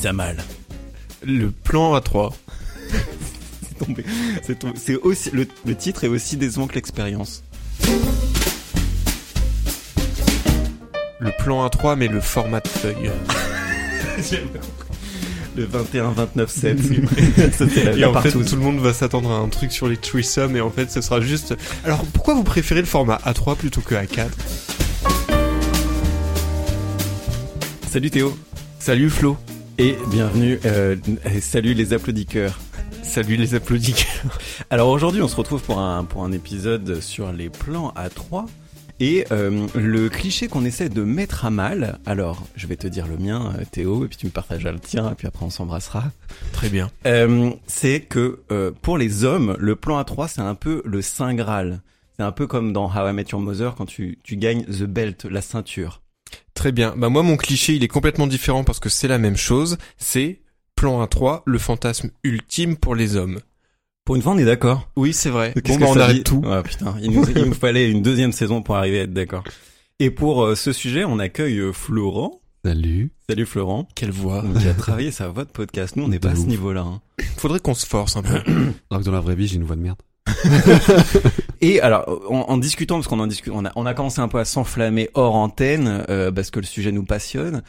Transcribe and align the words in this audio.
Mise 0.00 0.06
à 0.06 0.12
mal. 0.14 0.36
Le 1.22 1.50
plan 1.50 1.94
A3. 1.94 2.32
C'est 3.68 3.84
tombé. 3.84 4.02
C'est 4.42 4.58
tombé. 4.58 4.72
C'est 4.82 4.96
aussi 4.96 5.30
le, 5.30 5.46
le 5.66 5.74
titre 5.74 6.04
est 6.04 6.08
aussi 6.08 6.38
décevant 6.38 6.66
que 6.66 6.74
l'expérience. 6.76 7.42
Le 11.18 11.30
plan 11.38 11.66
A3, 11.66 11.96
mais 11.96 12.08
le 12.08 12.22
format 12.22 12.60
de 12.60 12.68
feuille. 12.68 13.10
Le 15.56 15.64
21 15.66 16.12
29 16.12 16.50
7. 16.50 16.78
Ça 17.52 17.66
c'est 17.68 17.84
la, 17.84 17.92
Et 17.92 17.96
la 17.96 18.08
en 18.08 18.14
fait, 18.14 18.30
partouze. 18.30 18.46
tout 18.48 18.56
le 18.56 18.62
monde 18.62 18.78
va 18.78 18.94
s'attendre 18.94 19.30
à 19.30 19.34
un 19.34 19.48
truc 19.48 19.70
sur 19.70 19.86
les 19.86 19.98
threesomes, 19.98 20.56
et 20.56 20.62
en 20.62 20.70
fait, 20.70 20.90
ce 20.90 21.02
sera 21.02 21.20
juste... 21.20 21.54
Alors, 21.84 22.04
pourquoi 22.14 22.32
vous 22.34 22.44
préférez 22.44 22.80
le 22.80 22.86
format 22.86 23.16
A3 23.26 23.56
plutôt 23.56 23.82
que 23.82 23.94
A4 23.96 24.28
Salut 27.90 28.10
Théo 28.10 28.34
Salut 28.78 29.10
Flo. 29.10 29.36
Et 29.80 29.96
bienvenue. 30.10 30.60
euh, 30.66 30.94
et 31.24 31.40
salut 31.40 31.72
les 31.72 31.94
applaudisseurs. 31.94 32.60
Salut 33.02 33.36
les 33.36 33.54
applaudisseurs. 33.54 34.38
Alors 34.68 34.90
aujourd'hui, 34.90 35.22
on 35.22 35.28
se 35.28 35.36
retrouve 35.36 35.62
pour 35.62 35.78
un 35.78 36.04
pour 36.04 36.22
un 36.22 36.32
épisode 36.32 37.00
sur 37.00 37.32
les 37.32 37.48
plans 37.48 37.90
à 37.96 38.10
3 38.10 38.44
et 39.00 39.24
euh, 39.32 39.66
le 39.74 40.10
cliché 40.10 40.48
qu'on 40.48 40.66
essaie 40.66 40.90
de 40.90 41.02
mettre 41.02 41.46
à 41.46 41.50
mal. 41.50 41.98
Alors, 42.04 42.46
je 42.56 42.66
vais 42.66 42.76
te 42.76 42.86
dire 42.86 43.06
le 43.06 43.16
mien, 43.16 43.54
euh, 43.58 43.64
Théo, 43.70 44.04
et 44.04 44.08
puis 44.08 44.18
tu 44.18 44.26
me 44.26 44.30
partageras 44.30 44.72
le 44.72 44.80
tien, 44.80 45.12
et 45.12 45.14
puis 45.14 45.26
après 45.26 45.46
on 45.46 45.50
s'embrassera. 45.50 46.04
Très 46.52 46.68
bien. 46.68 46.90
Euh, 47.06 47.50
c'est 47.66 48.00
que 48.00 48.40
euh, 48.52 48.72
pour 48.82 48.98
les 48.98 49.24
hommes, 49.24 49.56
le 49.58 49.76
plan 49.76 49.98
A3, 50.02 50.28
c'est 50.28 50.42
un 50.42 50.54
peu 50.54 50.82
le 50.84 51.00
saint 51.00 51.32
graal. 51.32 51.80
C'est 52.18 52.22
un 52.22 52.32
peu 52.32 52.46
comme 52.46 52.74
dans 52.74 52.84
How 52.94 53.08
I 53.08 53.12
Met 53.14 53.24
Your 53.32 53.40
Mother 53.40 53.74
quand 53.76 53.86
tu 53.86 54.18
tu 54.22 54.36
gagnes 54.36 54.64
the 54.64 54.82
belt, 54.82 55.24
la 55.24 55.40
ceinture. 55.40 55.99
Très 56.54 56.72
bien. 56.72 56.94
Bah 56.96 57.08
moi, 57.08 57.22
mon 57.22 57.36
cliché, 57.36 57.74
il 57.74 57.82
est 57.84 57.88
complètement 57.88 58.26
différent 58.26 58.64
parce 58.64 58.80
que 58.80 58.88
c'est 58.88 59.08
la 59.08 59.18
même 59.18 59.36
chose. 59.36 59.78
C'est 59.98 60.40
plan 60.76 61.04
A3, 61.04 61.42
le 61.46 61.58
fantasme 61.58 62.10
ultime 62.24 62.76
pour 62.76 62.94
les 62.94 63.16
hommes. 63.16 63.38
Pour 64.04 64.16
une 64.16 64.22
fois, 64.22 64.32
on 64.32 64.38
est 64.38 64.44
d'accord. 64.44 64.88
Oui, 64.96 65.12
c'est 65.12 65.30
vrai. 65.30 65.52
Bon, 65.64 65.76
bah, 65.78 65.86
on 65.88 65.96
arrête 65.98 66.16
dit 66.16 66.22
tout. 66.24 66.42
Ah 66.46 66.62
putain, 66.62 66.96
il 67.02 67.12
nous, 67.12 67.24
il 67.30 67.44
nous 67.44 67.54
fallait 67.54 67.90
une 67.90 68.02
deuxième 68.02 68.32
saison 68.32 68.62
pour 68.62 68.76
arriver 68.76 69.00
à 69.00 69.02
être 69.02 69.12
d'accord. 69.12 69.44
Et 69.98 70.10
pour 70.10 70.42
euh, 70.44 70.54
ce 70.54 70.72
sujet, 70.72 71.04
on 71.04 71.18
accueille 71.18 71.58
euh, 71.58 71.72
Florent. 71.72 72.40
Salut. 72.64 73.12
Salut 73.28 73.46
Florent. 73.46 73.86
Quelle 73.94 74.10
voix. 74.10 74.44
qui 74.60 74.68
a 74.68 74.74
travaillé 74.74 75.10
sa 75.10 75.28
voix 75.28 75.44
de 75.44 75.50
podcast. 75.50 75.96
Nous, 75.96 76.04
on 76.04 76.08
n'est 76.08 76.18
pas 76.18 76.30
à 76.30 76.34
ce 76.34 76.40
ouf. 76.40 76.46
niveau-là. 76.46 76.80
hein. 76.82 77.00
Faudrait 77.36 77.60
qu'on 77.60 77.74
se 77.74 77.86
force 77.86 78.16
un 78.16 78.22
peu. 78.22 78.34
Alors 78.90 79.00
que 79.00 79.04
dans 79.04 79.12
la 79.12 79.20
vraie 79.20 79.34
vie, 79.34 79.46
j'ai 79.46 79.56
une 79.56 79.64
voix 79.64 79.76
de 79.76 79.80
merde. 79.82 79.98
Et 81.60 81.80
alors, 81.80 82.22
en, 82.30 82.40
en 82.48 82.56
discutant, 82.56 82.96
parce 82.96 83.08
qu'on 83.08 83.20
en 83.20 83.26
discute, 83.26 83.52
on 83.54 83.64
a, 83.64 83.72
on 83.76 83.84
a 83.86 83.94
commencé 83.94 84.20
un 84.20 84.28
peu 84.28 84.38
à 84.38 84.44
s'enflammer 84.44 85.10
hors 85.14 85.34
antenne, 85.34 86.04
euh, 86.08 86.30
parce 86.30 86.50
que 86.50 86.60
le 86.60 86.66
sujet 86.66 86.92
nous 86.92 87.04
passionne. 87.04 87.62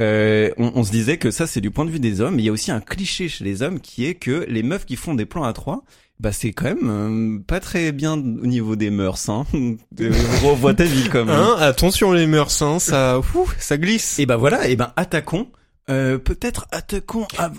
Euh, 0.00 0.50
on, 0.56 0.72
on 0.76 0.82
se 0.84 0.90
disait 0.90 1.18
que 1.18 1.30
ça, 1.30 1.46
c'est 1.46 1.60
du 1.60 1.70
point 1.70 1.84
de 1.84 1.90
vue 1.90 2.00
des 2.00 2.20
hommes. 2.20 2.36
Mais 2.36 2.42
il 2.42 2.46
y 2.46 2.48
a 2.48 2.52
aussi 2.52 2.70
un 2.72 2.80
cliché 2.80 3.28
chez 3.28 3.44
les 3.44 3.62
hommes 3.62 3.80
qui 3.80 4.06
est 4.06 4.14
que 4.14 4.44
les 4.48 4.62
meufs 4.62 4.86
qui 4.86 4.96
font 4.96 5.14
des 5.14 5.26
plans 5.26 5.44
à 5.44 5.52
trois, 5.52 5.84
bah 6.20 6.32
c'est 6.32 6.52
quand 6.52 6.64
même 6.64 6.88
euh, 6.88 7.38
pas 7.46 7.60
très 7.60 7.92
bien 7.92 8.14
au 8.14 8.46
niveau 8.46 8.76
des 8.76 8.90
mœurs. 8.90 9.28
Hein. 9.28 9.44
Euh, 10.00 10.10
Revois 10.42 10.74
ta 10.74 10.84
vie 10.84 11.08
comme. 11.08 11.28
Hein 11.30 11.56
Attention 11.60 12.12
les 12.12 12.26
mœurs, 12.26 12.60
hein, 12.62 12.78
ça, 12.80 13.18
ouh, 13.20 13.48
ça 13.58 13.76
glisse. 13.78 14.18
Et 14.18 14.26
bah 14.26 14.36
voilà. 14.36 14.68
Et 14.68 14.74
ben 14.76 14.92
attaquons. 14.96 15.48
Euh, 15.90 16.18
Peut-être 16.18 16.66
attaquons. 16.72 17.26
À... 17.38 17.52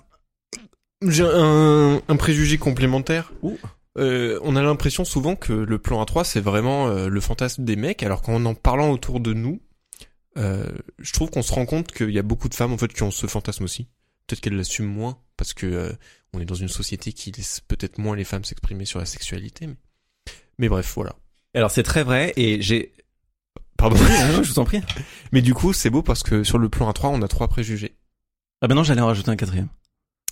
J'ai 1.08 1.24
un, 1.24 2.02
un 2.08 2.16
préjugé 2.16 2.58
complémentaire. 2.58 3.32
Ouh. 3.44 3.58
Euh, 3.98 4.40
on 4.44 4.56
a 4.56 4.62
l'impression 4.62 5.06
souvent 5.06 5.36
que 5.36 5.54
le 5.54 5.80
plan 5.80 6.04
A3 6.04 6.26
c'est 6.26 6.42
vraiment 6.42 6.88
euh, 6.88 7.08
le 7.08 7.22
fantasme 7.22 7.64
des 7.64 7.76
mecs, 7.76 8.04
alors 8.04 8.22
qu'en 8.22 8.44
en 8.46 8.54
parlant 8.54 8.92
autour 8.92 9.20
de 9.20 9.34
nous, 9.34 9.62
euh, 10.38 10.70
je 11.00 11.14
trouve 11.14 11.30
qu'on 11.30 11.42
se 11.42 11.54
rend 11.54 11.66
compte 11.66 11.92
qu'il 11.92 12.10
y 12.10 12.20
a 12.20 12.24
beaucoup 12.24 12.50
de 12.50 12.56
femmes 12.56 12.74
en 12.74 12.78
fait 12.78 12.92
qui 12.92 13.04
ont 13.04 13.12
ce 13.12 13.28
fantasme 13.28 13.64
aussi. 13.64 13.88
Peut-être 14.28 14.42
qu'elles 14.42 14.58
l'assument 14.58 14.92
moins 14.92 15.18
parce 15.38 15.54
que 15.54 15.66
euh, 15.66 15.94
on 16.34 16.40
est 16.40 16.46
dans 16.46 16.56
une 16.56 16.68
société 16.68 17.14
qui 17.14 17.32
laisse 17.32 17.62
peut-être 17.62 17.98
moins 17.98 18.16
les 18.16 18.24
femmes 18.24 18.44
s'exprimer 18.44 18.86
sur 18.86 19.00
la 19.00 19.06
sexualité. 19.06 19.68
Mais, 19.68 19.76
mais 20.58 20.70
bref, 20.70 20.92
voilà. 20.96 21.16
Alors 21.54 21.72
c'est 21.72 21.84
très 21.84 22.04
vrai. 22.04 22.34
Et 22.36 22.62
j'ai. 22.62 22.92
Pardon. 23.78 23.98
Je 23.98 24.50
vous 24.50 24.60
en 24.60 24.66
prie. 24.66 24.82
mais 25.32 25.42
du 25.42 25.54
coup, 25.54 25.74
c'est 25.74 25.90
beau 25.90 26.02
parce 26.02 26.24
que 26.24 26.44
sur 26.44 26.58
le 26.58 26.70
plan 26.70 26.90
A3, 26.90 27.08
on 27.08 27.22
a 27.22 27.28
trois 27.28 27.48
préjugés. 27.48 27.96
Ah 28.62 28.68
ben 28.68 28.76
non, 28.76 28.84
j'allais 28.84 29.02
en 29.02 29.08
rajouter 29.08 29.30
un 29.30 29.36
quatrième. 29.36 29.68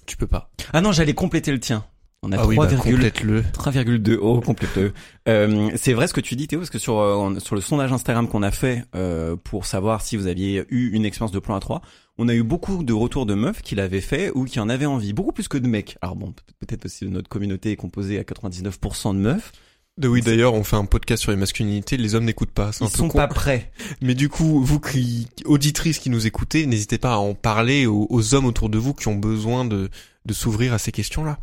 Tu 0.06 0.18
peux 0.18 0.28
pas. 0.28 0.52
Ah 0.74 0.82
non, 0.82 0.92
j'allais 0.92 1.14
compléter 1.14 1.52
le 1.52 1.60
tien. 1.60 1.86
On 2.26 2.32
a 2.32 2.38
ah 2.40 2.48
oui, 2.48 2.56
bah, 2.56 2.68
3,2. 2.68 2.78
complète-le. 2.94 3.42
3,2 3.42 4.18
oh 4.22 4.40
complète 4.40 4.80
euh, 5.28 5.70
c'est 5.76 5.94
vrai 5.94 6.08
ce 6.08 6.14
que 6.14 6.22
tu 6.22 6.36
dis 6.36 6.48
Théo 6.48 6.60
parce 6.60 6.70
que 6.70 6.80
sur 6.80 6.98
euh, 7.00 7.16
on- 7.16 7.40
sur 7.40 7.56
le 7.56 7.62
sondage 7.62 7.92
Instagram 7.92 8.28
qu'on 8.30 8.44
a 8.44 8.52
fait 8.52 8.86
euh, 8.96 9.36
pour 9.36 9.66
savoir 9.66 10.02
si 10.02 10.16
vous 10.18 10.28
aviez 10.28 10.64
eu 10.70 10.92
une 10.94 11.06
expérience 11.06 11.32
de 11.34 11.40
plan 11.40 11.58
A3 11.60 11.82
on 12.18 12.30
a 12.30 12.34
eu 12.34 12.44
beaucoup 12.44 12.84
de 12.84 12.94
retours 12.94 13.26
de 13.26 13.34
meufs 13.34 13.62
qui 13.62 13.76
l'avaient 13.76 14.00
fait 14.02 14.32
ou 14.36 14.46
qui 14.46 14.60
en 14.62 14.70
avaient 14.70 14.86
envie 14.86 15.12
beaucoup 15.14 15.34
plus 15.34 15.48
que 15.50 15.58
de 15.58 15.68
mecs 15.68 15.98
alors 16.02 16.16
bon 16.16 16.32
peut- 16.32 16.44
peut-être 16.66 16.86
aussi 16.86 17.06
notre 17.08 17.28
communauté 17.30 17.72
est 17.72 17.76
composée 17.76 18.18
à 18.20 18.24
99% 18.24 19.14
de 19.16 19.20
meufs 19.20 19.52
De 19.98 20.08
oui, 20.08 20.22
d'ailleurs, 20.22 20.54
on 20.56 20.64
fait 20.64 20.76
un 20.78 20.86
podcast 20.86 21.22
sur 21.22 21.32
les 21.32 21.38
masculinités. 21.38 21.98
Les 21.98 22.16
hommes 22.16 22.26
n'écoutent 22.26 22.50
pas. 22.52 22.72
Ils 22.80 22.84
un 22.86 22.88
peu 22.90 22.98
sont 22.98 23.08
con. 23.10 23.18
pas 23.20 23.28
prêts 23.28 23.72
Mais 24.02 24.16
du 24.16 24.28
coup, 24.28 24.64
vous 24.64 24.80
qui, 24.80 25.28
auditrices 25.46 26.00
qui 26.00 26.10
nous 26.10 26.26
écoutez, 26.26 26.66
n'hésitez 26.66 26.98
pas 26.98 27.14
à 27.14 27.18
en 27.18 27.36
parler 27.36 27.86
aux, 27.86 28.08
aux 28.10 28.34
hommes 28.34 28.46
autour 28.46 28.70
de 28.70 28.80
vous 28.80 28.94
qui 28.96 29.08
ont 29.10 29.16
besoin 29.16 29.66
de, 29.66 29.90
de 30.26 30.34
s'ouvrir 30.34 30.74
à 30.74 30.80
ces 30.80 30.92
questions-là. 30.92 31.38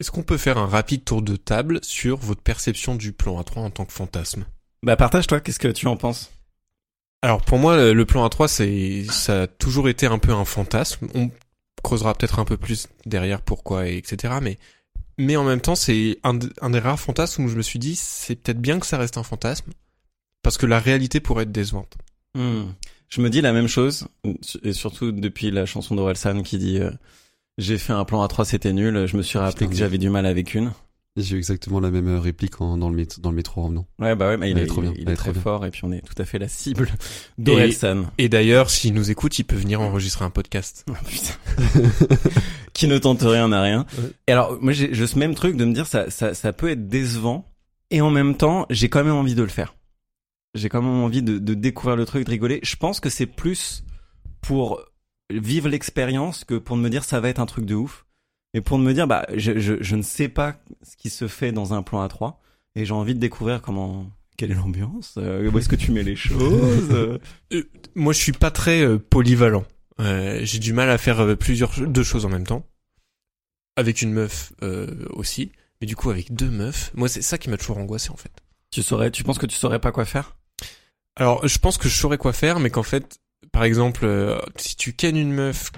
Est-ce 0.00 0.10
qu'on 0.10 0.22
peut 0.22 0.38
faire 0.38 0.58
un 0.58 0.66
rapide 0.66 1.04
tour 1.04 1.22
de 1.22 1.36
table 1.36 1.78
sur 1.82 2.16
votre 2.18 2.42
perception 2.42 2.94
du 2.96 3.12
plan 3.12 3.40
A3 3.40 3.58
en 3.60 3.70
tant 3.70 3.84
que 3.84 3.92
fantasme? 3.92 4.44
Bah 4.82 4.96
partage 4.96 5.26
toi 5.26 5.40
qu'est-ce 5.40 5.58
que 5.58 5.68
tu 5.68 5.86
en 5.86 5.96
penses? 5.96 6.30
Alors 7.22 7.40
pour 7.42 7.58
moi, 7.58 7.92
le- 7.92 8.04
plan 8.04 8.26
A3, 8.28 8.48
c'est, 8.48 9.04
ça 9.10 9.42
a 9.42 9.46
toujours 9.46 9.88
été 9.88 10.06
un 10.06 10.18
peu 10.18 10.32
un 10.32 10.44
fantasme. 10.44 11.08
On 11.14 11.30
creusera 11.82 12.14
peut-être 12.14 12.38
un 12.38 12.44
peu 12.44 12.56
plus 12.58 12.88
derrière 13.06 13.40
pourquoi 13.40 13.88
et 13.88 13.96
etc. 13.96 14.34
Mais, 14.42 14.58
mais 15.16 15.36
en 15.36 15.44
même 15.44 15.60
temps, 15.62 15.74
c'est 15.74 16.18
un, 16.22 16.34
de- 16.34 16.52
un 16.60 16.68
des 16.70 16.80
rares 16.80 17.00
fantasmes 17.00 17.44
où 17.44 17.48
je 17.48 17.56
me 17.56 17.62
suis 17.62 17.78
dit, 17.78 17.94
c'est 17.96 18.36
peut-être 18.36 18.60
bien 18.60 18.78
que 18.78 18.84
ça 18.86 18.98
reste 18.98 19.16
un 19.16 19.22
fantasme. 19.22 19.72
Parce 20.42 20.58
que 20.58 20.66
la 20.66 20.78
réalité 20.78 21.20
pourrait 21.20 21.44
être 21.44 21.52
décevante. 21.52 21.96
Hmm. 22.34 22.64
Je 23.08 23.22
me 23.22 23.30
dis 23.30 23.40
la 23.40 23.52
même 23.54 23.68
chose, 23.68 24.08
et 24.62 24.72
surtout 24.74 25.12
depuis 25.12 25.50
la 25.50 25.64
chanson 25.66 25.94
d'Orelsan 25.94 26.42
qui 26.42 26.58
dit 26.58 26.78
euh, 26.78 26.90
J'ai 27.58 27.78
fait 27.78 27.92
un 27.92 28.04
plan 28.04 28.24
A3, 28.26 28.44
c'était 28.44 28.72
nul. 28.72 29.06
Je 29.06 29.16
me 29.16 29.22
suis 29.22 29.38
rappelé 29.38 29.66
Putain, 29.66 29.70
que 29.70 29.76
j'avais 29.76 29.98
du 29.98 30.10
mal 30.10 30.26
avec 30.26 30.54
une. 30.54 30.72
J'ai 31.16 31.36
eu 31.36 31.38
exactement 31.38 31.78
la 31.78 31.92
même 31.92 32.08
euh, 32.08 32.18
réplique 32.18 32.60
en- 32.60 32.76
dans, 32.76 32.88
le 32.90 32.96
métro, 32.96 33.20
dans 33.22 33.30
le 33.30 33.36
métro 33.36 33.62
en 33.62 33.68
venant. 33.68 33.86
Ouais, 34.00 34.16
bah 34.16 34.26
ouais, 34.30 34.36
mais 34.36 34.50
il, 34.50 34.58
est, 34.58 34.62
est 34.62 34.66
trop 34.66 34.80
bien, 34.80 34.92
il 34.96 35.08
est 35.08 35.12
est 35.12 35.14
très 35.16 35.30
bien. 35.30 35.40
fort 35.40 35.64
et 35.64 35.70
puis 35.70 35.82
on 35.84 35.92
est 35.92 36.00
tout 36.00 36.20
à 36.20 36.24
fait 36.24 36.40
la 36.40 36.48
cible 36.48 36.88
d'Orelsan. 37.38 38.06
Et 38.18 38.28
d'ailleurs, 38.28 38.68
s'il 38.68 38.94
nous 38.94 39.12
écoute, 39.12 39.38
il 39.38 39.44
peut 39.44 39.54
venir 39.54 39.80
enregistrer 39.80 40.24
un 40.24 40.30
podcast. 40.30 40.84
Oh, 40.90 40.94
putain. 41.08 42.18
Qui 42.72 42.88
ne 42.88 42.98
tente 42.98 43.22
rien 43.22 43.46
n'a 43.46 43.62
rien. 43.62 43.86
Ouais. 43.96 44.10
Et 44.26 44.32
alors, 44.32 44.58
moi, 44.60 44.72
j'ai 44.72 44.92
j'ai 44.92 45.06
ce 45.06 45.16
même 45.16 45.36
truc 45.36 45.56
de 45.56 45.64
me 45.64 45.72
dire 45.72 45.86
ça, 45.86 46.10
ça, 46.10 46.34
ça 46.34 46.52
peut 46.52 46.68
être 46.68 46.88
décevant 46.88 47.48
et 47.92 48.00
en 48.00 48.10
même 48.10 48.36
temps, 48.36 48.66
j'ai 48.70 48.88
quand 48.88 49.04
même 49.04 49.14
envie 49.14 49.36
de 49.36 49.42
le 49.42 49.48
faire. 49.48 49.76
J'ai 50.54 50.68
quand 50.68 50.82
même 50.82 50.90
envie 51.04 51.22
de, 51.22 51.38
de 51.38 51.54
découvrir 51.54 51.94
le 51.96 52.06
truc, 52.06 52.24
de 52.26 52.30
rigoler. 52.30 52.58
Je 52.64 52.74
pense 52.74 52.98
que 52.98 53.08
c'est 53.10 53.26
plus 53.26 53.84
pour 54.40 54.80
vivre 55.30 55.68
l'expérience 55.68 56.44
que 56.44 56.54
pour 56.54 56.76
me 56.76 56.88
dire 56.88 57.04
ça 57.04 57.20
va 57.20 57.28
être 57.28 57.40
un 57.40 57.46
truc 57.46 57.64
de 57.64 57.74
ouf. 57.74 58.06
Et 58.56 58.60
pour 58.60 58.78
me 58.78 58.92
dire, 58.92 59.08
bah, 59.08 59.26
je, 59.34 59.58
je, 59.58 59.74
je 59.82 59.96
ne 59.96 60.02
sais 60.02 60.28
pas 60.28 60.56
ce 60.82 60.96
qui 60.96 61.10
se 61.10 61.26
fait 61.26 61.50
dans 61.50 61.74
un 61.74 61.82
plan 61.82 62.06
A3 62.06 62.34
et 62.76 62.84
j'ai 62.84 62.92
envie 62.94 63.14
de 63.16 63.18
découvrir 63.20 63.60
comment, 63.60 64.06
quelle 64.36 64.52
est 64.52 64.54
l'ambiance, 64.54 65.14
euh, 65.18 65.50
où 65.50 65.58
est-ce 65.58 65.68
que 65.68 65.74
tu 65.76 65.90
mets 65.90 66.04
les 66.04 66.14
choses. 66.14 66.88
euh. 66.92 67.18
Moi, 67.96 68.12
je 68.12 68.18
suis 68.18 68.30
pas 68.32 68.52
très 68.52 68.82
euh, 68.82 68.98
polyvalent. 68.98 69.64
Euh, 70.00 70.40
J'ai 70.44 70.60
du 70.60 70.72
mal 70.72 70.88
à 70.88 70.98
faire 70.98 71.20
euh, 71.20 71.34
plusieurs 71.34 71.72
deux 71.80 72.02
choses 72.04 72.24
en 72.24 72.28
même 72.28 72.46
temps. 72.46 72.64
Avec 73.76 74.02
une 74.02 74.12
meuf 74.12 74.52
euh, 74.62 75.04
aussi, 75.10 75.50
mais 75.80 75.88
du 75.88 75.96
coup 75.96 76.10
avec 76.10 76.32
deux 76.32 76.50
meufs. 76.50 76.92
Moi, 76.94 77.08
c'est 77.08 77.22
ça 77.22 77.38
qui 77.38 77.50
m'a 77.50 77.56
toujours 77.56 77.78
angoissé 77.78 78.10
en 78.10 78.16
fait. 78.16 78.30
Tu 78.70 78.82
saurais, 78.84 79.10
tu 79.10 79.24
penses 79.24 79.38
que 79.38 79.46
tu 79.46 79.56
saurais 79.56 79.80
pas 79.80 79.90
quoi 79.90 80.04
faire? 80.04 80.36
Alors, 81.16 81.46
je 81.46 81.58
pense 81.58 81.76
que 81.76 81.88
je 81.88 81.94
saurais 81.94 82.18
quoi 82.18 82.32
faire, 82.32 82.60
mais 82.60 82.70
qu'en 82.70 82.82
fait, 82.84 83.18
par 83.54 83.62
exemple, 83.62 84.04
euh, 84.04 84.36
si 84.56 84.74
tu 84.74 84.92
kennes 84.92 85.16
une 85.16 85.32
meuf, 85.32 85.70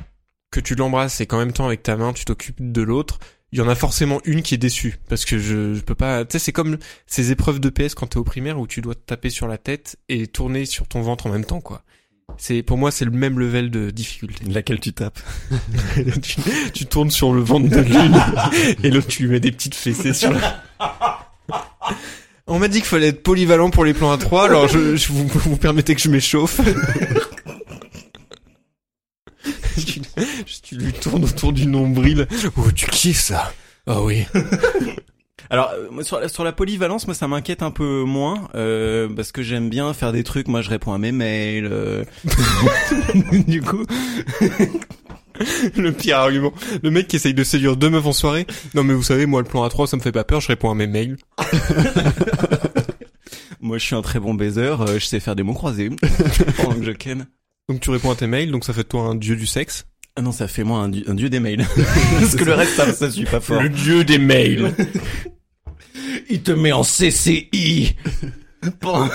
que 0.50 0.60
tu 0.60 0.74
l'embrasses 0.74 1.20
et 1.20 1.26
qu'en 1.26 1.38
même 1.38 1.52
temps 1.52 1.66
avec 1.66 1.82
ta 1.82 1.96
main 1.96 2.14
tu 2.14 2.24
t'occupes 2.24 2.56
de 2.60 2.80
l'autre, 2.80 3.18
il 3.52 3.58
y 3.58 3.62
en 3.62 3.68
a 3.68 3.74
forcément 3.74 4.20
une 4.24 4.40
qui 4.40 4.54
est 4.54 4.58
déçue 4.58 4.98
parce 5.10 5.26
que 5.26 5.38
je, 5.38 5.74
je 5.74 5.80
peux 5.80 5.94
pas. 5.94 6.24
Tu 6.24 6.32
sais, 6.32 6.38
c'est 6.38 6.52
comme 6.52 6.78
ces 7.06 7.32
épreuves 7.32 7.60
de 7.60 7.68
PS 7.68 7.94
quand 7.94 8.06
t'es 8.06 8.16
au 8.16 8.24
primaire 8.24 8.58
où 8.58 8.66
tu 8.66 8.80
dois 8.80 8.94
te 8.94 9.04
taper 9.04 9.28
sur 9.28 9.46
la 9.46 9.58
tête 9.58 9.96
et 10.08 10.26
tourner 10.26 10.64
sur 10.64 10.88
ton 10.88 11.02
ventre 11.02 11.26
en 11.26 11.30
même 11.30 11.44
temps, 11.44 11.60
quoi. 11.60 11.82
C'est 12.38 12.62
pour 12.62 12.78
moi 12.78 12.90
c'est 12.90 13.04
le 13.04 13.10
même 13.10 13.38
level 13.38 13.70
de 13.70 13.90
difficulté. 13.90 14.46
Laquelle 14.46 14.80
tu 14.80 14.94
tapes 14.94 15.20
tu, 16.22 16.40
tu 16.72 16.86
tournes 16.86 17.10
sur 17.10 17.34
le 17.34 17.42
ventre 17.42 17.68
de 17.68 17.80
l'une 17.80 18.16
et 18.82 18.90
l'autre 18.90 19.08
tu 19.08 19.24
lui 19.24 19.32
mets 19.32 19.40
des 19.40 19.52
petites 19.52 19.74
fessées 19.74 20.14
sur 20.14 20.32
la. 20.32 20.62
On 22.48 22.60
m'a 22.60 22.68
dit 22.68 22.78
qu'il 22.78 22.86
fallait 22.86 23.08
être 23.08 23.22
polyvalent 23.24 23.70
pour 23.70 23.84
les 23.84 23.92
plans 23.92 24.12
à 24.12 24.18
3, 24.18 24.44
alors 24.44 24.68
je, 24.68 24.94
je 24.94 25.08
vous, 25.12 25.26
vous 25.26 25.56
permettez 25.56 25.96
que 25.96 26.00
je 26.00 26.08
m'échauffe. 26.08 26.60
tu, 29.84 30.00
tu 30.66 30.74
lui 30.74 30.92
tournes 30.92 31.22
autour 31.22 31.52
du 31.52 31.64
nombril. 31.68 32.26
Oh, 32.56 32.72
tu 32.74 32.86
kiffes 32.86 33.20
ça 33.20 33.52
Ah 33.86 34.02
oui. 34.02 34.26
Alors 35.50 35.70
euh, 35.70 36.02
sur 36.02 36.18
la, 36.18 36.26
sur 36.26 36.42
la 36.42 36.50
polyvalence, 36.50 37.06
moi 37.06 37.14
ça 37.14 37.28
m'inquiète 37.28 37.62
un 37.62 37.70
peu 37.70 38.02
moins 38.02 38.48
euh, 38.56 39.08
parce 39.08 39.30
que 39.30 39.44
j'aime 39.44 39.70
bien 39.70 39.94
faire 39.94 40.10
des 40.10 40.24
trucs. 40.24 40.48
Moi 40.48 40.62
je 40.62 40.70
réponds 40.70 40.92
à 40.92 40.98
mes 40.98 41.12
mails. 41.12 41.68
euh. 41.70 42.02
du 43.46 43.62
coup, 43.62 43.84
Le 45.76 45.90
pire 45.92 46.18
argument. 46.18 46.52
Le 46.82 46.90
mec 46.90 47.06
qui 47.06 47.14
essaye 47.14 47.34
de 47.34 47.44
séduire 47.44 47.76
deux 47.76 47.88
meufs 47.90 48.06
en 48.06 48.12
soirée. 48.12 48.44
Non 48.74 48.82
mais 48.82 48.94
vous 48.94 49.04
savez, 49.04 49.26
moi 49.26 49.42
le 49.42 49.46
plan 49.46 49.64
A3 49.68 49.86
ça 49.86 49.96
me 49.96 50.02
fait 50.02 50.10
pas 50.10 50.24
peur, 50.24 50.40
je 50.40 50.48
réponds 50.48 50.72
à 50.72 50.74
mes 50.74 50.88
mails. 50.88 51.16
moi 53.60 53.78
je 53.78 53.84
suis 53.84 53.94
un 53.94 54.02
très 54.02 54.18
bon 54.18 54.34
baiser. 54.34 54.74
je 54.94 55.04
sais 55.04 55.20
faire 55.20 55.36
des 55.36 55.44
mots 55.44 55.54
croisés 55.54 55.90
pendant 56.56 56.74
que 56.74 56.84
je 56.84 56.90
ken. 56.90 57.28
Donc 57.68 57.78
tu 57.80 57.90
réponds 57.90 58.10
à 58.10 58.16
tes 58.16 58.26
mails, 58.26 58.50
donc 58.50 58.64
ça 58.64 58.72
fait 58.72 58.82
de 58.82 58.88
toi 58.88 59.02
un 59.02 59.14
dieu 59.14 59.36
du 59.36 59.46
sexe. 59.46 59.86
Ah 60.16 60.22
non, 60.22 60.32
ça 60.32 60.48
fait 60.48 60.64
moi 60.64 60.78
un, 60.80 60.88
dieu- 60.88 61.04
un 61.08 61.14
dieu 61.14 61.28
des 61.28 61.40
mails. 61.40 61.66
parce 62.20 62.34
que 62.36 62.44
le 62.44 62.54
reste 62.54 62.74
ça, 62.74 62.92
ça 62.92 63.10
suit 63.10 63.24
pas 63.26 63.40
fort. 63.40 63.62
dieu 63.68 64.02
des 64.04 64.18
mails. 64.18 64.72
Il 66.30 66.42
te 66.42 66.52
met 66.52 66.72
en 66.72 66.82
CCI. 66.82 67.94
Bon. 68.80 69.08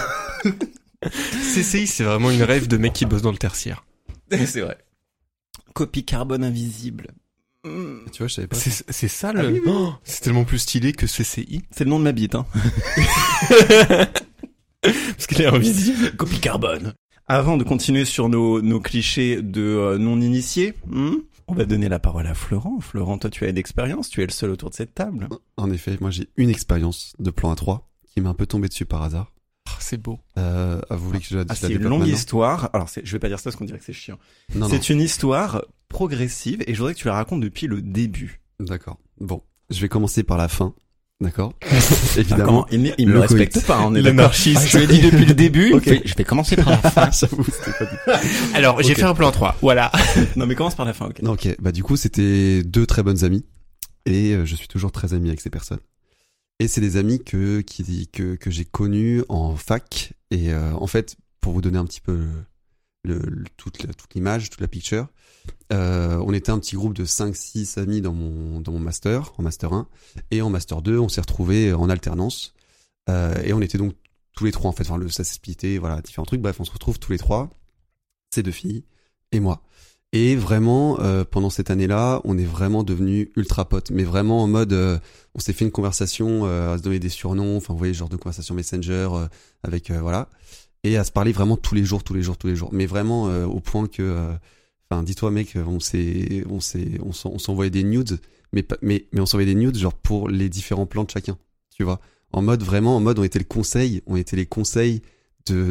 CCI 1.03 1.87
c'est 1.87 2.03
vraiment 2.03 2.29
une 2.31 2.43
rêve 2.43 2.67
de 2.67 2.77
mec 2.77 2.93
qui 2.93 3.05
bosse 3.05 3.23
dans 3.23 3.31
le 3.31 3.37
tertiaire. 3.37 3.83
C'est 4.31 4.61
vrai. 4.61 4.77
Copie 5.73 6.05
carbone 6.05 6.43
invisible. 6.43 7.07
Tu 7.63 8.17
vois, 8.19 8.27
je 8.27 8.33
savais 8.33 8.47
pas. 8.47 8.55
C'est 8.57 9.07
ça 9.07 9.33
le... 9.33 9.61
Oh, 9.67 9.93
c'est 10.03 10.21
tellement 10.21 10.45
plus 10.45 10.59
stylé 10.59 10.93
que 10.93 11.05
CCI. 11.05 11.63
C'est 11.71 11.83
le 11.83 11.89
nom 11.89 11.99
de 11.99 12.03
ma 12.03 12.11
bite, 12.11 12.35
hein. 12.35 12.45
Parce 14.81 15.27
qu'il 15.27 15.41
est 15.41 15.45
invisible. 15.45 16.15
Copie 16.15 16.39
carbone. 16.39 16.93
Avant 17.33 17.55
de 17.55 17.63
continuer 17.63 18.03
sur 18.03 18.27
nos, 18.27 18.61
nos 18.61 18.81
clichés 18.81 19.41
de 19.41 19.61
euh, 19.61 19.97
non-initiés, 19.97 20.73
hmm, 20.87 21.13
on 21.47 21.53
va 21.53 21.63
donner 21.63 21.87
la 21.87 21.97
parole 21.97 22.27
à 22.27 22.33
Florent. 22.33 22.81
Florent, 22.81 23.17
toi 23.19 23.29
tu 23.29 23.45
as 23.45 23.53
d'expérience, 23.53 24.09
tu 24.09 24.21
es 24.21 24.25
le 24.25 24.33
seul 24.33 24.49
autour 24.49 24.69
de 24.69 24.75
cette 24.75 24.93
table. 24.93 25.29
En 25.55 25.71
effet, 25.71 25.95
moi 26.01 26.09
j'ai 26.11 26.27
une 26.35 26.49
expérience 26.49 27.13
de 27.19 27.29
plan 27.31 27.53
A3 27.53 27.83
qui 28.03 28.19
m'est 28.19 28.27
un 28.27 28.33
peu 28.33 28.45
tombé 28.45 28.67
dessus 28.67 28.83
par 28.83 29.01
hasard. 29.01 29.31
Ah, 29.69 29.77
c'est 29.79 29.95
beau. 29.95 30.19
Euh, 30.37 30.81
vous 30.89 31.07
voulez 31.07 31.19
que 31.19 31.25
je 31.25 31.37
la 31.37 31.45
Ah, 31.47 31.53
je 31.53 31.61
la 31.61 31.67
c'est 31.69 31.73
une 31.75 31.83
longue 31.83 32.05
histoire. 32.05 32.69
Alors, 32.73 32.89
c'est- 32.89 33.05
je 33.05 33.11
vais 33.13 33.19
pas 33.19 33.29
dire 33.29 33.39
ça 33.39 33.43
parce 33.45 33.55
qu'on 33.55 33.63
dirait 33.63 33.79
que 33.79 33.85
c'est 33.85 33.93
chiant. 33.93 34.19
Non, 34.53 34.67
non. 34.67 34.67
C'est 34.67 34.89
une 34.89 34.99
histoire 34.99 35.63
progressive 35.87 36.61
et 36.67 36.73
je 36.73 36.79
voudrais 36.79 36.95
que 36.95 36.99
tu 36.99 37.07
la 37.07 37.13
racontes 37.13 37.39
depuis 37.39 37.67
le 37.67 37.81
début. 37.81 38.41
D'accord. 38.59 38.97
Bon, 39.21 39.41
je 39.69 39.79
vais 39.79 39.87
commencer 39.87 40.23
par 40.23 40.37
la 40.37 40.49
fin. 40.49 40.73
D'accord. 41.21 41.53
Évidemment. 42.17 42.65
il, 42.71 42.93
il 42.97 43.07
me 43.07 43.13
le 43.13 43.19
respecte 43.19 43.63
pas, 43.65 43.81
on 43.85 43.93
est. 43.95 44.01
L'anarchiste. 44.01 44.67
Je 44.67 44.77
lui 44.79 44.83
ai 44.85 44.87
dit 44.87 45.01
depuis 45.01 45.25
le 45.25 45.33
début. 45.35 45.67
il 45.69 45.73
Ok. 45.75 45.83
fait, 45.83 46.01
je 46.03 46.15
vais 46.15 46.23
commencer 46.23 46.55
par 46.55 46.69
la 46.71 46.77
fin. 46.89 47.11
J'avoue, 47.11 47.43
c'était 47.45 47.77
pas 47.77 47.85
du- 47.85 48.55
Alors, 48.55 48.81
j'ai 48.81 48.95
fait 48.95 49.03
un 49.03 49.13
plan 49.13 49.31
3. 49.31 49.57
Voilà. 49.61 49.91
non, 50.35 50.47
mais 50.47 50.55
commence 50.55 50.75
par 50.75 50.85
la 50.85 50.93
fin, 50.93 51.05
ok. 51.05 51.21
Non, 51.21 51.33
ok. 51.33 51.47
Bah 51.61 51.71
du 51.71 51.83
coup, 51.83 51.95
c'était 51.95 52.63
deux 52.63 52.85
très 52.87 53.03
bonnes 53.03 53.23
amies 53.23 53.45
et 54.07 54.33
euh, 54.33 54.45
je 54.45 54.55
suis 54.55 54.67
toujours 54.67 54.91
très 54.91 55.13
ami 55.13 55.29
avec 55.29 55.41
ces 55.41 55.51
personnes. 55.51 55.79
Et 56.59 56.67
c'est 56.67 56.81
des 56.81 56.97
amis 56.97 57.23
que 57.23 57.61
qui 57.61 58.07
que 58.07 58.35
que 58.35 58.49
j'ai 58.51 58.65
connus 58.65 59.23
en 59.29 59.55
fac 59.55 60.13
et 60.31 60.51
euh, 60.51 60.73
en 60.73 60.87
fait, 60.87 61.15
pour 61.39 61.53
vous 61.53 61.61
donner 61.61 61.77
un 61.77 61.85
petit 61.85 62.01
peu 62.01 62.19
le, 63.03 63.19
le- 63.19 63.43
toute 63.57 63.83
la- 63.83 63.93
toute 63.93 64.13
l'image, 64.15 64.49
toute 64.49 64.61
la 64.61 64.67
picture, 64.67 65.07
euh, 65.71 66.21
on 66.25 66.33
était 66.33 66.51
un 66.51 66.59
petit 66.59 66.75
groupe 66.75 66.93
de 66.93 67.05
5 67.05 67.35
6 67.35 67.77
amis 67.77 68.01
dans 68.01 68.13
mon 68.13 68.59
dans 68.59 68.73
mon 68.73 68.79
master, 68.79 69.33
en 69.37 69.43
master 69.43 69.71
1 69.71 69.87
et 70.31 70.41
en 70.41 70.49
master 70.49 70.81
2, 70.81 70.99
on 70.99 71.07
s'est 71.07 71.21
retrouvés 71.21 71.73
en 71.73 71.89
alternance 71.89 72.53
euh, 73.09 73.41
et 73.43 73.53
on 73.53 73.61
était 73.61 73.77
donc 73.77 73.93
tous 74.33 74.45
les 74.45 74.51
trois 74.51 74.69
en 74.69 74.73
fait, 74.73 74.83
enfin 74.83 74.97
le 74.97 75.09
ça 75.09 75.23
s'est 75.23 75.35
splitté, 75.35 75.77
voilà, 75.77 76.01
différents 76.01 76.25
trucs. 76.25 76.41
Bref, 76.41 76.59
on 76.59 76.65
se 76.65 76.71
retrouve 76.71 76.99
tous 76.99 77.11
les 77.11 77.17
trois, 77.17 77.49
ces 78.33 78.43
deux 78.43 78.51
filles 78.51 78.83
et 79.31 79.39
moi. 79.39 79.61
Et 80.13 80.35
vraiment, 80.35 80.99
euh, 80.99 81.23
pendant 81.23 81.49
cette 81.49 81.69
année-là, 81.69 82.19
on 82.25 82.37
est 82.37 82.43
vraiment 82.43 82.83
devenus 82.83 83.29
ultra 83.37 83.69
potes. 83.69 83.91
Mais 83.91 84.03
vraiment 84.03 84.43
en 84.43 84.47
mode, 84.47 84.73
on 85.35 85.39
s'est 85.39 85.53
fait 85.53 85.63
une 85.63 85.71
conversation 85.71 86.43
à 86.43 86.77
se 86.77 86.83
donner 86.83 86.99
des 86.99 87.09
surnoms, 87.09 87.55
enfin 87.55 87.73
vous 87.73 87.79
voyez, 87.79 87.93
genre 87.93 88.09
de 88.09 88.17
conversation 88.17 88.53
messenger 88.53 89.07
avec 89.63 89.89
voilà, 89.89 90.27
et 90.83 90.97
à 90.97 91.05
se 91.05 91.13
parler 91.13 91.31
vraiment 91.31 91.55
tous 91.55 91.75
les 91.75 91.85
jours, 91.85 92.03
tous 92.03 92.13
les 92.13 92.23
jours, 92.23 92.37
tous 92.37 92.47
les 92.47 92.57
jours. 92.57 92.71
Mais 92.73 92.85
vraiment 92.85 93.27
au 93.45 93.61
point 93.61 93.87
que, 93.87 94.35
dis-toi 95.03 95.31
mec, 95.31 95.55
on 95.55 95.79
s'est, 95.79 96.43
on 96.49 96.59
s'est, 96.59 96.99
on 97.03 97.11
s'en- 97.13 97.31
on 97.31 97.39
s'envoyait 97.39 97.69
des 97.71 97.83
nudes, 97.83 98.19
mais 98.53 98.65
mais 98.81 99.05
mais 99.11 99.21
on 99.21 99.25
s'envoyait 99.25 99.53
des 99.53 99.59
nudes 99.59 99.77
genre 99.77 99.93
pour 99.93 100.29
les 100.29 100.49
différents 100.49 100.85
plans 100.85 101.03
de 101.03 101.09
chacun, 101.09 101.37
tu 101.75 101.83
vois. 101.83 101.99
En 102.33 102.41
mode 102.41 102.63
vraiment, 102.63 102.95
en 102.95 102.99
mode 102.99 103.19
on 103.19 103.23
était 103.23 103.39
le 103.39 103.45
conseil, 103.45 104.01
on 104.07 104.15
était 104.15 104.35
les 104.35 104.45
conseils 104.45 105.01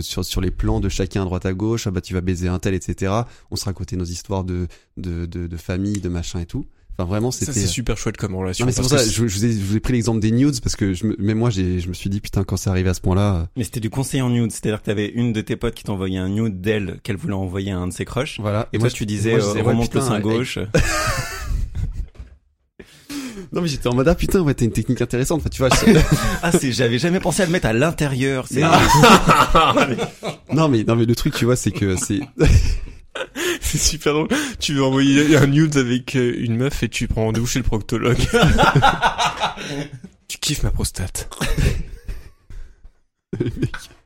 sur, 0.00 0.40
les 0.40 0.50
plans 0.50 0.80
de 0.80 0.88
chacun 0.88 1.22
à 1.22 1.24
droite 1.24 1.46
à 1.46 1.52
gauche, 1.52 1.86
ah 1.86 1.90
bah 1.90 2.00
tu 2.00 2.12
vas 2.14 2.20
baiser 2.20 2.48
un 2.48 2.58
tel, 2.58 2.74
etc. 2.74 3.12
On 3.50 3.56
se 3.56 3.64
racontait 3.64 3.96
nos 3.96 4.04
histoires 4.04 4.44
de, 4.44 4.66
de, 4.96 5.26
de 5.26 5.56
famille, 5.56 6.00
de 6.00 6.08
machin 6.08 6.40
et 6.40 6.46
tout. 6.46 6.66
Enfin 7.00 7.08
vraiment 7.08 7.30
c'était... 7.30 7.52
c'est 7.52 7.66
super 7.66 7.96
chouette 7.96 8.16
comme 8.16 8.34
relation. 8.34 8.64
Non 8.64 8.66
mais 8.66 8.72
c'est 8.72 8.82
pour 8.82 8.90
ça, 8.90 8.98
que 8.98 9.04
je, 9.04 9.26
je 9.26 9.38
vous 9.38 9.44
ai, 9.44 9.52
je 9.52 9.64
vous 9.64 9.76
ai 9.76 9.80
pris 9.80 9.94
l'exemple 9.94 10.20
des 10.20 10.30
nudes 10.30 10.60
parce 10.60 10.76
que 10.76 10.92
je 10.92 11.06
me, 11.06 11.16
même 11.18 11.38
moi 11.38 11.48
j'ai, 11.48 11.80
je 11.80 11.88
me 11.88 11.94
suis 11.94 12.10
dit 12.10 12.20
putain 12.20 12.44
quand 12.44 12.56
c'est 12.56 12.68
arrivé 12.68 12.90
à 12.90 12.94
ce 12.94 13.00
point-là, 13.00 13.34
euh, 13.34 13.44
Mais 13.56 13.64
c'était 13.64 13.80
du 13.80 13.90
conseil 13.90 14.20
en 14.20 14.28
nude, 14.28 14.50
c'est-à-dire 14.52 14.80
que 14.80 14.86
t'avais 14.86 15.08
une 15.08 15.32
de 15.32 15.40
tes 15.40 15.56
potes 15.56 15.74
qui 15.74 15.84
t'envoyait 15.84 16.18
un 16.18 16.28
nude 16.28 16.60
d'elle 16.60 17.00
qu'elle 17.02 17.16
voulait 17.16 17.34
envoyer 17.34 17.72
à 17.72 17.78
un 17.78 17.86
de 17.88 17.92
ses 17.92 18.04
crushs. 18.04 18.38
voilà. 18.40 18.68
Et, 18.72 18.78
toi, 18.78 18.90
tu 18.90 19.06
disais, 19.06 19.30
moi, 19.30 19.40
je 19.40 19.44
euh, 19.44 19.48
disais, 19.48 19.62
ouais, 19.62 19.68
remonte 19.68 19.94
le 19.94 20.00
sein 20.00 20.20
gauche. 20.20 20.58
Non 23.52 23.62
mais 23.62 23.68
j'étais 23.68 23.88
en 23.88 23.94
mode 23.94 24.06
ah 24.06 24.14
putain 24.14 24.40
ouais 24.42 24.54
t'as 24.54 24.64
une 24.64 24.70
technique 24.70 25.00
intéressante. 25.00 25.40
Enfin 25.40 25.48
tu 25.50 25.58
vois. 25.62 25.70
je- 25.70 25.98
ah, 26.42 26.52
c'est, 26.52 26.70
j'avais 26.70 26.98
jamais 26.98 27.18
pensé 27.18 27.42
à 27.42 27.46
le 27.46 27.52
mettre 27.52 27.66
à 27.66 27.72
l'intérieur. 27.72 28.46
C'est, 28.48 28.60
non 30.52 30.68
mais 30.68 30.84
non 30.84 30.94
mais 30.94 31.04
le 31.04 31.14
truc 31.16 31.34
tu 31.34 31.46
vois 31.46 31.56
c'est 31.56 31.72
que 31.72 31.96
c'est 31.96 32.20
c'est 33.70 33.78
super 33.78 34.14
drôle. 34.14 34.28
Tu 34.58 34.74
veux 34.74 34.84
envoyer 34.84 35.36
un 35.36 35.46
nude 35.46 35.76
avec 35.76 36.16
euh, 36.16 36.34
une 36.38 36.56
meuf 36.56 36.82
et 36.82 36.88
tu 36.88 37.06
prends 37.06 37.26
rendez-vous 37.26 37.46
chez 37.46 37.60
le 37.60 37.64
proctologue. 37.64 38.18
tu 40.28 40.38
kiffes 40.38 40.62
ma 40.62 40.70
prostate. 40.70 41.28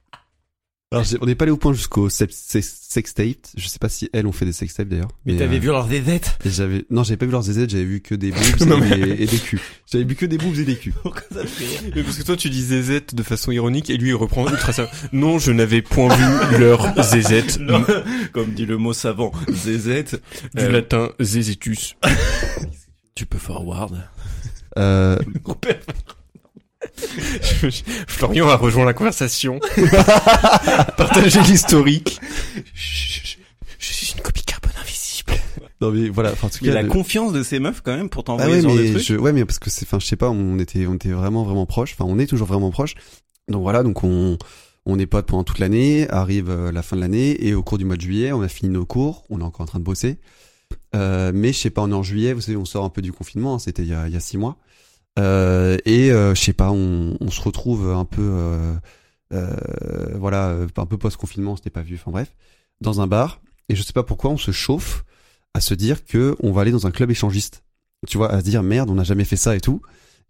Alors 0.95 1.05
j'ai- 1.05 1.19
on 1.21 1.27
n'est 1.27 1.35
pas 1.35 1.45
allé 1.45 1.53
au 1.53 1.57
point 1.57 1.73
jusqu'au 1.73 2.09
sex, 2.09 2.35
sex, 2.35 2.79
sextape. 2.89 3.27
Je 3.57 3.69
sais 3.69 3.79
pas 3.79 3.89
si 3.89 4.09
elles 4.13 4.27
ont 4.27 4.33
fait 4.33 4.45
des 4.47 4.53
sextapes 4.53 4.89
d'ailleurs. 4.89 5.11
mais 5.27 5.37
t'avais 5.37 5.57
euh, 5.57 5.61
vu 5.61 5.67
leurs 5.69 5.89
zézettes 5.89 6.39
et 6.45 6.51
j'avais 6.51 6.85
non 6.91 7.03
j'avais 7.05 7.17
pas 7.17 7.27
vu 7.27 7.33
leurs 7.33 7.43
zézettes, 7.43 7.71
j'avais 7.71 7.85
vu 7.85 8.01
que 8.01 8.15
des 8.15 8.31
boobs 8.31 8.61
Non, 8.67 8.79
et, 8.79 8.81
mais- 8.89 8.97
des- 9.17 9.23
et 9.23 9.27
des 9.27 9.39
culs. 9.39 9.61
J'avais 9.91 10.05
vu 10.05 10.15
que 10.15 10.27
des 10.27 10.39
boobs 10.39 10.59
et 10.59 10.65
des 10.65 10.77
culs. 10.77 10.95
Pourquoi 11.03 11.23
ça 11.33 11.45
fait 11.47 11.65
rire? 11.65 11.93
Mais 11.97 12.03
parce 12.03 12.17
que 12.19 12.23
toi 12.23 12.37
tu 12.37 12.51
dis 12.51 12.63
zézette 12.63 13.15
de 13.15 13.23
façon 13.23 13.51
ironique 13.53 13.91
et 13.91 13.97
lui 13.97 14.11
il 14.11 14.15
reprend 14.15 14.49
ultra 14.49 14.73
sérieux. 14.73 14.91
Non, 15.13 15.39
je 15.39 15.51
n'avais 15.53 15.83
point 15.83 16.15
vu 16.15 16.59
leur 16.59 17.03
zézette 17.05 17.59
Non, 17.61 17.85
Comme 18.33 18.53
dit 18.55 18.67
le 18.67 18.77
mot 18.79 18.93
savant, 18.93 19.33
zézette. 19.49 20.21
du 20.55 20.63
Euh, 20.63 20.71
latin 20.71 21.11
zézetus. 21.21 21.97
Tu 23.17 23.27
peux 23.27 23.39
forward. 23.39 24.03
Euh, 24.77 25.17
Florian 28.09 28.49
a 28.49 28.57
rejoint 28.57 28.85
la 28.85 28.95
conversation. 28.95 29.61
Partagez 30.97 31.41
l'historique. 31.43 32.21
Je, 32.75 33.37
je 33.79 33.93
suis 33.93 34.15
une 34.17 34.23
copie 34.23 34.43
carbone 34.43 34.73
invisible. 34.81 35.35
non 35.81 35.91
mais 35.91 36.09
voilà. 36.09 36.33
Enfin 36.33 36.47
en 36.49 36.51
tout 36.51 36.59
Il 36.63 36.67
y 36.67 36.71
a 36.71 36.73
cas. 36.73 36.77
la 36.81 36.83
le- 36.83 36.89
confiance 36.89 37.33
de 37.33 37.43
ces 37.43 37.59
meufs 37.59 37.81
quand 37.83 37.97
même 37.97 38.09
pour 38.09 38.23
Ah 38.23 38.27
t'envoyer 38.27 38.57
ouais, 38.57 38.63
genre 38.63 38.75
de 38.77 38.83
mais 38.83 38.91
trucs. 38.93 39.03
je, 39.05 39.15
ouais, 39.17 39.33
mais 39.33 39.45
parce 39.45 39.59
que 39.59 39.71
c'est, 39.71 39.87
enfin, 39.87 39.99
je 40.01 40.07
sais 40.07 40.17
pas, 40.17 40.31
on 40.31 40.59
était, 40.59 40.87
on 40.87 40.95
était 40.95 41.11
vraiment, 41.11 41.45
vraiment 41.45 41.67
proches. 41.67 41.93
Enfin, 41.99 42.05
on 42.09 42.19
est 42.19 42.27
toujours 42.27 42.47
vraiment 42.47 42.71
proches. 42.71 42.95
Donc 43.49 43.63
voilà, 43.63 43.83
donc 43.83 44.05
on, 44.05 44.39
on 44.87 44.99
est 44.99 45.07
potes 45.07 45.27
pendant 45.27 45.45
toute 45.45 45.59
l'année. 45.59 46.07
Arrive 46.11 46.51
euh, 46.51 46.73
la 46.73 46.83
fin 46.83 46.97
de 46.97 47.01
l'année 47.01 47.47
et 47.47 47.55
au 47.55 47.63
cours 47.63 47.79
du 47.79 47.85
mois 47.85 47.97
de 47.97 48.01
juillet, 48.03 48.33
on 48.33 48.43
a 48.43 48.49
fini 48.49 48.71
nos 48.73 48.87
cours. 48.87 49.25
On 49.31 49.41
est 49.41 49.45
encore 49.45 49.63
en 49.63 49.67
train 49.67 49.79
de 49.79 49.85
bosser. 49.85 50.19
Euh, 50.97 51.33
mais 51.35 51.53
je 51.53 51.59
sais 51.59 51.71
pas, 51.71 51.83
on 51.83 51.91
est 51.91 51.95
en 51.95 52.03
juillet. 52.03 52.33
Vous 52.33 52.41
savez, 52.41 52.57
on 52.57 52.65
sort 52.65 52.85
un 52.85 52.89
peu 52.89 53.03
du 53.03 53.13
confinement. 53.13 53.55
hein, 53.55 53.59
C'était 53.59 53.83
il 53.83 53.89
y 53.89 53.95
a, 53.95 54.07
il 54.09 54.15
y 54.15 54.17
a 54.17 54.21
six 54.21 54.39
mois. 54.39 54.57
Euh, 55.19 55.77
et 55.85 56.11
euh, 56.11 56.35
je 56.35 56.41
sais 56.41 56.53
pas, 56.53 56.71
on, 56.73 57.17
on 57.21 57.31
se 57.31 57.41
retrouve 57.41 57.89
un 57.91 58.05
peu, 58.05 58.23
euh, 58.23 58.75
euh, 59.33 59.57
voilà, 60.17 60.57
un 60.77 60.87
peu 60.87 60.97
post 60.99 61.17
confinement. 61.17 61.57
C'était 61.57 61.71
pas 61.71 61.83
vu. 61.83 61.95
Enfin 61.97 62.11
bref, 62.11 62.35
dans 62.81 63.01
un 63.01 63.07
bar. 63.07 63.41
Et 63.69 63.77
je 63.77 63.83
sais 63.83 63.93
pas 63.93 64.03
pourquoi, 64.03 64.31
on 64.31 64.37
se 64.37 64.51
chauffe 64.51 65.05
à 65.55 65.61
se 65.61 65.73
dire 65.75 66.05
que 66.05 66.37
on 66.41 66.53
va 66.53 66.63
aller 66.63 66.73
dans 66.73 66.87
un 66.87 66.91
club 66.91 67.11
échangiste 67.11 67.63
tu 68.07 68.19
vois, 68.19 68.31
à 68.31 68.41
se 68.41 68.45
dire 68.45 68.63
merde, 68.63 68.91
on 68.91 68.97
n'a 68.97 69.05
jamais 69.05 69.25
fait 69.25 69.37
ça 69.37 69.57
et 69.57 69.61
tout. 69.61 69.81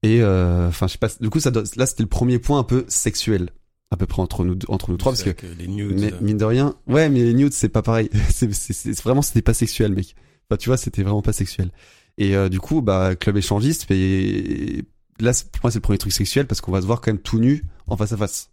Et 0.05 0.23
euh, 0.23 0.69
enfin, 0.69 0.87
je 0.87 0.93
sais 0.93 0.99
pas. 0.99 1.09
Du 1.21 1.29
coup, 1.29 1.41
ça 1.41 1.51
là, 1.77 1.87
c'était 1.87 2.05
le 2.05 2.09
premier 2.09 2.39
point 2.39 2.61
un 2.61 2.63
peu 2.63 2.85
sexuel, 2.87 3.51
à 3.91 3.97
peu 3.97 4.07
près 4.07 4.23
entre 4.23 4.45
nous, 4.45 4.55
deux- 4.55 4.67
entre 4.71 4.91
nous 4.93 4.97
trois, 4.97 5.11
parce 5.11 5.25
que, 5.25 5.47
les 5.59 5.67
nudes. 5.67 5.99
mais, 5.99 6.13
mine 6.21 6.37
de 6.39 6.45
rien, 6.45 6.77
ouais, 6.87 7.09
mais 7.09 7.25
les 7.25 7.35
nudes, 7.35 7.53
c'est 7.53 7.69
pas 7.69 7.83
pareil. 7.83 8.11
c'est- 8.31 9.03
vraiment, 9.03 9.23
c'était 9.23 9.43
pas 9.43 9.55
sexuel, 9.55 9.93
mec. 9.93 10.15
Enfin, 10.49 10.57
tu 10.57 10.69
vois, 10.69 10.77
c'était 10.77 11.03
vraiment 11.03 11.23
pas 11.23 11.33
sexuel. 11.33 11.73
Et 12.19 12.37
euh, 12.37 12.49
du 12.49 12.61
coup, 12.61 12.81
bah, 12.81 13.17
club 13.17 13.37
échangiste, 13.37 13.87
mais 13.91 14.83
là, 15.21 15.33
pour 15.53 15.65
moi, 15.65 15.71
c'est 15.71 15.79
le 15.79 15.83
premier 15.83 15.99
truc 15.99 16.13
sexuel 16.13 16.47
parce 16.47 16.61
qu'on 16.61 16.73
va 16.73 16.81
se 16.81 16.87
voir 16.87 17.01
quand 17.01 17.11
même 17.13 17.21
tout 17.23 17.39
nu 17.39 17.65
en 17.87 17.97
face 17.97 18.13
à 18.13 18.17
face. 18.17 18.51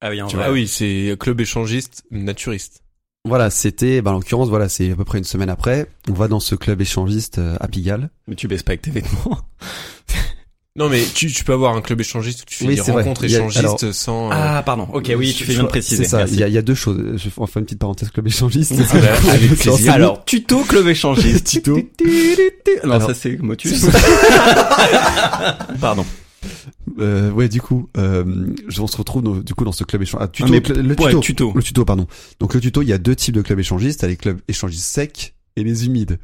Ah 0.00 0.10
oui, 0.10 0.20
en 0.20 0.26
Tu 0.26 0.36
vrai. 0.36 0.46
ah 0.48 0.52
oui, 0.52 0.68
c'est 0.68 1.16
club 1.18 1.40
échangiste 1.40 2.04
naturiste. 2.10 2.82
Voilà, 3.24 3.50
c'était, 3.50 4.02
bah, 4.02 4.12
en 4.12 4.14
l'occurrence, 4.14 4.48
voilà, 4.48 4.68
c'est 4.68 4.92
à 4.92 4.94
peu 4.96 5.04
près 5.04 5.18
une 5.18 5.24
semaine 5.24 5.50
après. 5.50 5.88
On 6.08 6.12
va 6.12 6.28
dans 6.28 6.38
ce 6.40 6.54
club 6.54 6.80
échangiste 6.80 7.38
euh, 7.38 7.56
à 7.60 7.66
Pigalle. 7.68 8.10
Mais 8.28 8.36
tu 8.36 8.46
baisses 8.46 8.62
pas 8.62 8.70
avec 8.72 8.82
tes 8.82 8.90
vêtements. 8.92 9.40
Non, 10.76 10.88
mais 10.90 11.02
tu, 11.14 11.32
tu 11.32 11.42
peux 11.44 11.52
avoir 11.54 11.74
un 11.74 11.80
club 11.80 12.00
échangiste 12.00 12.42
où 12.42 12.44
tu 12.44 12.56
fais 12.58 12.66
Oui, 12.66 12.74
des 12.74 12.80
vrai. 12.82 12.92
rencontres 12.92 13.22
a- 13.24 13.26
échangistes 13.26 13.58
alors- 13.58 13.94
sans. 13.94 14.26
euh, 14.26 14.34
Ah, 14.34 14.62
pardon. 14.64 14.86
Ok, 14.92 15.10
oui, 15.16 15.32
tu 15.34 15.44
fais 15.44 15.54
bien 15.54 15.62
de 15.62 15.68
préciser. 15.68 16.04
C'est 16.04 16.10
ça. 16.10 16.24
Il 16.28 16.38
y, 16.38 16.42
a, 16.42 16.48
il 16.48 16.54
y 16.54 16.58
a 16.58 16.62
deux 16.62 16.74
choses. 16.74 16.98
Je 17.16 17.24
vais 17.24 17.30
faire 17.30 17.56
une 17.56 17.64
petite 17.64 17.78
parenthèse 17.78 18.10
club 18.10 18.26
échangiste. 18.26 18.74
Ah 18.78 18.98
bah, 18.98 19.06
avec 19.32 19.54
plaisir. 19.56 19.92
Alors, 19.92 20.24
tuto 20.26 20.60
club 20.64 20.86
échangiste. 20.88 21.46
Tuto. 21.50 21.76
Non, 22.84 22.92
Alors- 22.92 23.08
ça 23.08 23.14
c'est 23.14 23.36
Motus. 23.42 23.86
Pardon. 25.80 26.04
Euh, 26.98 27.30
ouais, 27.32 27.48
du 27.48 27.60
coup, 27.60 27.88
euh, 27.96 28.24
on 28.78 28.86
se 28.86 28.96
retrouve 28.96 29.22
dans- 29.22 29.36
du 29.36 29.54
coup 29.54 29.64
dans 29.64 29.72
ce 29.72 29.84
club 29.84 30.02
échangiste. 30.02 30.22
Ah, 30.22 30.28
tuto, 30.28 30.48
Ah, 30.48 30.72
le, 30.74 30.82
le 30.82 30.88
ouais, 30.90 30.96
tuto, 31.10 31.20
tuto. 31.20 31.52
Le 31.54 31.62
tuto, 31.62 31.84
pardon. 31.84 32.06
Donc 32.40 32.54
le 32.54 32.60
tuto, 32.60 32.82
il 32.82 32.88
y 32.88 32.92
a 32.92 32.98
deux 32.98 33.16
types 33.16 33.34
de 33.34 33.42
clubs 33.42 33.58
échangistes. 33.58 34.00
T'as 34.00 34.06
les 34.08 34.16
clubs 34.16 34.38
échangistes 34.48 34.84
secs 34.86 35.34
et 35.56 35.64
les 35.64 35.86
humides. 35.86 36.18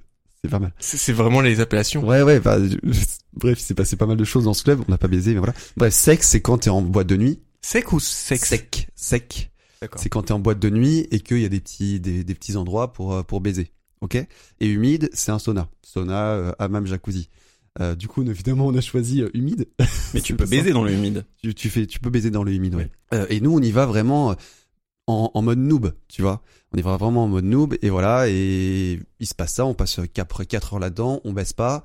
C'est 0.44 0.50
pas 0.50 0.58
mal. 0.58 0.72
C'est 0.80 1.12
vraiment 1.12 1.40
les 1.40 1.60
appellations. 1.60 2.04
Ouais, 2.06 2.22
ouais. 2.22 2.40
Bah, 2.40 2.58
je- 2.60 2.76
bref, 3.34 3.60
il 3.60 3.62
s'est 3.62 3.74
passé 3.74 3.96
pas 3.96 4.06
mal 4.06 4.16
de 4.16 4.24
choses 4.24 4.44
dans 4.44 4.54
ce 4.54 4.64
club. 4.64 4.82
On 4.88 4.90
n'a 4.90 4.98
pas 4.98 5.06
baisé, 5.08 5.32
mais 5.34 5.38
voilà. 5.38 5.54
Bref, 5.76 5.94
sec, 5.94 6.22
c'est 6.24 6.40
quand 6.40 6.58
t'es 6.58 6.70
en 6.70 6.82
boîte 6.82 7.06
de 7.06 7.16
nuit. 7.16 7.40
Sec 7.60 7.92
ou 7.92 8.00
sexe? 8.00 8.48
Sec, 8.48 8.88
sec. 8.96 9.50
D'accord. 9.80 10.00
C'est 10.00 10.08
quand 10.08 10.22
t'es 10.22 10.32
en 10.32 10.40
boîte 10.40 10.58
de 10.58 10.68
nuit 10.70 11.06
et 11.12 11.20
qu'il 11.20 11.38
y 11.40 11.44
a 11.44 11.48
des 11.48 11.60
petits, 11.60 12.00
des, 12.00 12.24
des 12.24 12.34
petits 12.34 12.56
endroits 12.56 12.92
pour, 12.92 13.14
euh, 13.14 13.22
pour 13.22 13.40
baiser. 13.40 13.70
Ok? 14.00 14.16
Et 14.16 14.66
humide, 14.66 15.10
c'est 15.12 15.30
un 15.30 15.38
sauna. 15.38 15.68
Sauna, 15.82 16.32
euh, 16.32 16.52
hammam, 16.58 16.86
jacuzzi. 16.86 17.28
Euh, 17.80 17.94
du 17.94 18.08
coup, 18.08 18.22
évidemment, 18.24 18.66
on 18.66 18.74
a 18.76 18.80
choisi 18.80 19.22
euh, 19.22 19.30
humide. 19.34 19.68
Mais 20.12 20.20
tu 20.20 20.34
peux 20.36 20.44
baiser 20.44 20.72
dans 20.72 20.82
le 20.82 20.92
humide. 20.92 21.24
Tu, 21.42 21.54
tu 21.54 21.70
fais, 21.70 21.86
tu 21.86 22.00
peux 22.00 22.10
baiser 22.10 22.30
dans 22.30 22.42
le 22.42 22.52
humide, 22.52 22.74
ouais. 22.74 22.90
Euh, 23.14 23.26
et 23.30 23.40
nous, 23.40 23.54
on 23.56 23.60
y 23.62 23.70
va 23.70 23.86
vraiment 23.86 24.32
euh, 24.32 24.34
en, 25.06 25.30
en 25.34 25.42
mode 25.42 25.58
noob, 25.58 25.92
tu 26.08 26.22
vois. 26.22 26.42
On 26.76 26.80
va 26.80 26.96
vraiment 26.96 27.24
en 27.24 27.28
mode 27.28 27.44
noob 27.44 27.76
et 27.82 27.90
voilà. 27.90 28.28
Et 28.28 29.00
il 29.20 29.26
se 29.26 29.34
passe 29.34 29.54
ça. 29.54 29.66
On 29.66 29.74
passe 29.74 30.00
après 30.18 30.46
4 30.46 30.74
heures 30.74 30.80
là-dedans. 30.80 31.20
On 31.24 31.32
baisse 31.32 31.52
pas. 31.52 31.84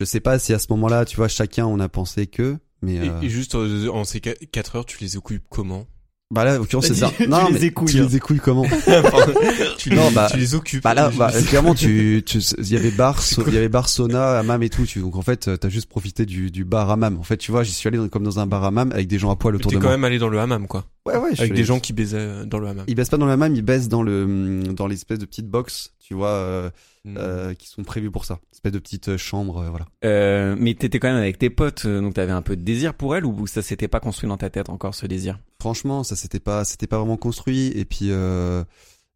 Je 0.00 0.04
sais 0.04 0.20
pas 0.20 0.38
si 0.38 0.52
à 0.52 0.58
ce 0.58 0.66
moment-là, 0.70 1.04
tu 1.04 1.16
vois, 1.16 1.28
chacun, 1.28 1.66
on 1.66 1.78
a 1.80 1.88
pensé 1.88 2.26
que. 2.26 2.58
Mais 2.80 2.94
Et, 2.94 3.08
euh, 3.08 3.20
et 3.20 3.28
juste 3.28 3.54
euh, 3.54 3.88
en 3.88 4.04
ces 4.04 4.20
4 4.20 4.76
heures, 4.76 4.86
tu 4.86 4.98
les 5.00 5.16
occupes 5.16 5.44
comment? 5.48 5.86
Bah 6.32 6.44
là, 6.44 6.54
en 6.56 6.58
l'occurrence, 6.58 6.86
c'est 6.86 6.94
ça. 6.94 7.12
Tu 7.16 7.28
Non, 7.28 7.46
les 7.48 7.52
mais 7.52 7.62
écouilles, 7.66 7.92
tu 7.92 8.00
hein. 8.00 8.06
les 8.08 8.16
écouilles 8.16 8.40
comment 8.40 8.64
tu, 9.78 9.90
Non, 9.94 10.08
les, 10.08 10.14
bah- 10.14 10.28
tu 10.30 10.38
les 10.38 10.54
occupes. 10.54 10.82
Bah 10.82 10.94
là, 10.94 11.10
bah, 11.16 11.30
clairement, 11.48 11.74
tu, 11.74 12.22
tu, 12.26 12.38
il 12.58 12.70
y 12.72 12.76
avait 12.76 12.90
bar, 12.90 13.22
so- 13.22 13.44
il 13.46 13.54
y 13.54 13.56
avait 13.58 13.68
bar 13.68 13.88
sauna, 13.88 14.38
hammam 14.38 14.62
et 14.62 14.68
tout. 14.70 14.84
Tu, 14.86 15.00
donc 15.00 15.16
en 15.16 15.22
fait, 15.22 15.50
t'as 15.60 15.68
juste 15.68 15.88
profité 15.88 16.26
du, 16.26 16.50
du 16.50 16.64
bar 16.64 16.90
hammam. 16.90 17.18
En 17.18 17.22
fait, 17.22 17.36
tu 17.36 17.50
vois, 17.52 17.62
j'y 17.62 17.72
suis 17.72 17.86
allé 17.88 17.98
dans- 17.98 18.08
comme 18.08 18.24
dans 18.24 18.38
un 18.40 18.46
bar 18.46 18.64
hammam 18.64 18.90
avec 18.92 19.06
des 19.08 19.18
gens 19.18 19.30
à 19.30 19.36
poil 19.36 19.54
autour 19.56 19.70
T'es 19.70 19.76
de 19.76 19.80
quand 19.80 19.88
moi. 19.88 19.96
même 19.96 20.04
allé 20.04 20.18
dans 20.18 20.28
le 20.28 20.40
hammam, 20.40 20.66
quoi. 20.66 20.84
Ouais, 21.06 21.16
ouais, 21.16 21.30
je 21.30 21.34
suis 21.34 21.40
Avec 21.42 21.52
allé- 21.52 21.60
des 21.60 21.64
gens 21.66 21.80
qui 21.80 21.92
baisaient 21.92 22.16
euh, 22.18 22.44
dans 22.44 22.58
le 22.58 22.68
hammam. 22.68 22.84
Ils 22.88 22.94
baissent 22.94 23.10
pas 23.10 23.16
dans 23.18 23.26
le 23.26 23.32
hammam, 23.32 23.54
ils 23.54 23.62
baissent 23.62 23.88
dans 23.88 24.02
le, 24.02 24.62
dans 24.72 24.86
l'espèce 24.86 25.18
de 25.18 25.26
petite 25.26 25.48
box, 25.48 25.92
tu 26.06 26.14
vois, 26.14 26.28
euh, 26.28 26.70
Mm. 27.04 27.16
euh, 27.18 27.54
qui 27.54 27.66
sont 27.66 27.82
prévues 27.82 28.12
pour 28.12 28.24
ça. 28.24 28.38
Espèce 28.52 28.70
de 28.70 28.78
petite 28.78 29.08
euh, 29.08 29.18
chambre, 29.18 29.58
euh, 29.58 29.70
voilà. 29.70 29.86
Euh, 30.04 30.54
mais 30.56 30.74
t'étais 30.74 31.00
quand 31.00 31.08
même 31.08 31.16
avec 31.16 31.36
tes 31.36 31.50
potes, 31.50 31.84
euh, 31.84 32.00
donc 32.00 32.14
t'avais 32.14 32.30
un 32.30 32.42
peu 32.42 32.54
de 32.54 32.62
désir 32.62 32.94
pour 32.94 33.16
elle 33.16 33.26
ou 33.26 33.46
ça 33.48 33.60
s'était 33.60 33.88
pas 33.88 33.98
construit 33.98 34.28
dans 34.28 34.36
ta 34.36 34.50
tête 34.50 34.68
encore 34.68 34.94
ce 34.94 35.06
désir? 35.06 35.40
Franchement, 35.60 36.04
ça 36.04 36.14
c'était 36.14 36.38
pas, 36.38 36.64
c'était 36.64 36.86
pas 36.86 36.98
vraiment 36.98 37.16
construit. 37.16 37.72
Et 37.74 37.84
puis, 37.84 38.12
euh, 38.12 38.62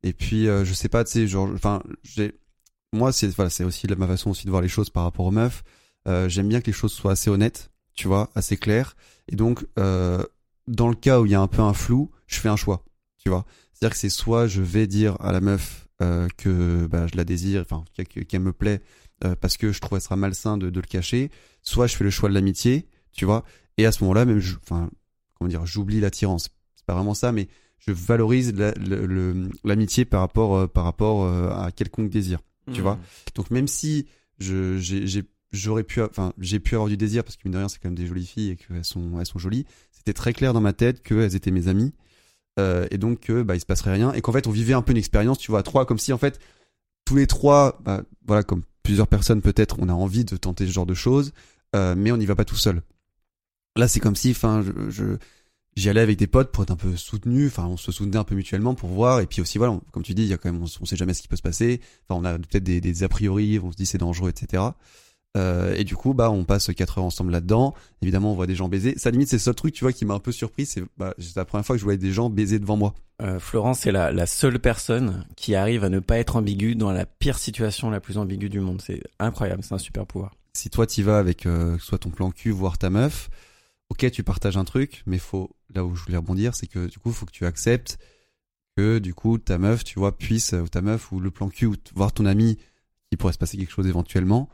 et 0.03 0.13
puis, 0.13 0.49
euh, 0.49 0.65
je 0.65 0.75
sais 0.75 0.89
pas, 0.89 1.05
tu 1.05 1.13
sais, 1.13 1.27
genre, 1.27 1.49
enfin, 1.55 1.83
j'ai, 2.03 2.35
moi, 2.93 3.13
c'est, 3.13 3.29
voilà, 3.29 3.51
c'est 3.51 3.65
aussi 3.65 3.87
ma 3.97 4.07
façon 4.07 4.31
aussi 4.31 4.47
de 4.47 4.51
voir 4.51 4.63
les 4.63 4.69
choses 4.69 4.91
par 4.91 5.05
rapport 5.05 5.27
aux 5.27 5.31
meufs. 5.31 5.63
Euh, 6.09 6.29
j'aime 6.29 6.49
bien 6.49 6.61
que 6.61 6.67
les 6.67 6.73
choses 6.73 6.93
soient 6.93 7.13
assez 7.13 7.31
honnêtes, 7.31 7.71
tu 7.95 8.09
vois, 8.09 8.31
assez 8.35 8.57
claires. 8.57 8.97
Et 9.29 9.37
donc, 9.37 9.65
euh, 9.79 10.25
dans 10.67 10.89
le 10.89 10.95
cas 10.95 11.21
où 11.21 11.27
il 11.27 11.33
y 11.33 11.35
a 11.35 11.41
un 11.41 11.49
peu 11.49 11.63
un 11.63 11.73
flou, 11.73 12.11
je 12.27 12.39
fais 12.41 12.49
un 12.49 12.57
choix, 12.57 12.85
tu 13.19 13.29
vois. 13.29 13.45
C'est-à-dire 13.79 13.93
que 13.93 13.99
c'est 13.99 14.09
soit 14.09 14.47
je 14.47 14.63
vais 14.63 14.87
dire 14.87 15.17
à 15.21 15.33
la 15.33 15.41
meuf 15.41 15.87
euh, 16.03 16.29
que 16.39 16.87
bah, 16.87 17.07
je 17.07 17.17
la 17.17 17.25
désire, 17.25 17.61
enfin 17.63 17.85
qu'elle 17.95 18.25
qu'elle 18.27 18.41
me 18.41 18.53
plaît, 18.53 18.81
euh, 19.25 19.35
parce 19.39 19.57
que 19.59 19.71
je 19.73 19.81
trouve 19.81 19.99
que 19.99 20.01
ce 20.03 20.07
sera 20.07 20.17
malsain 20.17 20.57
de, 20.57 20.71
de 20.71 20.81
le 20.81 20.87
cacher. 20.87 21.31
Soit 21.63 21.87
je 21.87 21.97
fais 21.97 22.05
le 22.05 22.11
choix 22.11 22.29
de 22.29 22.35
l'amitié, 22.35 22.87
tu 23.13 23.25
vois. 23.25 23.45
Et 23.79 23.85
à 23.87 23.93
ce 23.93 24.03
moment-là, 24.05 24.25
même, 24.25 24.39
je- 24.39 24.57
enfin, 24.63 24.89
comment 25.35 25.49
dire, 25.49 25.67
j'oublie 25.67 26.01
l'attirance. 26.01 26.49
C'est 26.75 26.87
pas 26.87 26.95
vraiment 26.95 27.13
ça, 27.15 27.33
mais 27.33 27.49
je 27.79 27.93
valorise 27.93 28.55
la- 28.55 28.73
l'amitié 29.65 30.05
par 30.05 30.21
rapport 30.21 30.57
euh, 30.57 30.67
par 30.67 30.85
rapport 30.85 31.25
euh, 31.25 31.51
à 31.51 31.71
quelconque 31.73 32.11
désir. 32.11 32.41
Tu 32.73 32.81
vois 32.81 32.99
Donc 33.35 33.51
même 33.51 33.69
si 33.69 34.07
je 34.39 34.79
j'ai- 34.79 35.23
j'aurais 35.53 35.85
pu 35.85 36.03
enfin 36.03 36.33
j'ai 36.39 36.59
pu 36.61 36.75
avoir 36.75 36.89
du 36.89 36.97
désir 36.97 37.23
parce 37.23 37.37
que 37.37 37.43
mine 37.45 37.53
de 37.53 37.59
rien 37.59 37.69
c'est 37.69 37.79
quand 37.79 37.89
même 37.89 37.95
des 37.97 38.07
jolies 38.07 38.27
filles 38.27 38.51
et 38.51 38.57
qu'elles 38.57 38.85
sont 38.85 39.21
elles 39.21 39.27
sont 39.27 39.39
jolies, 39.39 39.65
c'était 39.93 40.13
très 40.13 40.33
clair 40.33 40.53
dans 40.53 40.61
ma 40.61 40.73
tête 40.73 41.03
qu'elles 41.03 41.37
étaient 41.37 41.53
mes 41.53 41.69
amies 41.69 41.93
euh, 42.59 42.87
et 42.91 42.99
donc 42.99 43.21
que 43.21 43.43
bah 43.43 43.55
il 43.55 43.61
se 43.61 43.67
passerait 43.67 43.93
rien 43.93 44.13
et 44.13 44.21
qu'en 44.21 44.33
fait 44.33 44.47
on 44.47 44.51
vivait 44.51 44.73
un 44.73 44.83
peu 44.83 44.93
une 44.93 44.99
expérience, 44.99 45.39
tu 45.39 45.51
vois, 45.51 45.61
à 45.61 45.63
trois 45.63 45.87
comme 45.87 45.99
si 45.99 46.13
en 46.13 46.19
fait 46.19 46.41
tous 47.05 47.17
les 47.17 47.27
trois 47.27 47.79
bah, 47.85 48.03
voilà 48.27 48.43
comme 48.43 48.63
plusieurs 48.83 49.09
personnes 49.09 49.43
peut-être 49.43 49.77
on 49.79 49.89
a 49.89 49.93
envie 49.93 50.25
de 50.25 50.37
tenter 50.37 50.67
ce 50.67 50.73
genre 50.73 50.87
de 50.87 50.95
choses 50.95 51.33
euh, 51.75 51.95
mais 51.97 52.13
on 52.13 52.17
n'y 52.17 52.27
va 52.27 52.35
pas 52.35 52.45
tout 52.45 52.57
seul. 52.57 52.83
Là 53.77 53.89
c'est 53.89 54.01
comme 54.01 54.17
si 54.17 54.31
enfin 54.31 54.65
je, 54.89 55.17
j'y 55.77 55.89
allais 55.91 56.01
avec 56.01 56.19
des 56.19 56.27
potes 56.27 56.51
pour 56.51 56.63
être 56.63 56.71
un 56.71 56.77
peu 56.77 56.97
soutenu, 56.97 57.49
enfin 57.49 57.67
on 57.67 57.77
se 57.77 57.93
soutenait 57.93 58.17
un 58.17 58.25
peu 58.25 58.35
mutuellement 58.35 58.75
pour 58.75 58.89
voir 58.89 59.21
et 59.21 59.27
puis 59.27 59.43
aussi 59.43 59.59
voilà, 59.59 59.79
comme 59.93 60.03
tu 60.03 60.15
dis, 60.15 60.23
il 60.23 60.29
y 60.29 60.33
a 60.33 60.39
quand 60.39 60.51
même 60.51 60.63
on, 60.63 60.67
on 60.81 60.85
sait 60.87 60.97
jamais 60.97 61.15
ce 61.15 61.23
qui 61.23 61.29
peut 61.29 61.37
se 61.37 61.43
passer. 61.43 61.81
Enfin 62.09 62.21
on 62.21 62.25
a 62.25 62.39
peut-être 62.39 62.65
des, 62.65 62.81
des 62.81 63.03
a 63.03 63.09
priori, 63.09 63.59
on 63.63 63.71
se 63.71 63.77
dit 63.77 63.87
c'est 63.87 63.99
dangereux, 63.99 64.31
etc. 64.31 64.63
Euh, 65.37 65.75
et 65.77 65.85
du 65.85 65.97
coup 65.97 66.15
bah 66.15 66.31
on 66.31 66.45
passe 66.45 66.71
quatre 66.75 66.99
heures 66.99 67.05
ensemble 67.05 67.31
là-dedans. 67.31 67.75
Évidemment 68.01 68.33
on 68.33 68.35
voit 68.35 68.47
des 68.47 68.55
gens 68.55 68.69
baiser. 68.69 68.95
Ça 68.97 69.11
limite 69.11 69.29
c'est 69.29 69.37
le 69.37 69.41
seul 69.41 69.55
truc 69.55 69.75
tu 69.75 69.85
vois 69.85 69.93
qui 69.93 70.05
m'a 70.05 70.15
un 70.15 70.19
peu 70.19 70.33
surpris, 70.33 70.65
c'est 70.65 70.83
bah, 70.97 71.15
c'est 71.19 71.37
la 71.37 71.45
première 71.45 71.67
fois 71.67 71.77
que 71.77 71.81
je 71.81 71.85
voyais 71.85 71.99
des 71.99 72.13
gens 72.13 72.31
baiser 72.31 72.59
devant 72.59 72.77
moi. 72.77 72.95
Euh, 73.23 73.39
Florence 73.39 73.87
est 73.87 73.93
la, 73.93 74.13
la 74.13 74.27
seule 74.27 74.59
personne 74.59 75.27
qui 75.37 75.55
arrive 75.55 75.85
à 75.85 75.89
ne 75.89 75.99
pas 75.99 76.19
être 76.19 76.37
ambiguë 76.37 76.75
dans 76.75 76.91
la 76.91 77.05
pire 77.07 77.39
situation 77.39 77.91
la 77.91 78.01
plus 78.01 78.19
ambiguë 78.19 78.49
du 78.49 78.61
monde. 78.61 78.81
C'est 78.83 79.03
incroyable, 79.19 79.63
c'est 79.63 79.75
un 79.75 79.79
super 79.79 80.07
pouvoir. 80.07 80.35
Si 80.55 80.71
toi 80.71 80.87
t'y 80.87 81.03
vas 81.03 81.19
avec 81.19 81.45
euh, 81.45 81.79
soit 81.79 81.99
ton 81.99 82.11
plan 82.11 82.31
cul 82.31 82.51
voire 82.51 82.79
ta 82.79 82.89
meuf, 82.89 83.29
ok 83.91 84.11
tu 84.11 84.23
partages 84.23 84.57
un 84.57 84.65
truc, 84.65 85.03
mais 85.05 85.19
faut 85.19 85.51
là 85.75 85.85
où 85.85 85.95
je 85.95 86.03
voulais 86.05 86.17
rebondir 86.17 86.55
c'est 86.55 86.67
que 86.67 86.87
du 86.87 86.99
coup 86.99 87.13
faut 87.13 87.27
que 87.27 87.33
tu 87.33 87.45
acceptes 87.45 87.99
que 88.75 88.99
du 88.99 89.13
coup 89.13 89.37
ta 89.37 89.59
meuf 89.59 89.85
tu 89.85 89.99
vois 89.99 90.17
puisse 90.17 90.55
ou 90.55 90.69
ta 90.69 90.81
meuf 90.81 91.13
ou 91.13 91.21
le 91.21 91.31
plan 91.31 91.49
cul 91.49 91.67
ou 91.67 91.75
voir 91.95 92.13
ton 92.13 92.25
ami 92.25 92.57
qui 93.11 93.17
pourrait 93.17 93.33
se 93.33 93.39
passer 93.39 93.59
quelque 93.59 93.73
chose 93.73 93.87
éventuellement 93.87 94.49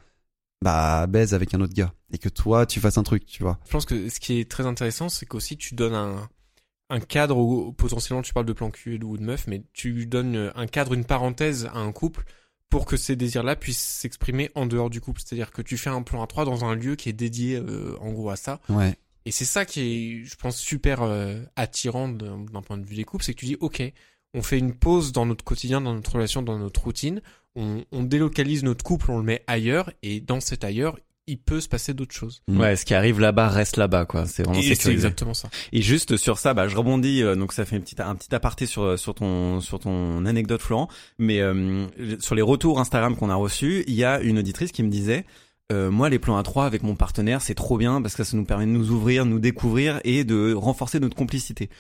bah 0.62 1.06
baise 1.06 1.34
avec 1.34 1.54
un 1.54 1.60
autre 1.60 1.74
gars 1.74 1.92
et 2.12 2.18
que 2.18 2.28
toi 2.28 2.66
tu 2.66 2.80
fasses 2.80 2.98
un 2.98 3.02
truc 3.02 3.26
tu 3.26 3.42
vois 3.42 3.58
Je 3.66 3.70
pense 3.72 3.84
que 3.84 4.08
ce 4.08 4.20
qui 4.20 4.38
est 4.38 4.50
très 4.50 4.66
intéressant, 4.66 5.08
c'est 5.08 5.26
qu'aussi 5.26 5.56
tu 5.56 5.74
donnes 5.74 5.94
un, 5.94 6.28
un 6.92 7.00
cadre 7.00 7.38
où 7.38 7.72
potentiellement 7.72 8.22
tu 8.22 8.32
parles 8.32 8.46
de 8.46 8.52
plan 8.52 8.70
cul 8.70 9.00
ou 9.02 9.16
de 9.16 9.22
meuf, 9.22 9.46
mais 9.46 9.62
tu 9.72 10.06
donnes 10.06 10.52
un 10.54 10.66
cadre, 10.66 10.92
une 10.92 11.04
parenthèse 11.04 11.66
à 11.72 11.78
un 11.78 11.90
couple 11.90 12.24
pour 12.68 12.86
que 12.86 12.96
ces 12.96 13.16
désirs-là 13.16 13.56
puissent 13.56 13.78
s'exprimer 13.78 14.50
en 14.54 14.66
dehors 14.66 14.90
du 14.90 15.00
couple. 15.00 15.20
C'est-à-dire 15.20 15.50
que 15.50 15.60
tu 15.62 15.76
fais 15.76 15.90
un 15.90 16.02
plan 16.02 16.22
à 16.22 16.26
trois 16.26 16.44
dans 16.44 16.64
un 16.64 16.74
lieu 16.74 16.96
qui 16.96 17.08
est 17.10 17.12
dédié 17.14 17.56
euh, 17.56 17.96
en 18.00 18.12
gros 18.12 18.30
à 18.30 18.36
ça. 18.36 18.60
ouais 18.70 18.96
Et 19.26 19.30
c'est 19.30 19.44
ça 19.44 19.64
qui 19.66 19.80
est, 19.80 20.24
je 20.24 20.36
pense, 20.36 20.56
super 20.56 21.02
euh, 21.02 21.42
attirant 21.56 22.08
d'un 22.08 22.38
d'un 22.38 22.62
point 22.62 22.78
de 22.78 22.84
vue 22.86 22.96
des 22.96 23.04
couples, 23.04 23.24
c'est 23.24 23.34
que 23.34 23.40
tu 23.40 23.46
dis, 23.46 23.56
ok, 23.60 23.82
on 24.34 24.42
fait 24.42 24.58
une 24.58 24.74
pause 24.74 25.12
dans 25.12 25.26
notre 25.26 25.44
quotidien, 25.44 25.80
dans 25.80 25.94
notre 25.94 26.12
relation, 26.12 26.42
dans 26.42 26.58
notre 26.58 26.82
routine, 26.82 27.20
on, 27.56 27.84
on 27.92 28.02
délocalise 28.02 28.62
notre 28.64 28.84
couple, 28.84 29.10
on 29.10 29.18
le 29.18 29.24
met 29.24 29.42
ailleurs, 29.46 29.90
et 30.02 30.20
dans 30.20 30.40
cet 30.40 30.64
ailleurs, 30.64 30.98
il 31.28 31.38
peut 31.38 31.60
se 31.60 31.68
passer 31.68 31.94
d'autres 31.94 32.14
choses. 32.14 32.42
Mm. 32.48 32.60
Ouais, 32.60 32.76
ce 32.76 32.84
qui 32.84 32.94
arrive 32.94 33.20
là-bas 33.20 33.48
reste 33.48 33.76
là-bas, 33.76 34.06
quoi. 34.06 34.26
C'est 34.26 34.42
vraiment 34.42 34.58
Et 34.60 34.74
c'est 34.74 34.90
exactement 34.90 35.34
ça. 35.34 35.48
Et 35.72 35.80
juste 35.80 36.16
sur 36.16 36.36
ça, 36.38 36.52
bah, 36.52 36.66
je 36.66 36.76
rebondis. 36.76 37.22
euh, 37.22 37.36
donc 37.36 37.52
ça 37.52 37.64
fait 37.64 37.76
une 37.76 37.82
petite, 37.82 38.00
un 38.00 38.16
petit 38.16 38.34
aparté 38.34 38.66
sur 38.66 38.98
sur 38.98 39.14
ton 39.14 39.60
sur 39.60 39.78
ton 39.78 40.26
anecdote, 40.26 40.60
Florent. 40.60 40.88
Mais 41.18 41.40
euh, 41.40 41.86
sur 42.18 42.34
les 42.34 42.42
retours 42.42 42.80
Instagram 42.80 43.16
qu'on 43.16 43.30
a 43.30 43.36
reçus, 43.36 43.84
il 43.86 43.94
y 43.94 44.02
a 44.04 44.20
une 44.20 44.38
auditrice 44.38 44.72
qui 44.72 44.82
me 44.82 44.90
disait. 44.90 45.24
euh, 45.70 45.90
moi, 45.92 46.10
les 46.10 46.18
plans 46.18 46.36
à 46.36 46.42
trois 46.42 46.66
avec 46.66 46.82
mon 46.82 46.96
partenaire, 46.96 47.40
c'est 47.40 47.54
trop 47.54 47.78
bien 47.78 48.02
parce 48.02 48.16
que 48.16 48.24
ça 48.24 48.36
nous 48.36 48.44
permet 48.44 48.66
de 48.66 48.70
nous 48.72 48.90
ouvrir, 48.90 49.24
de 49.24 49.30
nous 49.30 49.38
découvrir 49.38 50.00
et 50.04 50.24
de 50.24 50.52
renforcer 50.52 50.98
notre 51.00 51.14
complicité. 51.16 51.70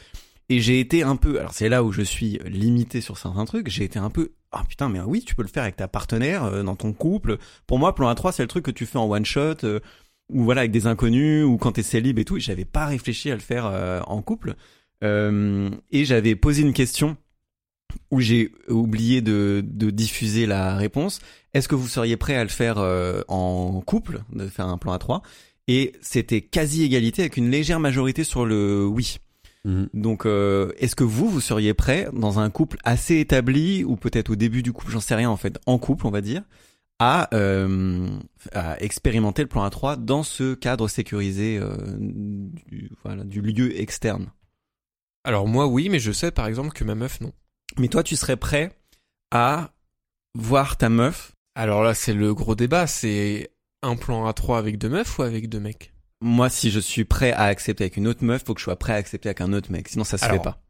Et 0.48 0.60
j'ai 0.60 0.78
été 0.80 1.02
un 1.02 1.16
peu, 1.16 1.40
alors 1.40 1.52
c'est 1.52 1.68
là 1.68 1.82
où 1.82 1.92
je 1.92 2.02
suis 2.02 2.38
limité 2.46 3.00
sur 3.00 3.18
certains 3.18 3.44
trucs, 3.44 3.68
j'ai 3.68 3.84
été 3.84 3.98
un 3.98 4.10
peu, 4.10 4.32
ah 4.52 4.64
putain, 4.68 4.88
mais 4.88 5.00
oui, 5.00 5.24
tu 5.24 5.34
peux 5.34 5.42
le 5.42 5.48
faire 5.48 5.62
avec 5.62 5.76
ta 5.76 5.88
partenaire, 5.88 6.44
euh, 6.44 6.62
dans 6.62 6.76
ton 6.76 6.92
couple. 6.92 7.38
Pour 7.66 7.78
moi, 7.78 7.94
plan 7.94 8.08
à 8.08 8.14
trois, 8.14 8.32
c'est 8.32 8.42
le 8.42 8.48
truc 8.48 8.64
que 8.64 8.70
tu 8.70 8.86
fais 8.86 8.98
en 8.98 9.10
one 9.10 9.24
shot, 9.24 9.64
euh, 9.64 9.80
ou 10.30 10.44
voilà, 10.44 10.60
avec 10.60 10.70
des 10.70 10.86
inconnus, 10.86 11.44
ou 11.44 11.56
quand 11.56 11.72
t'es 11.72 11.82
célib 11.82 12.18
et 12.18 12.24
tout. 12.24 12.38
J'avais 12.38 12.64
pas 12.64 12.86
réfléchi 12.86 13.30
à 13.30 13.34
le 13.34 13.40
faire 13.40 13.66
euh, 13.66 14.00
en 14.06 14.22
couple. 14.22 14.54
Euh, 15.02 15.70
et 15.90 16.04
j'avais 16.04 16.36
posé 16.36 16.62
une 16.62 16.72
question 16.72 17.16
où 18.10 18.20
j'ai 18.20 18.52
oublié 18.68 19.20
de, 19.20 19.62
de 19.66 19.90
diffuser 19.90 20.46
la 20.46 20.76
réponse. 20.76 21.20
Est-ce 21.54 21.68
que 21.68 21.74
vous 21.74 21.88
seriez 21.88 22.16
prêt 22.16 22.36
à 22.36 22.44
le 22.44 22.50
faire 22.50 22.78
euh, 22.78 23.22
en 23.28 23.80
couple, 23.80 24.22
de 24.32 24.46
faire 24.46 24.66
un 24.66 24.78
plan 24.78 24.92
à 24.92 24.98
trois? 24.98 25.22
Et 25.68 25.92
c'était 26.00 26.40
quasi 26.40 26.82
égalité 26.82 27.22
avec 27.22 27.36
une 27.36 27.50
légère 27.50 27.80
majorité 27.80 28.24
sur 28.24 28.46
le 28.46 28.86
oui. 28.86 29.18
Mhm. 29.64 29.88
Donc, 29.94 30.26
euh, 30.26 30.72
est-ce 30.78 30.96
que 30.96 31.04
vous, 31.04 31.28
vous 31.28 31.40
seriez 31.40 31.74
prêt 31.74 32.08
dans 32.12 32.38
un 32.38 32.50
couple 32.50 32.78
assez 32.84 33.18
établi 33.20 33.84
ou 33.84 33.96
peut-être 33.96 34.30
au 34.30 34.36
début 34.36 34.62
du 34.62 34.72
couple, 34.72 34.92
j'en 34.92 35.00
sais 35.00 35.14
rien 35.14 35.30
en 35.30 35.36
fait, 35.36 35.58
en 35.66 35.78
couple, 35.78 36.06
on 36.06 36.10
va 36.10 36.20
dire, 36.20 36.42
à, 36.98 37.34
euh, 37.34 38.08
à 38.52 38.80
expérimenter 38.82 39.42
le 39.42 39.48
plan 39.48 39.66
A3 39.68 39.96
dans 40.04 40.22
ce 40.22 40.54
cadre 40.54 40.88
sécurisé 40.88 41.58
euh, 41.58 41.76
du, 41.98 42.90
voilà, 43.04 43.24
du 43.24 43.40
lieu 43.40 43.78
externe? 43.80 44.30
Alors 45.24 45.46
moi 45.46 45.68
oui, 45.68 45.88
mais 45.88 46.00
je 46.00 46.10
sais 46.10 46.32
par 46.32 46.46
exemple 46.46 46.72
que 46.72 46.82
ma 46.82 46.96
meuf 46.96 47.20
non. 47.20 47.32
Mais 47.78 47.88
toi, 47.88 48.02
tu 48.02 48.16
serais 48.16 48.36
prêt 48.36 48.76
à 49.30 49.72
voir 50.34 50.76
ta 50.76 50.88
meuf? 50.88 51.32
Alors 51.54 51.82
là, 51.82 51.94
c'est 51.94 52.14
le 52.14 52.34
gros 52.34 52.54
débat, 52.54 52.86
c'est 52.86 53.50
un 53.82 53.96
plan 53.96 54.28
A3 54.28 54.58
avec 54.58 54.78
deux 54.78 54.88
meufs 54.88 55.18
ou 55.18 55.22
avec 55.22 55.48
deux 55.48 55.60
mecs? 55.60 55.92
Moi, 56.22 56.48
si 56.48 56.70
je 56.70 56.80
suis 56.80 57.04
prêt 57.04 57.32
à 57.32 57.44
accepter 57.44 57.84
avec 57.84 57.96
une 57.96 58.06
autre 58.06 58.24
meuf, 58.24 58.44
faut 58.44 58.54
que 58.54 58.60
je 58.60 58.64
sois 58.64 58.78
prêt 58.78 58.92
à 58.94 58.96
accepter 58.96 59.28
avec 59.28 59.40
un 59.40 59.52
autre 59.52 59.70
mec. 59.70 59.88
Sinon, 59.88 60.04
ça 60.04 60.16
se 60.16 60.24
Alors, 60.24 60.36
fait 60.36 60.42
pas. 60.42 60.62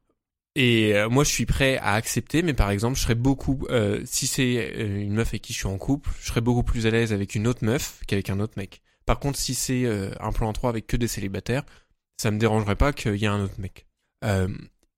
Et 0.54 0.94
euh, 0.94 1.08
moi, 1.08 1.24
je 1.24 1.30
suis 1.30 1.46
prêt 1.46 1.78
à 1.78 1.92
accepter, 1.92 2.42
mais 2.42 2.52
par 2.52 2.70
exemple, 2.70 2.96
je 2.96 3.02
serais 3.02 3.14
beaucoup, 3.14 3.66
euh, 3.70 4.02
si 4.04 4.26
c'est 4.26 4.72
euh, 4.76 5.00
une 5.00 5.14
meuf 5.14 5.28
avec 5.28 5.42
qui 5.42 5.52
je 5.52 5.58
suis 5.58 5.66
en 5.66 5.78
couple, 5.78 6.10
je 6.20 6.28
serais 6.28 6.40
beaucoup 6.40 6.62
plus 6.62 6.86
à 6.86 6.90
l'aise 6.90 7.12
avec 7.12 7.34
une 7.34 7.46
autre 7.46 7.64
meuf 7.64 8.00
qu'avec 8.06 8.28
un 8.30 8.40
autre 8.40 8.54
mec. 8.56 8.82
Par 9.06 9.18
contre, 9.18 9.38
si 9.38 9.54
c'est 9.54 9.84
euh, 9.84 10.10
un 10.20 10.32
plan 10.32 10.48
en 10.48 10.52
trois 10.52 10.70
avec 10.70 10.86
que 10.86 10.96
des 10.96 11.08
célibataires, 11.08 11.64
ça 12.16 12.30
me 12.30 12.38
dérangerait 12.38 12.76
pas 12.76 12.92
qu'il 12.92 13.16
y 13.16 13.24
ait 13.24 13.28
un 13.28 13.42
autre 13.42 13.58
mec. 13.60 13.86
Euh, 14.24 14.48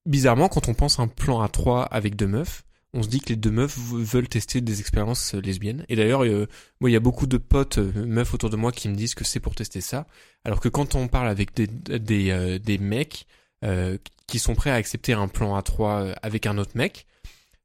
bizarrement, 0.06 0.48
quand 0.48 0.68
on 0.68 0.74
pense 0.74 0.98
à 0.98 1.02
un 1.02 1.08
plan 1.08 1.40
à 1.40 1.48
trois 1.48 1.84
avec 1.84 2.16
deux 2.16 2.26
meufs, 2.26 2.64
on 2.94 3.02
se 3.02 3.08
dit 3.08 3.20
que 3.20 3.30
les 3.30 3.36
deux 3.36 3.50
meufs 3.50 3.76
veulent 3.76 4.28
tester 4.28 4.60
des 4.60 4.80
expériences 4.80 5.34
euh, 5.34 5.40
lesbiennes. 5.40 5.84
Et 5.88 5.96
d'ailleurs, 5.96 6.24
euh, 6.24 6.46
moi, 6.80 6.88
il 6.88 6.92
y 6.92 6.96
a 6.96 7.00
beaucoup 7.00 7.26
de 7.26 7.38
potes 7.38 7.78
euh, 7.78 8.06
meufs 8.06 8.32
autour 8.32 8.50
de 8.50 8.56
moi 8.56 8.70
qui 8.70 8.88
me 8.88 8.94
disent 8.94 9.14
que 9.14 9.24
c'est 9.24 9.40
pour 9.40 9.56
tester 9.56 9.80
ça. 9.80 10.06
Alors 10.44 10.60
que 10.60 10.68
quand 10.68 10.94
on 10.94 11.08
parle 11.08 11.28
avec 11.28 11.54
des 11.54 11.66
des, 11.66 12.58
des 12.60 12.78
mecs 12.78 13.26
qui 14.26 14.38
sont 14.38 14.54
prêts 14.54 14.70
à 14.70 14.74
accepter 14.74 15.14
un 15.14 15.26
plan 15.26 15.58
A3 15.58 15.80
euh, 15.80 16.14
avec 16.22 16.46
un 16.46 16.58
autre 16.58 16.72
mec, 16.74 17.06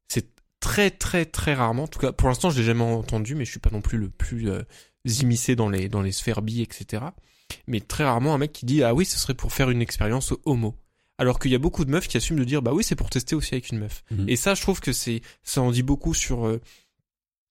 c'est 0.08 0.26
très 0.58 0.90
très 0.90 1.26
très 1.26 1.54
rarement. 1.54 1.84
En 1.84 1.88
tout 1.88 2.00
cas, 2.00 2.12
pour 2.12 2.28
l'instant, 2.28 2.50
je 2.50 2.58
l'ai 2.58 2.64
jamais 2.64 2.82
entendu, 2.82 3.34
mais 3.34 3.44
je 3.44 3.50
suis 3.50 3.60
pas 3.60 3.70
non 3.70 3.82
plus 3.82 3.98
le 3.98 4.08
plus 4.08 4.50
immiscé 5.04 5.56
dans 5.56 5.68
les 5.68 5.88
dans 5.88 6.02
les 6.02 6.12
sphères 6.12 6.42
bi, 6.42 6.62
etc. 6.62 7.04
Mais 7.66 7.80
très 7.80 8.04
rarement 8.04 8.34
un 8.34 8.38
mec 8.38 8.52
qui 8.52 8.66
dit 8.66 8.82
ah 8.82 8.94
oui, 8.94 9.04
ce 9.04 9.18
serait 9.18 9.34
pour 9.34 9.52
faire 9.52 9.70
une 9.70 9.82
expérience 9.82 10.32
homo. 10.44 10.74
Alors 11.20 11.38
qu'il 11.38 11.50
y 11.50 11.54
a 11.54 11.58
beaucoup 11.58 11.84
de 11.84 11.90
meufs 11.90 12.08
qui 12.08 12.16
assument 12.16 12.38
de 12.38 12.44
dire 12.44 12.62
bah 12.62 12.72
oui, 12.72 12.82
c'est 12.82 12.96
pour 12.96 13.10
tester 13.10 13.34
aussi 13.36 13.54
avec 13.54 13.68
une 13.70 13.78
meuf. 13.78 14.02
Mhm. 14.10 14.28
Et 14.28 14.36
ça, 14.36 14.54
je 14.54 14.62
trouve 14.62 14.80
que 14.80 14.92
c'est 14.92 15.20
ça 15.42 15.60
en 15.60 15.70
dit 15.70 15.82
beaucoup 15.82 16.14
sur 16.14 16.46
euh, 16.46 16.60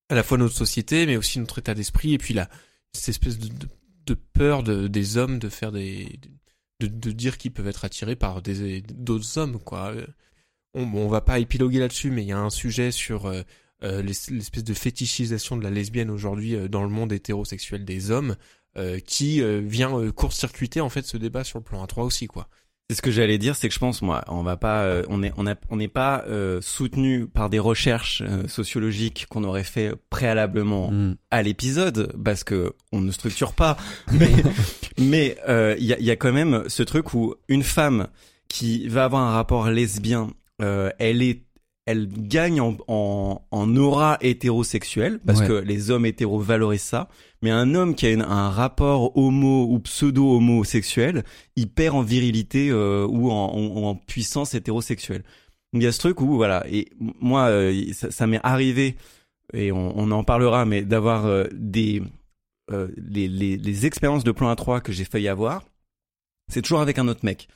à 0.09 0.15
la 0.15 0.23
fois 0.23 0.37
notre 0.37 0.55
société, 0.55 1.05
mais 1.05 1.17
aussi 1.17 1.39
notre 1.39 1.59
état 1.59 1.73
d'esprit, 1.75 2.13
et 2.13 2.17
puis 2.17 2.33
la 2.33 2.49
cette 2.93 3.09
espèce 3.09 3.37
de, 3.37 3.47
de, 3.47 3.67
de 4.07 4.13
peur 4.15 4.63
de, 4.63 4.87
des 4.87 5.17
hommes 5.17 5.37
de 5.39 5.49
faire 5.49 5.71
des 5.71 6.19
de, 6.79 6.87
de 6.87 7.11
dire 7.11 7.37
qu'ils 7.37 7.51
peuvent 7.51 7.67
être 7.67 7.85
attirés 7.85 8.15
par 8.15 8.41
des 8.41 8.81
d'autres 8.81 9.37
hommes 9.37 9.59
quoi. 9.59 9.93
Euh, 9.93 10.07
On, 10.73 10.85
bon, 10.85 11.05
on 11.05 11.09
va 11.09 11.21
pas 11.21 11.39
épiloguer 11.39 11.79
là-dessus, 11.79 12.09
mais 12.11 12.23
il 12.23 12.27
y 12.27 12.31
a 12.31 12.39
un 12.39 12.49
sujet 12.49 12.91
sur 12.91 13.25
euh, 13.27 13.41
euh, 13.83 14.01
l'es- 14.01 14.31
l'espèce 14.31 14.63
de 14.63 14.73
fétichisation 14.73 15.57
de 15.57 15.63
la 15.63 15.69
lesbienne 15.69 16.09
aujourd'hui 16.09 16.55
dans 16.69 16.83
le 16.83 16.89
monde 16.89 17.11
hétérosexuel 17.13 17.85
des 17.85 18.09
hommes, 18.11 18.35
euh, 18.77 18.99
qui 18.99 19.41
euh, 19.41 19.61
vient 19.63 20.11
court-circuiter 20.11 20.79
en 20.81 20.89
fait 20.89 21.05
ce 21.05 21.17
débat 21.17 21.43
sur 21.43 21.59
le 21.59 21.63
plan 21.63 21.83
A3 21.85 22.01
aussi 22.03 22.27
quoi. 22.27 22.49
C'est 22.89 22.95
ce 22.95 23.01
que 23.03 23.11
j'allais 23.11 23.37
dire, 23.37 23.55
c'est 23.55 23.67
que 23.67 23.73
je 23.75 23.79
pense, 23.79 24.01
moi, 24.01 24.23
on 24.29 24.41
va 24.41 24.57
pas, 24.57 24.81
euh, 24.81 25.03
on 25.09 25.21
est, 25.21 25.31
on 25.37 25.45
a, 25.45 25.53
on 25.69 25.75
n'est 25.77 25.87
pas 25.87 26.23
euh, 26.27 26.59
soutenu 26.59 27.27
par 27.27 27.51
des 27.51 27.59
recherches 27.59 28.23
euh, 28.25 28.47
sociologiques 28.47 29.27
qu'on 29.29 29.43
aurait 29.43 29.63
fait 29.63 29.93
préalablement 30.09 30.89
Mm. 30.91 31.15
à 31.29 31.43
l'épisode, 31.43 32.11
parce 32.25 32.43
que 32.43 32.73
on 32.91 33.01
ne 33.01 33.11
structure 33.11 33.53
pas. 33.53 33.77
Mais, 34.11 34.31
mais 34.97 35.37
euh, 35.47 35.75
il 35.77 35.85
y, 35.85 35.93
a, 35.93 35.99
y 35.99 36.09
a 36.09 36.15
quand 36.15 36.31
même 36.33 36.63
ce 36.67 36.81
truc 36.81 37.13
où 37.13 37.35
une 37.47 37.61
femme 37.63 38.07
qui 38.47 38.87
va 38.87 39.03
avoir 39.03 39.21
un 39.21 39.31
rapport 39.33 39.69
lesbien, 39.69 40.31
euh, 40.61 40.89
elle 40.97 41.21
est, 41.21 41.43
elle 41.89 42.07
gagne 42.07 42.61
en, 42.61 42.77
en, 42.87 43.41
en 43.51 43.75
aura 43.75 44.17
hétérosexuelle, 44.21 45.19
parce 45.25 45.39
Ouais. 45.41 45.47
que 45.47 45.53
les 45.53 45.89
hommes 45.91 46.05
hétéros 46.05 46.39
valorisent 46.39 46.81
ça. 46.83 47.09
Mais 47.41 47.51
un 47.51 47.73
homme 47.75 47.95
qui 47.95 48.05
a 48.05 48.11
une- 48.11 48.21
un 48.21 48.49
rapport 48.49 49.17
homo 49.17 49.65
ou 49.69 49.79
pseudo-homosexuel, 49.79 51.23
il 51.55 51.67
perd 51.69 51.95
en 51.95 52.01
virilité 52.01 52.69
euh, 52.69 53.05
ou 53.07 53.31
en, 53.31 53.51
en- 53.53 53.83
en 53.89 53.95
puissance 53.95 54.53
hétérosexuelle. 54.53 55.23
Il 55.73 55.83
y 55.83 55.87
a 55.87 55.91
ce 55.91 55.99
truc 55.99 56.21
où 56.21 56.35
voilà 56.35 56.65
et 56.69 56.89
moi 56.99 57.47
euh, 57.47 57.93
ça, 57.93 58.09
ça 58.11 58.25
m'est 58.27 58.39
arrivé 58.43 58.95
et 59.53 59.71
on, 59.71 59.97
on 59.97 60.09
en 60.11 60.23
parlera 60.23 60.65
mais 60.65 60.81
d'avoir 60.83 61.25
euh, 61.27 61.45
des 61.53 62.01
les, 62.97 63.27
les, 63.27 63.57
les 63.57 63.85
expériences 63.87 64.23
de 64.23 64.31
plan 64.31 64.53
A3 64.53 64.81
que 64.81 64.91
j'ai 64.91 65.03
failli 65.05 65.27
avoir, 65.27 65.63
c'est 66.51 66.61
toujours 66.61 66.81
avec 66.81 66.99
un 66.99 67.07
autre 67.07 67.21
mec. 67.23 67.47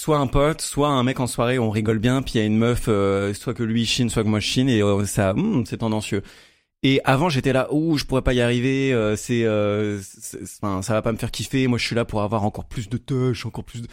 Soit 0.00 0.18
un 0.18 0.26
pote, 0.26 0.60
soit 0.60 0.88
un 0.88 1.02
mec 1.02 1.20
en 1.20 1.26
soirée, 1.26 1.58
on 1.58 1.70
rigole 1.70 1.98
bien, 1.98 2.20
puis 2.20 2.34
il 2.34 2.38
y 2.38 2.40
a 2.40 2.44
une 2.46 2.58
meuf, 2.58 2.86
euh, 2.88 3.32
soit 3.32 3.54
que 3.54 3.62
lui 3.62 3.86
chine, 3.86 4.10
soit 4.10 4.22
que 4.24 4.28
moi 4.28 4.40
chine, 4.40 4.68
et 4.68 4.82
euh, 4.82 5.06
ça, 5.06 5.30
hum, 5.32 5.64
c'est 5.66 5.78
tendancieux. 5.78 6.22
Et 6.82 7.00
avant 7.04 7.30
j'étais 7.30 7.52
là, 7.54 7.72
ouh, 7.72 7.96
je 7.96 8.04
pourrais 8.04 8.20
pas 8.22 8.34
y 8.34 8.40
arriver, 8.42 8.92
euh, 8.92 9.16
c'est, 9.16 9.44
euh, 9.44 9.98
enfin, 10.42 10.82
ça 10.82 10.92
va 10.92 11.00
pas 11.00 11.12
me 11.12 11.16
faire 11.16 11.30
kiffer. 11.30 11.66
Moi 11.68 11.78
je 11.78 11.86
suis 11.86 11.94
là 11.96 12.04
pour 12.04 12.20
avoir 12.22 12.44
encore 12.44 12.66
plus 12.66 12.88
de 12.90 12.98
touch, 12.98 13.46
encore 13.46 13.64
plus 13.64 13.82
de. 13.82 13.88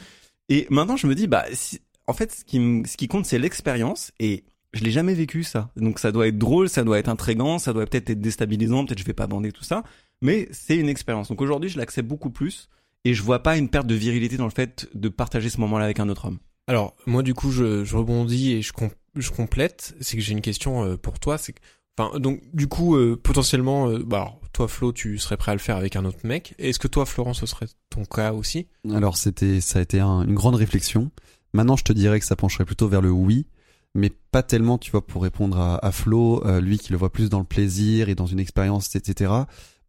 Et 0.50 0.68
maintenant 0.70 0.98
je 0.98 1.08
me 1.08 1.16
dis, 1.16 1.28
bah, 1.28 1.46
si- 1.54 1.80
en 2.08 2.14
fait, 2.14 2.32
ce 2.34 2.44
qui, 2.44 2.58
ce 2.86 2.98
qui 2.98 3.08
compte 3.08 3.26
c'est 3.26 3.40
l'expérience, 3.40 4.12
et 4.20 4.44
je 4.74 4.84
l'ai 4.84 4.92
jamais 4.92 5.14
vécu 5.14 5.44
ça. 5.44 5.70
Donc 5.78 6.00
ça 6.00 6.12
doit 6.12 6.28
être 6.28 6.38
drôle, 6.38 6.68
ça 6.68 6.84
doit 6.84 7.00
être 7.00 7.08
intrigant, 7.10 7.60
ça 7.60 7.72
doit 7.72 7.86
peut-être 7.86 8.10
être 8.10 8.20
déstabilisant, 8.22 8.86
peut-être 8.86 9.00
je 9.00 9.06
vais 9.06 9.14
pas 9.14 9.28
bander 9.28 9.54
tout 9.54 9.64
ça, 9.64 9.84
mais 10.22 10.50
c'est 10.52 10.76
une 10.78 10.90
expérience. 10.90 11.30
Donc 11.30 11.42
aujourd'hui 11.42 11.70
je 11.70 11.78
l'accepte 11.78 12.10
beaucoup 12.10 12.32
plus, 12.32 12.70
et 13.06 13.14
je 13.14 13.24
vois 13.24 13.44
pas 13.44 13.58
une 13.58 13.70
perte 13.70 13.88
de 13.88 13.96
virilité 13.96 14.38
dans 14.38 14.46
le 14.46 14.52
fait 14.52 14.88
de 14.94 15.10
partager 15.10 15.50
ce 15.50 15.60
moment-là 15.62 15.86
avec 15.86 16.00
un 16.00 16.10
autre 16.10 16.26
homme. 16.26 16.40
Alors 16.68 16.96
moi 17.06 17.24
du 17.24 17.34
coup 17.34 17.52
je, 17.52 17.84
je 17.84 17.98
rebondis 17.98 18.52
et 18.54 18.62
je, 18.62 18.72
com- 18.74 18.90
je 19.16 19.30
complète, 19.32 19.96
c'est 20.00 20.16
que 20.18 20.24
j'ai 20.24 20.34
une 20.34 20.42
question 20.42 20.84
euh, 20.86 20.98
pour 20.98 21.20
toi, 21.20 21.38
c'est 21.38 21.54
que 21.54 21.60
enfin 21.98 22.20
donc 22.20 22.42
du 22.54 22.68
coup 22.68 22.96
euh, 22.96 23.20
potentiellement 23.22 23.90
euh, 23.90 24.04
bah 24.06 24.18
alors, 24.18 24.40
toi 24.54 24.68
Flo 24.68 24.94
tu 24.94 25.18
serais 25.18 25.38
prêt 25.38 25.52
à 25.52 25.56
le 25.56 25.60
faire 25.60 25.78
avec 25.78 25.96
un 25.96 26.06
autre 26.06 26.20
mec. 26.24 26.54
Est-ce 26.60 26.80
que 26.80 26.88
toi 26.88 27.06
Florent 27.06 27.34
ce 27.34 27.46
serait 27.46 27.68
ton 27.90 28.06
cas 28.06 28.34
aussi? 28.34 28.68
Alors 28.92 29.18
c'était, 29.18 29.60
ça 29.62 29.80
a 29.80 29.82
été 29.82 30.00
un- 30.00 30.24
une 30.24 30.36
grande 30.36 30.56
réflexion. 30.56 31.12
Maintenant, 31.54 31.76
je 31.76 31.84
te 31.84 31.92
dirais 31.92 32.20
que 32.20 32.26
ça 32.26 32.38
pencherait 32.38 32.64
plutôt 32.64 32.88
vers 32.88 33.02
le 33.02 33.12
oui, 33.12 33.46
mais 33.94 34.10
pas 34.32 34.42
tellement, 34.42 34.78
tu 34.78 34.90
vois, 34.92 35.06
pour 35.06 35.22
répondre 35.24 35.60
à, 35.60 35.86
à 35.86 35.92
Flo, 35.92 36.42
euh, 36.46 36.62
lui 36.62 36.78
qui 36.80 36.94
le 36.94 36.98
voit 36.98 37.12
plus 37.12 37.30
dans 37.30 37.40
le 37.40 37.46
plaisir 37.46 38.08
et 38.08 38.16
dans 38.16 38.26
une 38.26 38.40
expérience, 38.40 38.96
etc. 38.96 39.34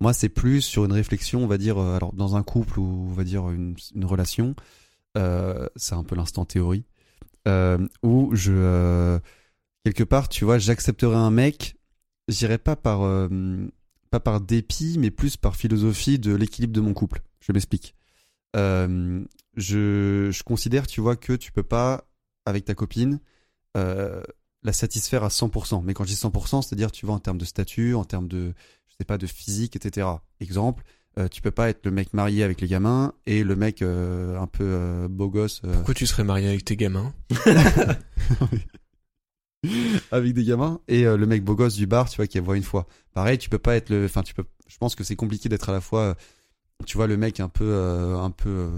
Moi, 0.02 0.12
c'est 0.12 0.28
plus 0.28 0.62
sur 0.62 0.84
une 0.84 0.90
réflexion, 0.90 1.44
on 1.44 1.46
va 1.46 1.58
dire, 1.58 1.78
euh, 1.78 1.94
alors 1.94 2.12
dans 2.12 2.34
un 2.34 2.42
couple 2.42 2.80
ou 2.80 3.06
on 3.08 3.12
va 3.12 3.22
dire 3.22 3.48
une, 3.50 3.76
relation, 4.02 4.56
euh, 5.16 5.68
c'est 5.76 5.94
un 5.94 6.02
peu 6.02 6.16
l'instant 6.16 6.44
théorie, 6.44 6.82
euh, 7.46 7.78
où 8.02 8.34
je, 8.34 9.20
quelque 9.84 10.02
part, 10.02 10.28
tu 10.28 10.44
vois, 10.44 10.58
j'accepterais 10.58 11.14
un 11.14 11.30
mec, 11.30 11.76
j'irais 12.26 12.58
pas 12.58 12.74
par, 12.74 13.28
pas 14.10 14.18
par 14.18 14.40
dépit, 14.40 14.96
mais 14.98 15.12
plus 15.12 15.36
par 15.36 15.54
philosophie 15.54 16.18
de 16.18 16.34
l'équilibre 16.34 16.72
de 16.72 16.80
mon 16.80 16.94
couple. 16.94 17.22
Je 17.38 17.52
m'explique. 17.52 17.94
Je, 18.54 19.22
je 19.56 20.42
considère, 20.42 20.88
tu 20.88 21.00
vois, 21.00 21.14
que 21.14 21.34
tu 21.34 21.52
peux 21.52 21.62
pas, 21.62 22.08
avec 22.44 22.64
ta 22.64 22.74
copine, 22.74 23.20
la 23.76 24.72
satisfaire 24.72 25.22
à 25.22 25.28
100%. 25.28 25.84
Mais 25.84 25.94
quand 25.94 26.02
je 26.02 26.08
dis 26.08 26.16
100%, 26.16 26.62
c'est-à-dire, 26.62 26.90
tu 26.90 27.06
vois, 27.06 27.14
en 27.14 27.20
termes 27.20 27.38
de 27.38 27.44
statut, 27.44 27.94
en 27.94 28.04
termes 28.04 28.26
de, 28.26 28.52
pas, 29.04 29.18
de 29.18 29.26
physique, 29.26 29.76
etc. 29.76 30.08
Exemple, 30.40 30.84
euh, 31.18 31.28
tu 31.28 31.42
peux 31.42 31.50
pas 31.50 31.68
être 31.68 31.84
le 31.84 31.90
mec 31.90 32.14
marié 32.14 32.42
avec 32.42 32.60
les 32.60 32.68
gamins 32.68 33.12
et 33.26 33.44
le 33.44 33.54
mec 33.54 33.82
euh, 33.82 34.38
un 34.40 34.46
peu 34.46 34.64
euh, 34.64 35.08
beau 35.08 35.28
gosse 35.28 35.60
Pourquoi 35.60 35.94
tu 35.94 36.06
serais 36.06 36.24
marié 36.24 36.48
avec 36.48 36.64
tes 36.64 36.76
gamins? 36.76 37.12
Avec 40.10 40.34
des 40.34 40.42
gamins 40.44 40.80
et 40.88 41.04
le 41.04 41.24
mec 41.24 41.44
beau 41.44 41.54
gosse 41.54 41.76
du 41.76 41.86
bar, 41.86 42.10
tu 42.10 42.16
vois, 42.16 42.26
qui 42.26 42.38
voit 42.40 42.56
une 42.56 42.64
fois. 42.64 42.86
Pareil, 43.14 43.38
tu 43.38 43.48
peux 43.48 43.58
pas 43.58 43.76
être 43.76 43.90
le, 43.90 44.06
enfin, 44.06 44.22
tu 44.22 44.34
peux, 44.34 44.44
je 44.66 44.76
pense 44.76 44.96
que 44.96 45.04
c'est 45.04 45.14
compliqué 45.14 45.48
d'être 45.48 45.68
à 45.68 45.72
la 45.72 45.80
fois, 45.80 46.16
tu 46.84 46.96
vois, 46.96 47.06
le 47.06 47.16
mec 47.16 47.38
un 47.38 47.48
peu, 47.48 47.72
un 48.18 48.30
peu, 48.30 48.68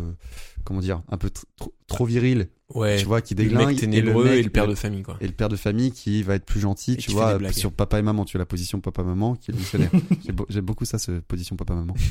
comment 0.62 0.80
dire, 0.80 1.02
un 1.08 1.16
peu 1.16 1.28
tr- 1.28 1.44
trop, 1.56 1.74
trop 1.86 2.04
viril, 2.04 2.48
Ouais. 2.74 2.98
tu 2.98 3.04
vois, 3.04 3.20
qui 3.22 3.34
le 3.34 3.44
déglingue 3.44 3.68
mec 3.68 3.78
ténébreux 3.78 4.26
et 4.28 4.42
le, 4.42 4.50
père 4.50 4.66
de 4.66 4.74
famille 4.74 5.02
quoi. 5.02 5.16
et 5.20 5.26
le 5.28 5.32
père 5.32 5.48
de 5.48 5.54
famille 5.56 5.92
qui 5.92 6.22
va 6.24 6.34
être 6.34 6.44
plus 6.44 6.58
gentil, 6.60 6.94
Et 6.94 6.96
tu 6.96 7.12
vois, 7.12 7.38
sur 7.52 7.70
papa 7.72 7.98
et 8.00 8.02
maman, 8.02 8.24
tu 8.24 8.36
as 8.36 8.40
la 8.40 8.46
position 8.46 8.80
papa-maman 8.80 9.36
qui 9.36 9.52
est 9.52 9.54
missionnaire. 9.54 9.90
Beau- 10.34 10.46
J'aime 10.48 10.64
beaucoup 10.64 10.84
ça, 10.84 10.98
ce 10.98 11.12
position 11.20 11.56
papa-maman. 11.56 11.94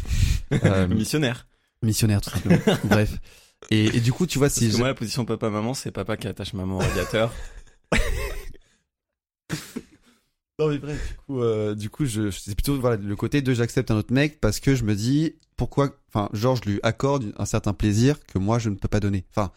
Euh, 0.65 0.87
Missionnaire. 0.87 1.47
missionnaire, 1.81 2.21
tout 2.21 2.29
simplement. 2.29 2.57
Bref. 2.85 3.17
Et, 3.71 3.85
et 3.85 3.99
du 4.01 4.13
coup, 4.13 4.25
tu 4.27 4.37
vois, 4.37 4.47
Parce 4.47 4.59
si 4.59 4.67
que 4.67 4.73
je- 4.73 4.77
moi, 4.77 4.87
la 4.87 4.93
position 4.93 5.25
papa-maman, 5.25 5.73
c'est 5.73 5.91
papa 5.91 6.15
qui 6.15 6.27
attache 6.27 6.53
maman 6.53 6.75
au 6.75 6.79
radiateur. 6.79 7.33
Non 10.59 10.67
mais 10.69 10.77
bref, 10.77 11.09
du 11.09 11.15
coup, 11.25 11.41
euh, 11.41 11.73
du 11.73 11.89
coup, 11.89 12.05
je, 12.05 12.29
c'est 12.29 12.53
plutôt 12.53 12.79
voilà 12.79 12.95
le 12.97 13.15
côté 13.15 13.41
de 13.41 13.53
j'accepte 13.55 13.89
un 13.89 13.95
autre 13.95 14.13
mec 14.13 14.39
parce 14.39 14.59
que 14.59 14.75
je 14.75 14.83
me 14.83 14.93
dis 14.93 15.33
pourquoi, 15.57 15.89
enfin, 16.13 16.29
genre 16.33 16.55
je 16.55 16.69
lui 16.69 16.79
accorde 16.83 17.33
un 17.37 17.45
certain 17.45 17.73
plaisir 17.73 18.23
que 18.27 18.37
moi 18.37 18.59
je 18.59 18.69
ne 18.69 18.75
peux 18.75 18.87
pas 18.87 18.99
donner. 18.99 19.25
Enfin, 19.31 19.51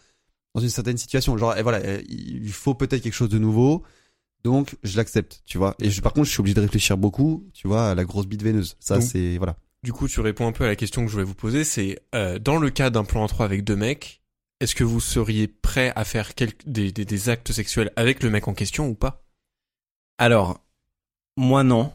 dans 0.57 0.63
une 0.63 0.69
certaine 0.69 0.97
situation, 0.97 1.37
genre 1.37 1.55
et 1.55 1.61
voilà, 1.61 1.77
euh, 1.85 2.01
il 2.09 2.51
faut 2.51 2.73
peut-être 2.73 3.03
quelque 3.03 3.13
chose 3.13 3.29
de 3.29 3.37
nouveau, 3.37 3.83
donc 4.43 4.75
je 4.81 4.97
l'accepte, 4.97 5.43
tu 5.45 5.59
vois. 5.59 5.75
Et 5.79 5.91
je, 5.91 6.01
par 6.01 6.13
contre, 6.13 6.25
je 6.25 6.31
suis 6.31 6.39
obligé 6.39 6.55
de 6.55 6.61
réfléchir 6.61 6.97
beaucoup, 6.97 7.47
tu 7.53 7.67
vois, 7.67 7.91
à 7.91 7.95
la 7.95 8.03
grosse 8.05 8.25
bite 8.25 8.41
veineuse. 8.41 8.75
Ça, 8.79 8.99
c'est 8.99 9.37
voilà. 9.37 9.55
Du 9.83 9.93
coup 9.93 10.07
tu 10.07 10.19
réponds 10.19 10.47
un 10.47 10.51
peu 10.51 10.63
à 10.63 10.67
la 10.67 10.75
question 10.75 11.03
que 11.03 11.09
je 11.09 11.13
voulais 11.13 11.25
vous 11.25 11.35
poser, 11.35 11.63
c'est 11.63 11.99
euh, 12.15 12.39
dans 12.39 12.57
le 12.57 12.71
cas 12.71 12.89
d'un 12.89 13.03
plan 13.03 13.21
en 13.23 13.27
3 13.27 13.45
avec 13.45 13.63
deux 13.63 13.75
mecs, 13.75 14.23
est-ce 14.59 14.73
que 14.73 14.83
vous 14.83 14.99
seriez 14.99 15.47
prêt 15.47 15.93
à 15.95 16.03
faire 16.03 16.33
quelques, 16.33 16.67
des, 16.67 16.91
des, 16.91 17.05
des 17.05 17.29
actes 17.29 17.51
sexuels 17.51 17.91
avec 17.95 18.23
le 18.23 18.31
mec 18.31 18.47
en 18.47 18.55
question 18.55 18.87
ou 18.87 18.95
pas? 18.95 19.23
Alors, 20.17 20.59
moi 21.37 21.63
non. 21.63 21.93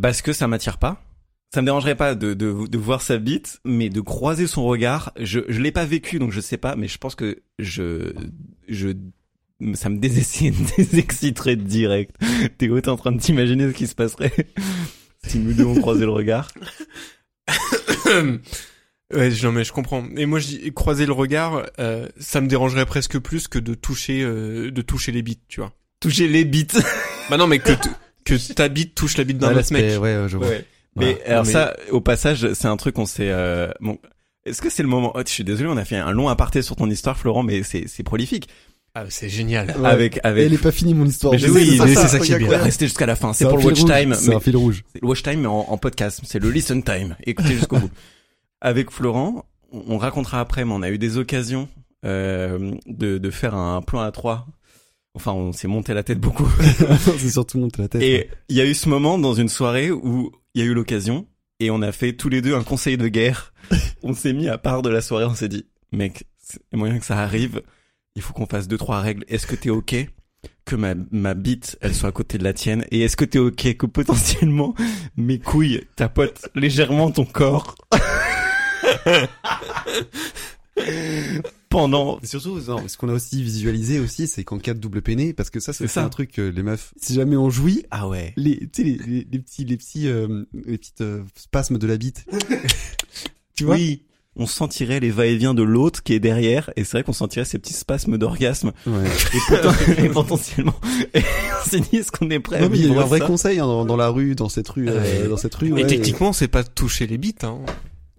parce 0.00 0.22
que 0.22 0.32
ça 0.32 0.48
m'attire 0.48 0.78
pas. 0.78 1.04
Ça 1.54 1.60
me 1.60 1.66
dérangerait 1.66 1.96
pas 1.96 2.14
de, 2.14 2.32
de, 2.34 2.66
de 2.66 2.78
voir 2.78 3.02
sa 3.02 3.18
bite, 3.18 3.60
mais 3.66 3.90
de 3.90 4.00
croiser 4.00 4.46
son 4.46 4.64
regard, 4.64 5.12
je, 5.20 5.40
je 5.48 5.60
l'ai 5.60 5.70
pas 5.72 5.84
vécu, 5.84 6.18
donc 6.18 6.32
je 6.32 6.40
sais 6.40 6.56
pas, 6.56 6.76
mais 6.76 6.88
je 6.88 6.96
pense 6.96 7.14
que 7.14 7.42
je, 7.58 8.12
je, 8.68 8.88
ça 9.74 9.90
me 9.90 9.98
désexciterait 9.98 10.64
désexciterait 10.78 11.56
direct. 11.56 12.16
Théo, 12.56 12.80
t'es 12.80 12.88
en 12.88 12.96
train 12.96 13.12
de 13.12 13.20
t'imaginer 13.20 13.68
ce 13.68 13.74
qui 13.74 13.86
se 13.86 13.94
passerait 13.94 14.32
si 15.26 15.38
nous 15.40 15.52
deux 15.52 15.64
on 15.66 15.74
croisait 15.78 16.06
le 16.06 16.10
regard? 16.12 16.48
Ouais, 19.14 19.30
je- 19.30 19.46
non 19.46 19.52
mais 19.52 19.62
je 19.62 19.72
comprends. 19.72 20.06
Et 20.16 20.24
moi, 20.24 20.38
je 20.38 20.46
dis 20.46 20.72
croiser 20.72 21.04
le 21.04 21.12
regard, 21.12 21.66
euh, 21.78 22.08
ça 22.18 22.40
me 22.40 22.46
dérangerait 22.48 22.86
presque 22.86 23.18
plus 23.18 23.46
que 23.46 23.58
de 23.58 23.74
toucher, 23.74 24.22
euh, 24.22 24.70
de 24.70 24.80
toucher 24.80 25.12
les 25.12 25.20
bites, 25.20 25.42
tu 25.48 25.60
vois. 25.60 25.74
Toucher 26.00 26.28
les 26.28 26.46
bites. 26.46 26.78
Bah 27.28 27.36
non, 27.36 27.46
mais 27.46 27.58
que 27.58 27.72
que 28.24 28.52
ta 28.54 28.68
bite 28.70 28.94
touche 28.94 29.18
la 29.18 29.24
bite 29.24 29.36
d'un 29.36 29.52
Ouais, 29.52 29.60
autre 29.60 29.70
mec. 29.74 30.00
ouais, 30.00 30.24
je 30.28 30.36
vois. 30.38 30.48
Ouais. 30.48 30.64
Mais 30.96 31.12
Voilà. 31.14 31.26
alors 31.30 31.42
Non, 31.44 31.46
mais- 31.46 31.52
ça, 31.52 31.76
au 31.90 32.00
passage, 32.00 32.52
c'est 32.52 32.68
un 32.68 32.76
truc 32.76 32.94
qu'on 32.96 33.06
s'est. 33.06 33.30
Euh, 33.30 33.70
bon, 33.80 33.98
est-ce 34.44 34.60
que 34.60 34.70
c'est 34.70 34.82
le 34.82 34.88
moment 34.88 35.12
oh, 35.14 35.20
Je 35.24 35.32
suis 35.32 35.44
désolé, 35.44 35.68
on 35.70 35.76
a 35.76 35.84
fait 35.84 35.96
un 35.96 36.12
long 36.12 36.28
aparté 36.28 36.62
sur 36.62 36.76
ton 36.76 36.88
histoire, 36.90 37.16
Florent, 37.16 37.42
mais 37.42 37.62
c'est 37.62 37.84
c'est 37.88 38.02
prolifique. 38.02 38.48
Ah, 38.94 39.04
c'est 39.08 39.30
génial. 39.30 39.74
Ouais. 39.78 39.88
Avec 39.88 40.18
Et 40.18 40.20
avec. 40.22 40.44
elle 40.46 40.52
est 40.52 40.58
pas 40.58 40.70
finie 40.70 40.92
mon 40.92 41.06
histoire. 41.06 41.32
Mais 41.32 41.38
Je 41.38 41.48
oui, 41.48 41.78
ça, 41.78 41.86
mais 41.86 41.94
ça, 41.94 42.08
c'est 42.08 42.18
ça 42.18 42.24
qui 42.24 42.32
est 42.32 42.38
bien. 42.38 42.58
Restez 42.58 42.86
jusqu'à 42.86 43.06
la 43.06 43.16
fin. 43.16 43.32
C'est 43.32 43.46
pour 43.48 43.56
le 43.56 43.64
watch 43.64 43.80
rouge, 43.80 43.90
time. 43.90 44.14
C'est 44.14 44.28
mais- 44.28 44.34
un 44.36 44.40
fil 44.40 44.56
rouge. 44.56 44.84
C'est 44.92 45.00
le 45.00 45.08
watch 45.08 45.22
time 45.22 45.40
mais 45.40 45.46
en, 45.46 45.60
en 45.60 45.78
podcast. 45.78 46.20
C'est 46.24 46.38
le 46.38 46.50
listen 46.50 46.82
time. 46.82 47.16
Écoutez 47.24 47.54
jusqu'au 47.54 47.78
bout. 47.78 47.90
Avec 48.60 48.90
Florent, 48.90 49.46
on 49.72 49.82
on 49.88 49.98
racontera 49.98 50.40
après, 50.40 50.66
mais 50.66 50.72
on 50.74 50.82
a 50.82 50.90
eu 50.90 50.98
des 50.98 51.16
occasions 51.16 51.68
euh, 52.04 52.72
de, 52.86 53.16
de 53.16 53.30
faire 53.30 53.54
un 53.54 53.80
plan 53.80 54.00
à 54.02 54.10
trois. 54.12 54.46
Enfin, 55.14 55.32
on 55.32 55.52
s'est 55.52 55.68
monté 55.68 55.94
la 55.94 56.02
tête 56.02 56.20
beaucoup. 56.20 56.48
c'est 57.18 57.30
surtout 57.30 57.58
monter 57.58 57.80
la 57.82 57.88
tête. 57.88 58.02
Et 58.02 58.28
il 58.50 58.56
y 58.56 58.60
a 58.60 58.66
eu 58.66 58.74
ce 58.74 58.88
moment 58.90 59.18
dans 59.18 59.34
une 59.34 59.48
soirée 59.48 59.90
où 59.90 60.30
il 60.54 60.62
y 60.62 60.66
a 60.66 60.68
eu 60.68 60.74
l'occasion 60.74 61.26
et 61.60 61.70
on 61.70 61.82
a 61.82 61.92
fait 61.92 62.12
tous 62.14 62.28
les 62.28 62.42
deux 62.42 62.54
un 62.54 62.62
conseil 62.64 62.96
de 62.96 63.08
guerre. 63.08 63.52
on 64.02 64.14
s'est 64.14 64.32
mis 64.32 64.48
à 64.48 64.58
part 64.58 64.82
de 64.82 64.90
la 64.90 65.00
soirée, 65.00 65.24
on 65.24 65.34
s'est 65.34 65.48
dit, 65.48 65.66
mec, 65.92 66.24
c'est 66.38 66.60
moyen 66.72 66.98
que 66.98 67.04
ça 67.04 67.18
arrive. 67.18 67.62
Il 68.14 68.22
faut 68.22 68.32
qu'on 68.34 68.46
fasse 68.46 68.68
deux 68.68 68.78
trois 68.78 69.00
règles. 69.00 69.24
Est-ce 69.28 69.46
que 69.46 69.54
t'es 69.54 69.70
ok 69.70 69.94
que 70.64 70.76
ma 70.76 70.94
ma 71.10 71.34
bite 71.34 71.76
elle 71.80 71.94
soit 71.94 72.10
à 72.10 72.12
côté 72.12 72.36
de 72.38 72.44
la 72.44 72.52
tienne? 72.52 72.84
Et 72.90 73.00
est-ce 73.00 73.16
que 73.16 73.24
t'es 73.24 73.38
ok 73.38 73.76
que 73.76 73.86
potentiellement 73.86 74.74
mes 75.16 75.38
couilles 75.38 75.82
tapotent 75.96 76.48
légèrement 76.54 77.10
ton 77.10 77.24
corps? 77.24 77.74
pendant 81.72 82.20
Et 82.22 82.26
surtout, 82.26 82.60
non, 82.68 82.86
ce 82.86 82.96
qu'on 82.96 83.08
a 83.08 83.12
aussi 83.14 83.42
visualisé 83.42 83.98
aussi, 83.98 84.26
c'est 84.28 84.44
qu'en 84.44 84.58
cas 84.58 84.74
de 84.74 84.78
double 84.78 85.02
peiné, 85.02 85.32
parce 85.32 85.50
que 85.50 85.58
ça, 85.60 85.72
c'est 85.72 85.98
un 85.98 86.08
truc 86.08 86.32
que 86.32 86.42
les 86.42 86.62
meufs, 86.62 86.92
si 87.00 87.14
jamais 87.14 87.36
on 87.36 87.50
jouit, 87.50 87.84
ah 87.90 88.08
ouais 88.08 88.32
les, 88.36 88.58
tu 88.58 88.68
sais, 88.76 88.82
les, 88.84 88.98
les, 89.06 89.26
les 89.30 89.38
petits, 89.38 89.64
les 89.64 89.76
petits, 89.76 90.06
euh, 90.08 90.44
les 90.66 90.78
petites 90.78 91.00
euh, 91.00 91.22
spasmes 91.36 91.78
de 91.78 91.86
la 91.86 91.96
bite. 91.96 92.24
tu 93.56 93.64
vois 93.64 93.74
oui 93.76 94.02
on 94.34 94.46
sentirait 94.46 94.98
les 94.98 95.10
va-et-vient 95.10 95.52
de 95.52 95.62
l'autre 95.62 96.02
qui 96.02 96.14
est 96.14 96.18
derrière 96.18 96.70
et 96.76 96.84
c'est 96.84 96.92
vrai 96.92 97.02
qu'on 97.04 97.12
sentirait 97.12 97.44
ces 97.44 97.58
petits 97.58 97.74
spasmes 97.74 98.16
d'orgasme 98.16 98.72
Ouais. 98.86 99.04
et, 99.34 99.38
poten- 99.52 100.04
et 100.06 100.08
potentiellement 100.08 100.74
et 101.12 101.20
on 101.20 101.68
s'est 101.68 101.80
dit 101.80 101.96
est-ce 101.96 102.10
qu'on 102.10 102.30
est 102.30 102.40
prêt 102.40 102.56
à 102.56 102.60
Non, 102.62 102.70
mais 102.70 102.78
il 102.78 102.86
y 102.86 102.90
a 102.90 102.94
eu 102.94 102.98
un 102.98 103.04
vrai 103.04 103.18
ça 103.18 103.26
conseil 103.26 103.58
hein, 103.58 103.66
dans, 103.66 103.84
dans 103.84 103.96
la 103.98 104.08
rue, 104.08 104.34
dans 104.34 104.48
cette 104.48 104.70
rue, 104.70 104.86
euh, 104.88 105.28
dans 105.28 105.36
cette 105.36 105.54
rue. 105.54 105.68
Et 105.68 105.72
ouais. 105.72 105.86
techniquement, 105.86 106.32
c'est 106.32 106.48
pas 106.48 106.64
toucher 106.64 107.06
les 107.06 107.18
bites, 107.18 107.44
hein. 107.44 107.58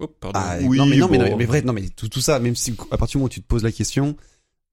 Oh, 0.04 0.08
pardon. 0.20 0.39
Ah, 0.42 0.58
Oui, 0.62 0.78
non 0.78 0.86
mais 0.86 0.98
non 0.98 1.08
mais, 1.10 1.18
non, 1.18 1.38
mais 1.38 1.46
vrai 1.46 1.62
non 1.62 1.74
mais 1.74 1.88
tout, 1.89 2.10
tout 2.10 2.22
ça 2.22 2.39
même 2.39 2.56
si 2.56 2.76
à 2.92 2.98
partir 2.98 3.13
du 3.13 3.18
moment 3.20 3.26
où 3.26 3.30
tu 3.30 3.42
te 3.42 3.48
poses 3.48 3.63
la 3.63 3.72
question 3.72 4.16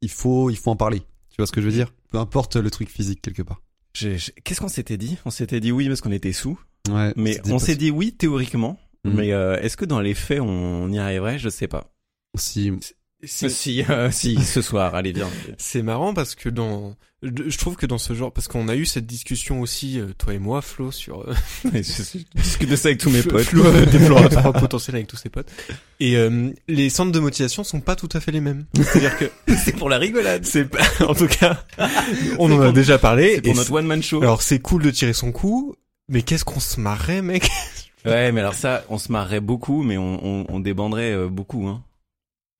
il 0.02 0.10
faut 0.10 0.50
il 0.50 0.56
faut 0.56 0.70
en 0.70 0.76
parler. 0.76 1.00
Tu 1.30 1.36
vois 1.38 1.46
ce 1.46 1.52
que 1.52 1.60
je 1.60 1.66
veux 1.66 1.72
dire? 1.72 1.92
Peu 2.10 2.18
importe 2.18 2.56
le 2.56 2.70
truc 2.70 2.88
physique 2.88 3.22
quelque 3.22 3.42
part. 3.42 3.60
Qu'est-ce 3.92 4.60
qu'on 4.60 4.68
s'était 4.68 4.96
dit? 4.96 5.18
On 5.24 5.30
s'était 5.30 5.60
dit 5.60 5.72
oui 5.72 5.88
parce 5.88 6.00
qu'on 6.00 6.12
était 6.12 6.32
sous. 6.32 6.58
Ouais 6.90 7.12
mais 7.16 7.40
on 7.50 7.58
s'est 7.58 7.76
dit 7.76 7.90
oui 7.90 8.12
théoriquement. 8.12 8.78
Mhm. 9.04 9.14
mais 9.14 9.32
euh, 9.32 9.58
est-ce 9.60 9.76
que 9.76 9.84
dans 9.86 10.00
les 10.00 10.14
faits 10.14 10.40
on 10.40 10.90
y 10.92 10.98
arriverait? 10.98 11.38
Je 11.38 11.48
sais 11.48 11.68
pas. 11.68 11.92
Si 12.36 12.72
si 13.24 13.84
euh, 13.88 14.10
si 14.10 14.40
ce 14.44 14.62
soir 14.62 14.94
allez 14.94 15.12
viens 15.12 15.28
C'est 15.58 15.82
marrant 15.82 16.14
parce 16.14 16.34
que 16.34 16.48
dans, 16.48 16.96
je 17.22 17.58
trouve 17.58 17.76
que 17.76 17.84
dans 17.84 17.98
ce 17.98 18.14
genre, 18.14 18.32
parce 18.32 18.48
qu'on 18.48 18.68
a 18.68 18.76
eu 18.76 18.86
cette 18.86 19.06
discussion 19.06 19.60
aussi, 19.60 20.00
euh, 20.00 20.08
toi 20.16 20.32
et 20.32 20.38
moi, 20.38 20.62
Flo, 20.62 20.90
sur 20.90 21.20
euh, 21.20 21.34
discute 21.72 22.68
de 22.70 22.76
ça 22.76 22.88
avec 22.88 23.00
tous 23.00 23.10
mes 23.10 23.22
potes 23.22 23.42
Flo 23.42 23.64
trois 24.30 24.52
potentiels 24.52 24.96
avec 24.96 25.06
tous 25.06 25.16
ses 25.16 25.28
potes. 25.28 25.50
Et 26.00 26.16
euh, 26.16 26.50
les 26.66 26.88
centres 26.88 27.12
de 27.12 27.20
motivation 27.20 27.62
sont 27.62 27.80
pas 27.80 27.94
tout 27.94 28.08
à 28.14 28.20
fait 28.20 28.32
les 28.32 28.40
mêmes. 28.40 28.64
C'est-à-dire 28.74 29.18
que 29.18 29.26
c'est 29.56 29.76
pour 29.76 29.90
la 29.90 29.98
rigolade 29.98 30.46
c'est 30.46 30.64
pas, 30.64 30.78
en 31.06 31.14
tout 31.14 31.28
cas, 31.28 31.64
on 32.38 32.50
en 32.50 32.60
a 32.60 32.72
déjà 32.72 32.98
parlé. 32.98 33.34
c'est 33.36 33.42
pour 33.42 33.54
notre 33.54 33.72
one 33.72 33.86
man 33.86 34.02
show 34.02 34.22
Alors 34.22 34.40
c'est 34.40 34.60
cool 34.60 34.82
de 34.82 34.90
tirer 34.90 35.12
son 35.12 35.30
coup, 35.30 35.74
mais 36.08 36.22
qu'est-ce 36.22 36.44
qu'on 36.44 36.60
se 36.60 36.80
marrait, 36.80 37.22
mec? 37.22 37.50
Ouais, 38.06 38.32
mais 38.32 38.40
alors 38.40 38.54
ça, 38.54 38.82
on 38.88 38.96
se 38.96 39.12
marrerait 39.12 39.40
beaucoup, 39.40 39.82
mais 39.82 39.98
on, 39.98 40.24
on, 40.24 40.46
on 40.48 40.60
débanderait 40.60 41.12
euh, 41.12 41.28
beaucoup. 41.28 41.66
Hein. 41.66 41.82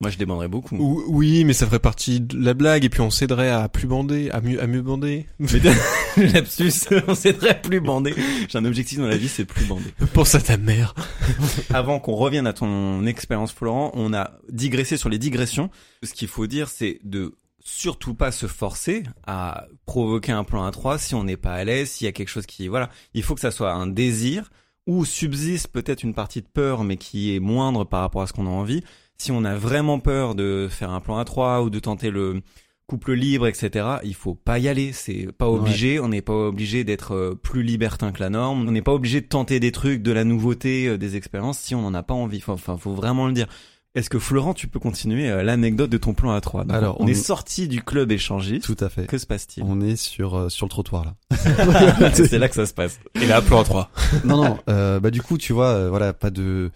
Moi, 0.01 0.09
je 0.09 0.17
débanderais 0.17 0.47
beaucoup. 0.47 0.75
Ou- 0.75 1.03
Oui, 1.07 1.45
mais 1.45 1.53
ça 1.53 1.65
ferait 1.67 1.79
partie 1.79 2.19
de 2.19 2.37
la 2.43 2.53
blague, 2.53 2.83
et 2.83 2.89
puis 2.89 3.01
on 3.01 3.09
s'aiderait 3.11 3.49
à 3.51 3.69
plus 3.69 3.87
bander, 3.87 4.29
à 4.31 4.41
mieux, 4.41 4.61
à 4.61 4.67
mieux 4.67 4.81
bander. 4.81 5.27
Lapsus, 6.17 6.71
on 7.07 7.15
s'aiderait 7.15 7.61
plus 7.61 7.79
bander. 7.79 8.13
J'ai 8.49 8.57
un 8.57 8.65
objectif 8.65 8.97
dans 8.99 9.07
la 9.07 9.17
vie, 9.17 9.27
c'est 9.29 9.45
plus 9.45 9.65
bander. 9.65 9.93
Pense 10.13 10.35
à 10.35 10.41
ta 10.41 10.57
mère. 10.57 10.93
Avant 11.73 11.99
qu'on 11.99 12.15
revienne 12.15 12.47
à 12.47 12.53
ton 12.53 13.05
expérience, 13.05 13.51
Florent, 13.51 13.91
on 13.93 14.13
a 14.13 14.31
digressé 14.51 14.97
sur 14.97 15.07
les 15.09 15.19
digressions. 15.19 15.69
Ce 16.03 16.13
qu'il 16.13 16.27
faut 16.27 16.47
dire, 16.47 16.67
c'est 16.69 16.99
de 17.03 17.35
surtout 17.63 18.15
pas 18.15 18.31
se 18.31 18.47
forcer 18.47 19.03
à 19.27 19.67
provoquer 19.85 20.31
un 20.31 20.43
plan 20.43 20.63
à 20.65 20.71
trois 20.71 20.97
si 20.97 21.13
on 21.13 21.23
n'est 21.23 21.37
pas 21.37 21.53
à 21.53 21.63
l'aise, 21.63 21.91
s'il 21.91 22.05
y 22.05 22.07
a 22.07 22.11
quelque 22.11 22.29
chose 22.29 22.47
qui, 22.47 22.67
voilà, 22.67 22.89
il 23.13 23.21
faut 23.21 23.35
que 23.35 23.41
ça 23.41 23.51
soit 23.51 23.71
un 23.71 23.85
désir 23.85 24.49
ou 24.87 25.05
subsiste 25.05 25.67
peut-être 25.67 26.01
une 26.01 26.15
partie 26.15 26.41
de 26.41 26.47
peur, 26.51 26.83
mais 26.83 26.97
qui 26.97 27.35
est 27.35 27.39
moindre 27.39 27.83
par 27.85 28.01
rapport 28.01 28.23
à 28.23 28.27
ce 28.27 28.33
qu'on 28.33 28.47
a 28.47 28.49
envie. 28.49 28.83
Si 29.21 29.31
on 29.31 29.43
a 29.45 29.53
vraiment 29.55 29.99
peur 29.99 30.33
de 30.33 30.67
faire 30.67 30.89
un 30.89 30.99
plan 30.99 31.19
à 31.19 31.25
trois 31.25 31.61
ou 31.61 31.69
de 31.69 31.77
tenter 31.77 32.09
le 32.09 32.41
couple 32.87 33.13
libre, 33.13 33.45
etc., 33.45 33.85
il 34.03 34.15
faut 34.15 34.33
pas 34.33 34.57
y 34.57 34.67
aller. 34.67 34.93
C'est 34.93 35.27
pas 35.31 35.47
obligé. 35.47 35.99
On 35.99 36.07
n'est 36.07 36.23
pas 36.23 36.33
obligé 36.33 36.83
d'être 36.83 37.13
euh, 37.13 37.35
plus 37.35 37.61
libertin 37.61 38.11
que 38.13 38.19
la 38.19 38.31
norme. 38.31 38.67
On 38.67 38.71
n'est 38.71 38.81
pas 38.81 38.93
obligé 38.93 39.21
de 39.21 39.27
tenter 39.27 39.59
des 39.59 39.71
trucs, 39.71 40.01
de 40.01 40.11
la 40.11 40.23
nouveauté, 40.23 40.87
euh, 40.87 40.97
des 40.97 41.17
expériences 41.17 41.59
si 41.59 41.75
on 41.75 41.83
n'en 41.83 41.93
a 41.93 42.01
pas 42.01 42.15
envie. 42.15 42.41
Enfin, 42.47 42.77
faut 42.77 42.93
vraiment 42.95 43.27
le 43.27 43.33
dire. 43.33 43.45
Est-ce 43.93 44.09
que 44.09 44.17
Florent, 44.17 44.55
tu 44.55 44.67
peux 44.67 44.79
continuer 44.79 45.29
euh, 45.29 45.43
l'anecdote 45.43 45.91
de 45.91 45.97
ton 45.99 46.15
plan 46.15 46.31
à 46.31 46.41
3 46.41 46.65
Alors, 46.69 46.99
on, 46.99 47.03
on- 47.03 47.07
est 47.07 47.13
sorti 47.13 47.67
du 47.67 47.83
club 47.83 48.11
échangiste. 48.11 48.65
tout 48.65 48.83
à 48.83 48.89
fait 48.89 49.05
Que 49.05 49.19
se 49.19 49.27
passe-t-il? 49.27 49.63
On 49.67 49.81
est 49.81 49.97
sur 49.97 50.35
euh, 50.35 50.49
sur 50.49 50.65
le 50.65 50.71
trottoir 50.71 51.05
là 51.05 51.13
C'est 52.15 52.39
là 52.39 52.49
que 52.49 52.55
ça 52.55 52.65
se 52.65 52.73
passe. 52.73 52.99
Et 53.21 53.27
là, 53.27 53.39
plan 53.43 53.61
à 53.61 53.63
3. 53.65 53.91
non 54.25 54.43
non 54.43 54.57
euh, 54.67 54.99
bah 54.99 55.11
du 55.11 55.21
coup 55.21 55.37
tu 55.37 55.53
vois 55.53 55.67
euh, 55.67 55.89
voilà 55.91 56.11
pas 56.11 56.31
de 56.31 56.71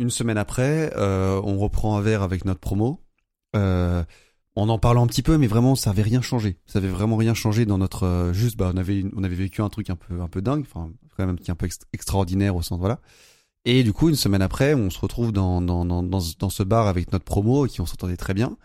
une 0.00 0.10
semaine 0.10 0.38
après 0.38 0.92
euh, 0.96 1.40
on 1.44 1.58
reprend 1.58 1.96
un 1.96 2.00
verre 2.00 2.22
avec 2.22 2.44
notre 2.44 2.60
promo. 2.60 3.00
Euh, 3.56 4.02
en 4.56 4.68
en 4.68 4.78
parlant 4.78 5.04
un 5.04 5.06
petit 5.06 5.22
peu 5.22 5.36
mais 5.38 5.46
vraiment 5.46 5.74
ça 5.76 5.90
avait 5.90 6.02
rien 6.02 6.22
changé. 6.22 6.58
Ça 6.66 6.78
avait 6.78 6.88
vraiment 6.88 7.16
rien 7.16 7.34
changé 7.34 7.66
dans 7.66 7.78
notre 7.78 8.04
euh, 8.04 8.32
juste 8.32 8.56
bah 8.56 8.70
on 8.74 8.76
avait 8.76 9.04
on 9.16 9.24
avait 9.24 9.34
vécu 9.36 9.62
un 9.62 9.68
truc 9.68 9.90
un 9.90 9.96
peu 9.96 10.20
un 10.20 10.28
peu 10.28 10.42
dingue 10.42 10.64
enfin 10.68 10.90
quand 11.16 11.26
même 11.26 11.38
qui 11.38 11.50
est 11.50 11.52
un 11.52 11.56
peu 11.56 11.66
ext- 11.66 11.84
extraordinaire 11.92 12.56
au 12.56 12.62
sens 12.62 12.78
voilà. 12.78 13.00
Et 13.64 13.82
du 13.84 13.92
coup 13.92 14.08
une 14.08 14.16
semaine 14.16 14.42
après 14.42 14.74
on 14.74 14.90
se 14.90 14.98
retrouve 14.98 15.32
dans 15.32 15.60
dans 15.62 15.84
dans 15.84 16.02
dans, 16.02 16.20
ce- 16.20 16.36
dans 16.38 16.50
ce 16.50 16.62
bar 16.62 16.86
avec 16.88 17.12
notre 17.12 17.24
promo 17.24 17.66
qui 17.66 17.80
on 17.80 17.86
s'entendait 17.86 18.16
très 18.16 18.34
bien. 18.34 18.56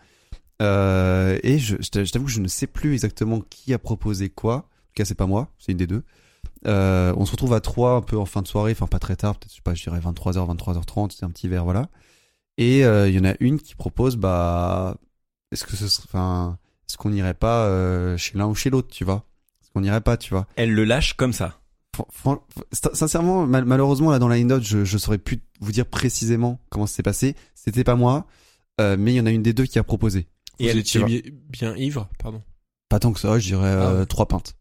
Euh, 0.62 1.38
et 1.42 1.58
je 1.58 1.76
je 1.80 1.88
t'avoue 1.90 2.26
que 2.26 2.30
je 2.30 2.40
ne 2.40 2.48
sais 2.48 2.66
plus 2.66 2.92
exactement 2.92 3.40
qui 3.40 3.72
a 3.72 3.78
proposé 3.78 4.28
quoi. 4.28 4.56
En 4.56 4.60
tout 4.60 4.66
cas 4.96 5.04
c'est 5.04 5.14
pas 5.14 5.26
moi 5.26 5.48
c'est 5.58 5.72
une 5.72 5.78
des 5.78 5.86
deux 5.86 6.02
euh, 6.66 7.14
on 7.16 7.24
se 7.26 7.32
retrouve 7.32 7.54
à 7.54 7.60
trois 7.60 7.96
un 7.96 8.00
peu 8.02 8.18
en 8.18 8.26
fin 8.26 8.42
de 8.42 8.48
soirée, 8.48 8.72
enfin 8.72 8.86
pas 8.86 8.98
très 8.98 9.16
tard, 9.16 9.36
peut-être 9.36 9.50
je 9.50 9.56
sais 9.56 9.62
pas, 9.62 9.74
je 9.74 9.82
dirais 9.82 9.98
23h, 10.00 10.56
23h30, 10.56 11.10
c'est 11.16 11.24
un 11.24 11.30
petit 11.30 11.48
verre 11.48 11.64
voilà. 11.64 11.88
Et 12.58 12.84
euh, 12.84 13.08
il 13.08 13.14
y 13.14 13.18
en 13.18 13.24
a 13.24 13.34
une 13.40 13.58
qui 13.58 13.74
propose 13.74 14.16
bah 14.16 14.96
est-ce 15.52 15.64
que 15.64 15.76
ce 15.76 15.88
serait 15.88 16.06
enfin 16.08 16.58
est-ce 16.88 16.96
qu'on 16.98 17.10
n'irait 17.10 17.34
pas 17.34 17.64
euh, 17.66 18.16
chez 18.16 18.36
l'un 18.36 18.46
ou 18.46 18.54
chez 18.54 18.68
l'autre, 18.70 18.88
tu 18.88 19.04
vois? 19.04 19.24
Est-ce 19.62 19.70
qu'on 19.72 19.80
n'irait 19.80 20.00
pas, 20.00 20.16
tu 20.16 20.30
vois? 20.34 20.46
Elle 20.56 20.72
le 20.74 20.84
lâche 20.84 21.14
comme 21.14 21.32
ça. 21.32 21.60
Fran- 21.94 22.08
fran- 22.12 22.44
sin- 22.72 22.90
Sincèrement, 22.94 23.46
mal- 23.46 23.64
malheureusement 23.64 24.10
là 24.10 24.18
dans 24.18 24.28
la 24.28 24.42
note, 24.42 24.62
je 24.64 24.84
je 24.84 24.98
saurais 24.98 25.18
plus 25.18 25.40
vous 25.60 25.72
dire 25.72 25.86
précisément 25.86 26.60
comment 26.68 26.86
ça 26.86 26.96
s'est 26.96 27.02
passé. 27.02 27.36
C'était 27.54 27.84
pas 27.84 27.94
moi, 27.94 28.26
euh, 28.80 28.96
mais 28.98 29.12
il 29.12 29.16
y 29.16 29.20
en 29.20 29.26
a 29.26 29.30
une 29.30 29.42
des 29.42 29.52
deux 29.52 29.64
qui 29.66 29.78
a 29.78 29.84
proposé. 29.84 30.26
Et 30.58 30.64
vous 30.64 30.70
elle, 30.70 30.78
étiez 30.78 31.02
tu 31.04 31.32
bien, 31.50 31.74
ivre, 31.76 32.08
pardon. 32.18 32.42
Pas 32.88 32.98
tant 32.98 33.12
que 33.12 33.20
ça, 33.20 33.38
je 33.38 33.46
dirais 33.46 33.68
euh, 33.68 33.90
Ah 33.96 33.98
ouais. 34.00 34.06
trois 34.06 34.26
pintes. 34.26 34.54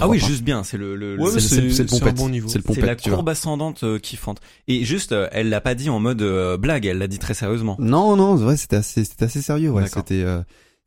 Ah 0.00 0.08
oui, 0.08 0.18
juste 0.18 0.42
bien. 0.42 0.64
C'est 0.64 0.76
le, 0.76 0.96
le, 0.96 1.14
le- 1.16 1.22
Ouais, 1.22 1.30
c'est 1.32 1.40
c'est- 1.40 1.60
le- 1.60 1.70
c'est 1.70 2.04
le 2.04 2.10
bon 2.12 2.28
niveau. 2.28 2.48
C'est 2.48 2.58
le 2.58 2.64
c'est 2.74 2.80
la 2.80 2.96
courbe 2.96 3.28
ascendante 3.28 3.84
euh, 3.84 3.98
kiffante. 4.00 4.40
Et 4.66 4.84
juste, 4.84 5.12
euh, 5.12 5.28
elle 5.30 5.48
l'a 5.50 5.60
pas 5.60 5.76
dit 5.76 5.88
en 5.88 6.00
mode 6.00 6.20
euh, 6.22 6.56
blague. 6.56 6.84
Elle 6.86 6.98
l'a 6.98 7.06
dit 7.06 7.20
très 7.20 7.34
sérieusement. 7.34 7.76
Non, 7.78 8.16
non, 8.16 8.36
ouais, 8.44 8.56
c'était 8.56 8.74
assez, 8.76 9.04
c'était 9.04 9.26
assez 9.26 9.40
sérieux. 9.40 9.70
Ouais, 9.70 9.84
D'accord. 9.84 10.02
c'était, 10.06 10.22
euh, 10.24 10.42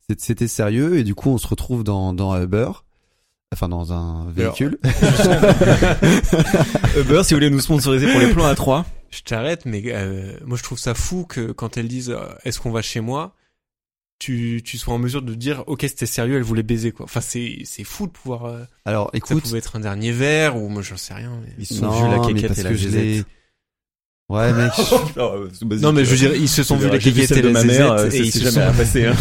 c'était- 0.08 0.22
c'était 0.22 0.48
sérieux 0.48 0.98
et 0.98 1.04
du 1.04 1.14
coup 1.14 1.30
on 1.30 1.38
se 1.38 1.46
retrouve 1.46 1.84
dans 1.84 2.12
dans 2.12 2.38
Uber, 2.38 2.68
enfin 3.52 3.68
dans 3.70 3.92
un 3.94 4.26
véhicule. 4.30 4.78
Uber, 6.98 7.22
si 7.24 7.34
vous 7.34 7.38
voulez 7.38 7.50
nous 7.50 7.60
sponsoriser 7.60 8.10
pour 8.10 8.20
les 8.20 8.30
plans 8.30 8.46
à 8.46 8.54
3 8.54 8.84
Je 9.10 9.20
t'arrête, 9.22 9.64
mais 9.64 9.82
euh, 9.86 10.32
moi 10.44 10.56
je 10.58 10.62
trouve 10.62 10.78
ça 10.78 10.94
fou 10.94 11.24
que 11.28 11.52
quand 11.52 11.76
elles 11.76 11.88
disent 11.88 12.10
euh, 12.10 12.26
est-ce 12.44 12.60
qu'on 12.60 12.70
va 12.72 12.82
chez 12.82 13.00
moi, 13.00 13.34
tu, 14.22 14.62
tu 14.64 14.78
sois 14.78 14.94
en 14.94 14.98
mesure 14.98 15.20
de 15.22 15.34
dire, 15.34 15.64
ok, 15.66 15.80
c'était 15.82 16.06
sérieux, 16.06 16.36
elle 16.36 16.42
voulait 16.44 16.62
baiser, 16.62 16.92
quoi. 16.92 17.04
Enfin, 17.04 17.20
c'est, 17.20 17.58
c'est 17.64 17.82
fou 17.82 18.06
de 18.06 18.12
pouvoir, 18.12 18.44
euh, 18.44 18.64
Alors 18.84 19.10
ça 19.12 19.16
écoute, 19.18 19.42
pouvait 19.42 19.58
être 19.58 19.74
un 19.74 19.80
dernier 19.80 20.12
verre, 20.12 20.56
ou 20.56 20.68
moi, 20.68 20.82
j'en 20.82 20.96
sais 20.96 21.12
rien. 21.14 21.40
mais- 21.44 21.52
Ils 21.58 21.66
se 21.66 21.74
sont 21.74 21.86
non, 21.86 22.04
vus 22.04 22.08
la 22.10 22.18
parce 22.46 22.58
et 22.58 22.62
la. 22.62 22.70
Ouais 24.28 24.52
mec, 24.54 24.72
Non, 25.82 25.92
mais 25.92 26.04
je 26.04 26.10
veux 26.10 26.16
dire, 26.16 26.34
ils 26.34 26.48
se 26.48 26.62
sont 26.62 26.76
vus 26.76 26.88
la 26.88 26.98
celle 27.00 27.38
et 27.38 27.42
de 27.42 27.46
la 27.48 27.52
ma 27.52 27.64
mère, 27.64 27.98
zézette, 27.98 28.14
euh, 28.14 28.16
et 28.16 28.20
ils 28.26 28.32
c'est 28.32 28.38
se 28.38 28.44
jamais 28.44 28.70
sont, 28.72 28.72
passé. 28.78 29.06
Hein. 29.06 29.16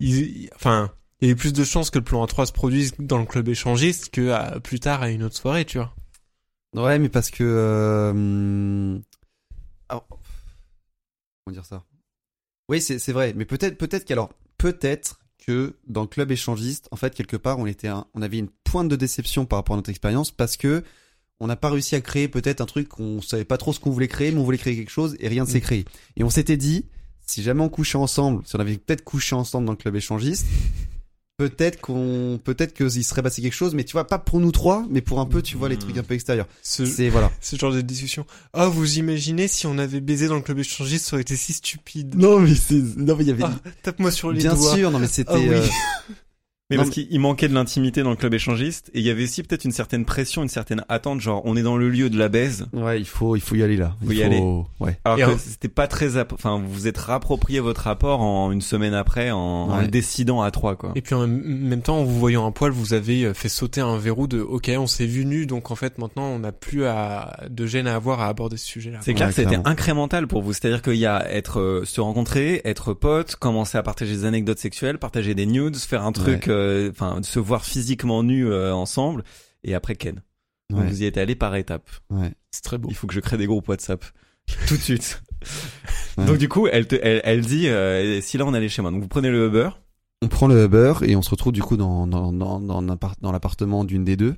ils- 0.00 0.50
enfin, 0.56 0.90
il 1.20 1.28
y 1.28 1.30
avait 1.30 1.38
plus 1.38 1.52
de 1.52 1.62
chances 1.64 1.90
que 1.90 1.98
le 1.98 2.04
plan 2.04 2.24
A3 2.26 2.46
se 2.46 2.52
produise 2.52 2.92
dans 2.98 3.18
le 3.18 3.26
club 3.26 3.48
échangiste 3.48 4.10
que 4.10 4.30
à- 4.30 4.58
plus 4.60 4.80
tard 4.80 5.02
à 5.02 5.10
une 5.10 5.22
autre 5.22 5.36
soirée, 5.36 5.64
tu 5.64 5.78
vois. 5.78 5.94
ouais 6.74 6.98
mais 6.98 7.08
parce 7.08 7.30
que 7.30 7.44
euh, 7.44 8.10
hum, 8.10 9.02
alors, 9.88 10.06
comment 11.44 11.54
dire 11.54 11.64
ça? 11.64 11.84
Oui 12.70 12.80
c'est 12.80 12.98
c'est 12.98 13.12
vrai, 13.12 13.34
mais 13.36 13.44
peut-être 13.44 13.76
peut-être 13.76 14.04
qu'alors 14.06 14.30
peut-être 14.56 15.20
que 15.46 15.74
dans 15.88 16.02
le 16.02 16.06
club 16.06 16.30
échangiste, 16.30 16.88
en 16.90 16.96
fait 16.96 17.14
quelque 17.14 17.36
part 17.36 17.58
on 17.58 17.66
était 17.66 17.88
un- 17.88 18.06
on 18.14 18.22
avait 18.22 18.38
une 18.38 18.48
pointe 18.64 18.88
de 18.88 18.96
déception 18.96 19.44
par 19.44 19.58
rapport 19.58 19.74
à 19.74 19.78
notre 19.78 19.90
expérience 19.90 20.30
parce 20.30 20.56
que 20.56 20.82
on 21.40 21.46
n'a 21.46 21.56
pas 21.56 21.70
réussi 21.70 21.94
à 21.96 22.00
créer 22.00 22.28
peut-être 22.28 22.60
un 22.60 22.66
truc 22.66 22.88
qu'on 22.88 23.20
savait 23.22 23.44
pas 23.46 23.56
trop 23.58 23.72
ce 23.72 23.80
qu'on 23.80 23.90
voulait 23.90 24.08
créer, 24.08 24.30
mais 24.30 24.38
on 24.40 24.44
voulait 24.44 24.58
créer 24.58 24.76
quelque 24.76 24.90
chose 24.90 25.16
et 25.20 25.28
rien 25.28 25.44
ne 25.44 25.48
s'est 25.48 25.58
Mm. 25.58 25.62
créé. 25.62 25.84
Et 26.16 26.22
on 26.24 26.28
s'était 26.30 26.58
dit, 26.58 26.84
si 27.26 27.42
jamais 27.42 27.62
on 27.62 27.70
couchait 27.70 27.96
ensemble, 27.96 28.42
si 28.46 28.54
on 28.56 28.60
avait 28.60 28.76
peut-être 28.76 29.02
couché 29.04 29.34
ensemble 29.34 29.64
dans 29.66 29.72
le 29.72 29.78
club 29.78 29.96
échangiste, 29.96 30.46
peut-être 31.48 31.80
qu'on, 31.80 32.38
peut-être 32.44 32.74
qu'il 32.74 33.02
serait 33.02 33.22
passé 33.22 33.40
quelque 33.40 33.54
chose, 33.54 33.72
mais 33.74 33.84
tu 33.84 33.92
vois, 33.92 34.06
pas 34.06 34.18
pour 34.18 34.40
nous 34.40 34.52
trois, 34.52 34.84
mais 34.90 35.00
pour 35.00 35.20
un 35.20 35.24
peu, 35.24 35.40
tu 35.40 35.56
vois, 35.56 35.70
les 35.70 35.78
trucs 35.78 35.96
un 35.96 36.02
peu 36.02 36.12
extérieurs. 36.12 36.46
Ce, 36.62 36.84
C'est, 36.84 37.08
voilà. 37.08 37.30
ce 37.40 37.56
genre 37.56 37.72
de 37.72 37.80
discussion. 37.80 38.26
Ah, 38.52 38.66
vous 38.68 38.98
imaginez 38.98 39.48
si 39.48 39.66
on 39.66 39.78
avait 39.78 40.00
baisé 40.02 40.28
dans 40.28 40.34
le 40.34 40.42
club 40.42 40.58
échangiste, 40.58 41.06
ça 41.06 41.16
aurait 41.16 41.22
été 41.22 41.36
si 41.36 41.54
stupide. 41.54 42.14
Non, 42.14 42.40
mais 42.40 42.54
c'est, 42.54 42.74
non, 42.98 43.16
mais 43.16 43.24
il 43.24 43.28
y 43.28 43.30
avait, 43.30 43.44
Ah, 43.44 43.54
tape-moi 43.82 44.10
sur 44.10 44.30
les 44.32 44.40
bien 44.40 44.54
doigts. 44.54 44.74
sûr, 44.76 44.90
non, 44.90 44.98
mais 44.98 45.06
c'était, 45.06 45.32
Ah 45.32 45.38
oui. 45.38 45.48
euh, 45.48 45.66
Mais 46.70 46.76
Non, 46.76 46.82
parce 46.84 46.94
qu'il 46.94 47.06
il 47.10 47.18
manquait 47.20 47.48
de 47.48 47.54
l'intimité 47.54 48.02
dans 48.02 48.10
le 48.10 48.16
club 48.16 48.32
échangiste 48.34 48.90
et 48.94 49.00
il 49.00 49.04
y 49.04 49.10
avait 49.10 49.24
aussi 49.24 49.42
peut-être 49.42 49.64
une 49.64 49.72
certaine 49.72 50.04
pression, 50.04 50.42
une 50.42 50.48
certaine 50.48 50.84
attente, 50.88 51.20
genre 51.20 51.42
on 51.44 51.56
est 51.56 51.62
dans 51.62 51.76
le 51.76 51.88
lieu 51.88 52.08
de 52.10 52.18
la 52.18 52.28
baise. 52.28 52.66
ouais, 52.72 53.00
il 53.00 53.06
faut, 53.06 53.34
il 53.36 53.40
faut 53.40 53.56
y 53.56 53.62
aller 53.62 53.76
là. 53.76 53.96
Il 54.02 54.06
Faut 54.06 54.12
y 54.12 54.22
aller. 54.22 54.40
Ouais. 54.78 54.98
Alors 55.04 55.18
Et 55.18 55.22
que 55.22 55.30
en- 55.30 55.38
c'était 55.38 55.68
pas 55.68 55.86
très, 55.88 56.16
app- 56.16 56.32
enfin 56.32 56.58
vous 56.58 56.70
vous 56.72 56.86
êtes 56.86 56.98
rapproprié 56.98 57.60
votre 57.60 57.82
rapport 57.82 58.20
en 58.20 58.52
une 58.52 58.60
semaine 58.60 58.94
après 58.94 59.30
en, 59.30 59.80
le 59.80 59.88
décidant 59.88 60.42
à 60.42 60.50
trois 60.50 60.76
quoi. 60.76 60.92
Et 60.94 61.00
puis 61.02 61.14
en 61.14 61.26
même- 61.26 61.82
temps, 61.82 61.98
en 61.98 62.04
vous 62.04 62.18
voyant 62.18 62.46
un 62.46 62.52
poil, 62.52 62.70
vous 62.70 62.94
avez 62.94 63.24
euh, 63.24 63.34
fait 63.34 63.48
sauter 63.48 63.80
un 63.80 63.96
verrou 63.98 64.26
de 64.26 64.40
OK, 64.40 64.70
on 64.76 64.86
s'est 64.86 65.06
vu 65.06 65.24
nu, 65.24 65.46
donc 65.46 65.70
en 65.70 65.74
fait 65.76 65.98
maintenant 65.98 66.24
on 66.28 66.38
n'a 66.38 66.52
plus 66.52 66.84
à, 66.84 67.40
de 67.50 67.66
gêne 67.66 67.86
à 67.86 67.94
avoir 67.96 68.20
à 68.20 68.28
aborder 68.28 68.56
ce 68.56 68.66
sujet-là. 68.66 68.98
C'est 69.02 69.14
clair 69.14 69.28
Ouais, 69.28 69.34
que 69.34 69.42
c'était 69.42 69.58
incrémental 69.64 70.26
pour 70.26 70.42
vous, 70.42 70.52
c'est-à-dire 70.52 70.82
qu'il 70.82 70.94
y 70.96 71.06
a 71.06 71.28
être 71.32 71.58
euh, 71.60 71.84
se 71.84 72.00
rencontrer, 72.00 72.60
être 72.64 72.92
pote, 72.94 73.36
commencer 73.36 73.76
à 73.78 73.82
partager 73.82 74.12
des 74.12 74.24
anecdotes 74.24 74.58
sexuelles, 74.58 74.98
partager 74.98 75.34
des 75.34 75.46
nudes, 75.46 75.76
faire 75.76 76.04
un 76.04 76.12
truc, 76.12 76.48
euh, 76.48 76.59
enfin 76.90 77.20
se 77.22 77.38
voir 77.38 77.64
physiquement 77.64 78.22
nus 78.22 78.46
euh, 78.46 78.74
ensemble 78.74 79.24
et 79.64 79.74
après 79.74 79.94
Ken. 79.96 80.22
Donc 80.70 80.80
Ouais. 80.80 80.86
vous 80.86 81.02
y 81.02 81.06
êtes 81.06 81.18
allé 81.18 81.34
par 81.34 81.54
étapes. 81.56 81.90
Ouais. 82.10 82.32
C'est 82.52 82.62
très 82.62 82.78
beau. 82.78 82.88
Il 82.90 82.94
faut 82.94 83.06
que 83.06 83.14
je 83.14 83.20
crée 83.20 83.36
des 83.36 83.46
groupes 83.46 83.68
WhatsApp 83.68 84.04
tout 84.68 84.76
de 84.76 84.80
suite. 84.80 85.22
Ouais. 86.16 86.26
Donc 86.26 86.38
du 86.38 86.48
coup, 86.48 86.66
elle 86.68 86.86
te, 86.86 86.96
elle, 87.02 87.20
elle 87.24 87.40
dit 87.40 87.68
euh, 87.68 88.20
si 88.20 88.38
là 88.38 88.44
on 88.46 88.54
allait 88.54 88.68
chez 88.68 88.82
moi. 88.82 88.90
Donc 88.90 89.02
vous 89.02 89.08
prenez 89.08 89.30
le 89.30 89.46
Uber. 89.48 89.70
On 90.22 90.28
prend 90.28 90.46
le 90.48 90.64
Uber 90.64 90.94
et 91.02 91.16
on 91.16 91.22
se 91.22 91.30
retrouve 91.30 91.52
du 91.52 91.62
coup 91.62 91.76
dans 91.76 92.06
dans 92.06 92.32
dans 92.32 92.60
dans, 92.60 92.80
l'appart- 92.82 93.18
dans 93.20 93.32
l'appartement 93.32 93.84
d'une 93.84 94.04
des 94.04 94.16
deux. 94.16 94.36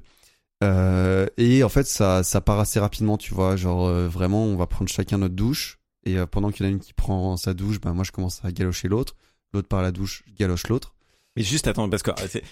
Euh, 0.63 1.27
et 1.39 1.65
en 1.65 1.69
fait, 1.69 1.87
ça 1.87 2.23
ça 2.23 2.41
part 2.41 2.61
assez 2.61 2.79
rapidement, 2.81 3.17
tu 3.19 3.35
vois. 3.35 3.57
Genre 3.57 3.87
euh, 3.87 4.09
vraiment, 4.09 4.45
on 4.45 4.57
va 4.57 4.67
prendre 4.67 4.89
chacun 4.91 5.19
notre 5.19 5.35
douche 5.35 5.79
et 6.05 6.19
euh, 6.19 6.27
pendant 6.27 6.51
qu'il 6.51 6.65
y 6.65 6.69
en 6.69 6.71
a 6.71 6.73
une 6.73 6.81
qui 6.81 6.93
prend 6.95 7.37
sa 7.37 7.53
douche, 7.55 7.81
ben 7.81 7.93
moi 7.95 8.05
je 8.05 8.13
commence 8.13 8.41
à 8.45 8.53
galocher 8.53 8.89
l'autre. 8.89 9.17
L'autre 9.53 9.69
par 9.69 9.83
la 9.83 9.91
douche, 9.93 10.23
je 10.29 10.35
galoche 10.35 10.67
l'autre. 10.69 10.95
Mais 11.37 11.42
juste 11.42 11.66
attends 11.66 11.88
parce 11.88 12.03
que 12.03 12.11
euh, 12.11 12.27
c'est 12.31 12.42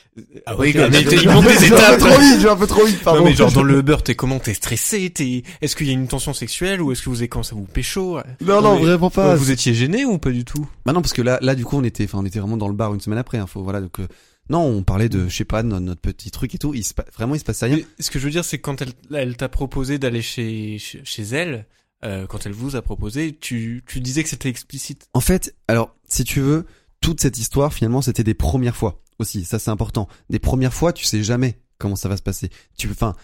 Ah 0.47 0.57
oui, 0.59 0.73
il 0.75 1.29
monte 1.31 1.45
des 1.47 1.66
étapes. 1.66 1.99
peu 1.99 2.07
trop 2.09 2.19
vite, 2.21 2.47
un 2.47 2.57
peu 2.57 2.66
trop 2.66 2.85
vite, 2.87 3.03
pardon. 3.03 3.21
Non 3.21 3.27
mais 3.27 3.35
genre 3.35 3.53
dans 3.53 3.62
le 3.62 3.79
Uber, 3.81 3.99
t'es 4.03 4.14
comment? 4.14 4.38
T'es 4.38 4.55
stressé? 4.55 5.11
T'es 5.11 5.43
Est-ce 5.61 5.77
qu'il 5.77 5.87
y 5.87 5.90
a 5.90 5.93
une 5.93 6.09
tension 6.09 6.33
sexuelle? 6.33 6.81
Ou 6.81 6.90
est-ce 6.93 7.03
que 7.03 7.11
vous 7.11 7.19
avez 7.19 7.29
commencé 7.29 7.53
à 7.55 7.57
vous 7.57 7.64
pécho? 7.66 8.19
Non, 8.40 8.62
non, 8.62 8.77
mais- 8.77 8.87
vraiment 8.87 9.11
pas. 9.11 9.35
Vous 9.37 9.51
étiez 9.51 9.75
gêné 9.75 10.05
ou 10.07 10.16
pas 10.19 10.31
du 10.31 10.45
tout? 10.47 10.66
Bah 10.87 10.93
non, 10.95 11.03
parce 11.03 11.12
que 11.12 11.21
là, 11.23 11.38
là, 11.43 11.55
du 11.55 11.64
coup, 11.66 11.77
on 11.77 11.85
était, 11.85 12.05
enfin, 12.05 12.19
on 12.21 12.25
était 12.25 12.38
vraiment 12.38 12.57
dans 12.57 12.69
le 12.69 12.75
bar 12.75 12.95
une 12.95 13.01
semaine 13.01 13.19
après. 13.19 13.37
Hein, 13.37 13.47
faut, 13.47 13.62
voilà, 13.62 13.83
donc, 13.83 14.01
euh, 14.01 14.09
non, 14.49 14.61
on 14.62 14.83
parlait 14.83 15.11
de, 15.11 15.29
je 15.29 15.37
sais 15.37 15.45
pas, 15.45 15.62
de 15.62 15.69
notre, 15.69 15.83
notre 15.85 16.01
petit 16.01 16.31
truc 16.31 16.55
et 16.55 16.59
tout. 16.59 16.73
Il 16.73 16.83
se, 16.83 16.95
vraiment, 17.14 17.35
il 17.35 17.38
se 17.38 17.45
passait 17.45 17.66
rien. 17.66 17.77
Mais 17.77 17.85
Ce 17.99 18.11
que 18.11 18.19
je 18.19 18.25
veux 18.25 18.31
dire, 18.31 18.47
c'est 18.47 18.57
que 18.57 18.62
quand 18.62 18.81
elle, 18.81 18.93
elle 19.14 19.37
t'a 19.37 19.51
proposé 19.51 19.99
d'aller 19.99 20.23
chez, 20.23 20.79
chez 20.79 21.03
chez 21.05 21.23
elle, 21.23 21.66
euh, 22.03 22.27
quand 22.27 22.47
elle 22.47 22.53
vous 22.53 22.77
a 22.77 22.83
proposé, 22.83 23.37
tu, 23.38 23.83
tu 23.87 24.01
disais 24.01 24.23
que 24.23 24.31
c'était 24.31 24.49
explicite. 24.49 25.07
En 25.12 25.21
fait, 25.21 25.55
alors, 25.69 25.95
si 26.09 26.25
tu 26.25 26.40
veux, 26.40 26.64
toute 27.01 27.21
cette 27.21 27.39
histoire, 27.39 27.73
finalement, 27.73 28.03
c'était 28.03 28.25
des 28.25 28.35
premières 28.35 28.77
fois 28.77 29.03
aussi. 29.19 29.45
Ça, 29.45 29.59
c'est 29.59 29.71
important. 29.71 30.09
Des 30.29 30.39
premières 30.39 30.75
fois, 30.75 30.93
tu 30.93 31.05
sais 31.05 31.23
jamais 31.23 31.59
comment 31.79 31.97
ça 31.97 32.09
va 32.09 32.17
se 32.17 32.23
passer. 32.23 32.51
Tu, 32.77 32.89
enfin, 32.91 33.15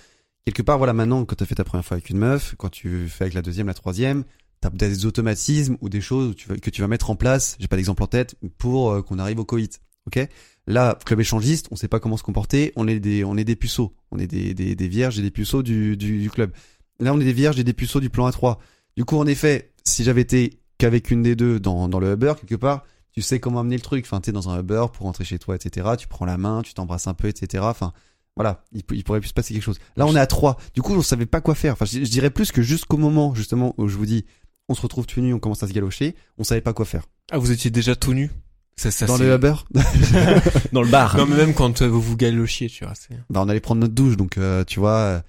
quelque 0.45 0.63
part, 0.63 0.79
voilà, 0.79 0.93
maintenant, 0.93 1.25
quand 1.25 1.37
t'as 1.37 1.47
fait 1.47 1.55
ta 1.55 1.65
première 1.65 1.85
fois 1.85 1.97
avec 1.97 2.11
une 2.11 2.19
meuf, 2.19 2.55
quand 2.59 2.71
tu 2.71 3.09
fais 3.09 3.25
avec 3.25 3.35
la 3.35 3.43
deuxième, 3.43 3.67
la 3.67 3.75
troisième, 3.75 4.25
t'as 4.61 4.71
des 4.71 5.07
automatismes 5.07 5.77
ou 5.81 5.89
des 5.89 6.01
choses 6.01 6.35
que 6.35 6.71
tu 6.71 6.81
vas 6.81 6.89
mettre 6.89 7.11
en 7.11 7.17
place. 7.17 7.57
J'ai 7.61 7.69
pas 7.69 7.77
d'exemple 7.77 8.03
en 8.03 8.07
tête 8.07 8.37
pour 8.59 8.91
euh, 8.91 9.03
qu'on 9.03 9.19
arrive 9.19 9.39
au 9.39 9.45
coït. 9.45 9.81
Ok? 10.07 10.27
Là, 10.67 10.99
club 11.05 11.21
échangiste, 11.21 11.69
on 11.71 11.77
sait 11.77 11.89
pas 11.89 12.01
comment 12.01 12.17
se 12.17 12.23
comporter. 12.23 12.73
On 12.77 12.89
est 12.89 13.01
des, 13.01 13.25
on 13.25 13.37
est 13.37 13.45
des 13.45 13.57
puceaux. 13.57 13.95
On 14.11 14.19
est 14.19 14.27
des, 14.27 14.55
des, 14.55 14.75
des 14.75 14.89
vierges 14.89 15.19
et 15.19 15.23
des 15.23 15.31
puceaux 15.31 15.63
du, 15.63 15.97
du, 15.97 16.21
du 16.21 16.31
club. 16.31 16.53
Là, 17.01 17.13
on 17.13 17.21
est 17.21 17.25
des 17.25 17.33
vierges 17.33 17.59
et 17.59 17.65
des 17.65 17.73
puceaux 17.73 18.01
du 18.01 18.11
plan 18.11 18.29
A3. 18.29 18.57
Du 18.97 19.05
coup, 19.05 19.19
en 19.19 19.27
effet, 19.27 19.73
si 19.85 20.03
j'avais 20.03 20.23
été 20.23 20.61
qu'avec 20.79 21.11
une 21.11 21.23
des 21.23 21.37
deux 21.37 21.61
dans, 21.61 21.89
dans 21.89 22.01
le 22.01 22.13
Uber, 22.13 22.35
quelque 22.41 22.55
part, 22.55 22.85
tu 23.17 23.23
sais 23.23 23.41
comment 23.41 23.61
amener 23.61 23.77
le 23.77 23.83
truc. 23.83 24.05
Enfin, 24.05 24.21
t'es 24.21 24.33
dans 24.33 24.51
un 24.51 24.61
Uber 24.61 24.87
pour 24.93 25.07
rentrer 25.07 25.25
chez 25.25 25.39
toi, 25.39 25.57
etc. 25.57 25.89
Tu 25.99 26.07
prends 26.07 26.27
la 26.27 26.37
main, 26.37 26.63
tu 26.63 26.75
t'embrasses 26.75 27.07
un 27.07 27.15
peu, 27.15 27.29
etc. 27.29 27.65
Enfin, 27.67 27.93
voilà, 28.37 28.63
il, 28.73 28.83
pourrait 29.05 29.21
plus 29.21 29.31
se 29.31 29.35
passer 29.35 29.55
quelque 29.55 29.63
chose. 29.63 29.79
Là, 29.97 30.07
on 30.07 30.15
est 30.15 30.21
à 30.21 30.27
trois. 30.27 30.59
Du 30.75 30.83
coup, 30.83 30.95
on 30.95 31.01
savait 31.01 31.25
pas 31.25 31.41
quoi 31.41 31.55
faire. 31.55 31.73
Enfin, 31.73 31.87
je, 31.87 32.01
je 32.01 32.11
dirais 32.11 32.29
plus 32.29 32.53
que 32.53 32.61
jusqu'au 32.61 32.99
moment, 32.99 33.35
justement, 33.35 33.75
où 33.79 33.89
je 33.89 33.97
vous 33.97 34.05
dis, 34.05 34.27
on 34.69 34.75
se 34.75 34.83
retrouve 34.83 35.07
tout 35.07 35.21
nu, 35.21 35.33
on 35.33 35.39
commence 35.39 35.63
à 35.63 35.69
se 35.69 35.73
galocher, 35.73 36.15
on 36.37 36.45
savait 36.45 36.61
pas 36.61 36.75
quoi 36.75 36.85
faire. 36.85 37.05
Ah, 37.31 37.39
vous 37.39 37.51
étiez 37.51 37.71
déjà 37.71 37.97
tout 37.97 38.13
nu? 38.13 38.31
Ça, 38.79 38.91
ça, 38.91 39.07
dans 39.07 39.17
le 39.17 39.35
Uber, 39.35 39.55
dans 40.73 40.83
le 40.83 40.89
bar. 40.89 41.17
Non 41.17 41.25
mais 41.25 41.37
même 41.37 41.55
quand 41.55 41.81
euh, 41.81 41.89
vous 41.89 42.03
vous 42.03 42.17
galochiez, 42.17 42.69
tu 42.69 42.85
vois. 42.85 42.93
bah, 43.31 43.41
on 43.43 43.49
allait 43.49 43.61
prendre 43.61 43.81
notre 43.81 43.95
douche, 43.95 44.19
donc 44.19 44.37
euh, 44.37 44.65
tu 44.65 44.81
vois. 44.81 44.99
euh, 44.99 45.21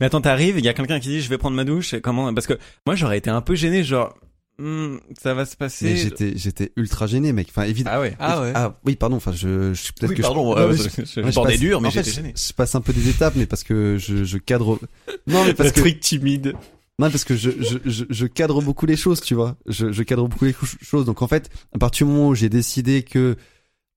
Mais 0.00 0.06
attends, 0.06 0.22
t'arrives, 0.22 0.58
il 0.58 0.64
y 0.64 0.68
a 0.68 0.72
quelqu'un 0.72 0.98
qui 1.00 1.08
dit 1.10 1.20
je 1.20 1.28
vais 1.28 1.36
prendre 1.36 1.54
ma 1.54 1.64
douche. 1.64 1.96
Comment? 2.02 2.32
Parce 2.32 2.46
que 2.46 2.58
moi 2.86 2.96
j'aurais 2.96 3.18
été 3.18 3.28
un 3.28 3.42
peu 3.42 3.56
gêné, 3.56 3.84
genre 3.84 4.16
Hmm, 4.58 4.98
ça 5.20 5.34
va 5.34 5.44
se 5.46 5.52
mais 5.52 5.56
passer. 5.58 5.96
j'étais, 5.96 6.32
j'étais 6.36 6.72
ultra 6.76 7.06
gêné, 7.08 7.32
mec. 7.32 7.48
Enfin, 7.50 7.64
évidemment. 7.64 7.96
Ah 7.96 8.00
ouais. 8.00 8.16
Ah 8.20 8.40
ouais. 8.40 8.52
Ah 8.54 8.78
oui, 8.84 8.94
pardon. 8.94 9.16
Enfin, 9.16 9.32
je, 9.32 9.74
je 9.74 9.92
peut-être 9.92 10.10
Oui, 10.10 10.16
que 10.16 10.22
je- 10.22 10.26
pardon. 10.28 10.54
Non, 10.54 10.58
euh, 10.58 10.68
mais 10.70 10.76
je, 10.76 10.82
je- 10.82 11.04
je, 11.22 11.30
je 11.30 11.40
passe- 11.40 11.58
dur, 11.58 11.80
mais 11.80 11.90
j'étais 11.90 12.10
je- 12.10 12.14
gêné. 12.16 12.34
Je, 12.36 12.52
passe 12.52 12.74
un 12.76 12.80
peu 12.80 12.92
des 12.92 13.08
étapes, 13.08 13.34
mais 13.36 13.46
parce 13.46 13.64
que 13.64 13.98
je, 13.98 14.22
je 14.24 14.38
cadre. 14.38 14.78
Non, 15.26 15.44
mais 15.44 15.54
parce 15.54 15.72
que 15.72 15.80
truc 15.80 15.98
timide. 15.98 16.54
non, 17.00 17.10
parce 17.10 17.24
que 17.24 17.34
je, 17.36 17.50
je, 17.50 17.78
je, 17.84 18.04
je 18.08 18.26
cadre 18.26 18.62
beaucoup 18.62 18.86
les 18.86 18.96
choses, 18.96 19.20
tu 19.20 19.34
vois. 19.34 19.56
Je, 19.66 19.90
je 19.90 20.02
cadre 20.04 20.28
beaucoup 20.28 20.44
les 20.44 20.54
choses. 20.82 21.04
Donc 21.04 21.22
en 21.22 21.26
fait, 21.28 21.50
à 21.74 21.78
partir 21.78 22.06
du 22.06 22.12
moment 22.12 22.28
où 22.28 22.34
j'ai 22.36 22.48
décidé 22.48 23.02
que 23.02 23.36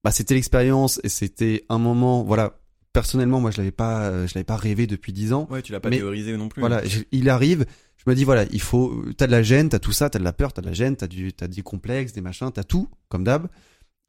bah, 0.02 0.10
c'était 0.10 0.34
l'expérience 0.34 1.00
et 1.04 1.08
c'était 1.08 1.64
un 1.68 1.78
moment, 1.78 2.24
voilà. 2.24 2.58
Personnellement, 2.92 3.40
moi, 3.40 3.50
je 3.50 3.58
l'avais 3.58 3.70
pas, 3.70 4.06
euh, 4.06 4.26
je 4.26 4.34
l'avais 4.34 4.44
pas 4.44 4.56
rêvé 4.56 4.86
depuis 4.86 5.12
dix 5.12 5.32
ans. 5.32 5.46
Ouais, 5.50 5.62
tu 5.62 5.72
l'as 5.72 5.80
pas 5.80 5.90
Mais- 5.90 5.98
théorisé 5.98 6.36
non 6.36 6.48
plus. 6.48 6.60
Voilà, 6.60 6.84
je- 6.84 7.00
il 7.12 7.28
arrive. 7.28 7.66
Je 7.96 8.04
me 8.10 8.14
dis 8.14 8.24
voilà, 8.24 8.44
il 8.50 8.60
faut. 8.60 9.04
T'as 9.16 9.26
de 9.26 9.32
la 9.32 9.42
gêne, 9.42 9.68
t'as 9.68 9.78
tout 9.78 9.92
ça, 9.92 10.08
t'as 10.08 10.18
de 10.18 10.24
la 10.24 10.32
peur, 10.32 10.52
t'as 10.52 10.62
de 10.62 10.66
la 10.66 10.72
gêne, 10.72 10.96
t'as 10.96 11.06
du, 11.08 11.32
t'as 11.32 11.48
du 11.48 11.62
complexe, 11.62 12.12
des 12.12 12.20
machins, 12.20 12.50
t'as 12.52 12.64
tout 12.64 12.88
comme 13.08 13.24
d'hab. 13.24 13.48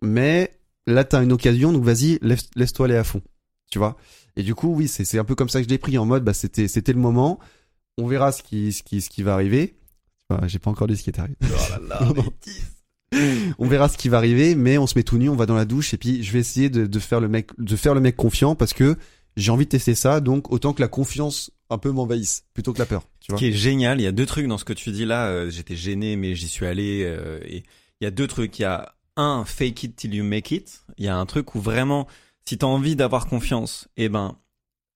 Mais 0.01 0.57
là, 0.87 1.03
t'as 1.03 1.21
une 1.23 1.31
occasion, 1.33 1.73
donc 1.73 1.83
vas-y, 1.83 2.19
laisse, 2.21 2.49
laisse-toi 2.55 2.85
aller 2.85 2.95
à 2.95 3.03
fond, 3.03 3.21
tu 3.71 3.77
vois. 3.79 3.97
Et 4.37 4.43
du 4.43 4.55
coup, 4.55 4.73
oui, 4.73 4.87
c'est, 4.87 5.03
c'est 5.05 5.19
un 5.19 5.25
peu 5.25 5.35
comme 5.35 5.49
ça 5.49 5.59
que 5.59 5.65
je 5.65 5.69
l'ai 5.69 5.77
pris 5.79 5.97
en 5.97 6.05
mode, 6.05 6.23
bah 6.23 6.33
c'était, 6.33 6.67
c'était 6.67 6.93
le 6.93 6.99
moment. 6.99 7.39
On 7.97 8.07
verra 8.07 8.31
ce 8.31 8.41
qui, 8.43 8.71
ce 8.71 8.83
qui, 8.83 9.01
ce 9.01 9.09
qui 9.09 9.23
va 9.23 9.33
arriver. 9.33 9.75
Enfin, 10.29 10.47
j'ai 10.47 10.59
pas 10.59 10.69
encore 10.71 10.87
dit 10.87 10.95
ce 10.95 11.03
qui 11.03 11.09
est 11.09 11.19
arrivé. 11.19 11.35
on 13.57 13.67
verra 13.67 13.89
ce 13.89 13.97
qui 13.97 14.09
va 14.09 14.17
arriver, 14.17 14.55
mais 14.55 14.77
on 14.77 14.87
se 14.87 14.97
met 14.97 15.03
tout 15.03 15.17
nu, 15.17 15.29
on 15.29 15.35
va 15.35 15.45
dans 15.45 15.55
la 15.55 15.65
douche 15.65 15.93
et 15.93 15.97
puis 15.97 16.23
je 16.23 16.31
vais 16.31 16.39
essayer 16.39 16.69
de, 16.69 16.85
de 16.85 16.99
faire 16.99 17.19
le 17.19 17.27
mec, 17.27 17.49
de 17.57 17.75
faire 17.75 17.93
le 17.93 18.01
mec 18.01 18.15
confiant 18.15 18.55
parce 18.55 18.73
que 18.73 18.95
j'ai 19.37 19.51
envie 19.51 19.65
de 19.65 19.69
tester 19.69 19.95
ça, 19.95 20.19
donc 20.19 20.51
autant 20.51 20.73
que 20.73 20.81
la 20.81 20.87
confiance 20.87 21.51
un 21.69 21.77
peu 21.77 21.91
m'envahisse 21.91 22.43
plutôt 22.53 22.73
que 22.73 22.79
la 22.79 22.85
peur, 22.85 23.03
tu 23.19 23.27
Ce 23.27 23.31
vois. 23.31 23.39
qui 23.39 23.47
est 23.47 23.51
génial, 23.53 23.99
il 23.99 24.03
y 24.03 24.07
a 24.07 24.11
deux 24.11 24.25
trucs 24.25 24.47
dans 24.47 24.57
ce 24.57 24.65
que 24.65 24.73
tu 24.73 24.91
dis 24.91 25.05
là. 25.05 25.27
euh, 25.27 25.49
J'étais 25.49 25.75
gêné, 25.75 26.15
mais 26.15 26.35
j'y 26.35 26.47
suis 26.47 26.65
allé. 26.65 27.03
euh, 27.05 27.39
et 27.45 27.63
il 28.01 28.03
y 28.03 28.07
a 28.07 28.11
deux 28.11 28.27
trucs. 28.27 28.57
Il 28.59 28.63
y 28.63 28.65
a 28.65 28.93
un, 29.17 29.43
fake 29.45 29.83
it 29.83 29.95
till 29.95 30.13
you 30.15 30.23
make 30.23 30.51
it. 30.51 30.81
Il 30.97 31.05
y 31.05 31.07
a 31.09 31.15
un 31.17 31.25
truc 31.25 31.53
où 31.55 31.59
vraiment, 31.59 32.07
si 32.45 32.57
t'as 32.57 32.67
envie 32.67 32.95
d'avoir 32.95 33.27
confiance, 33.27 33.87
eh 33.97 34.09
ben, 34.09 34.35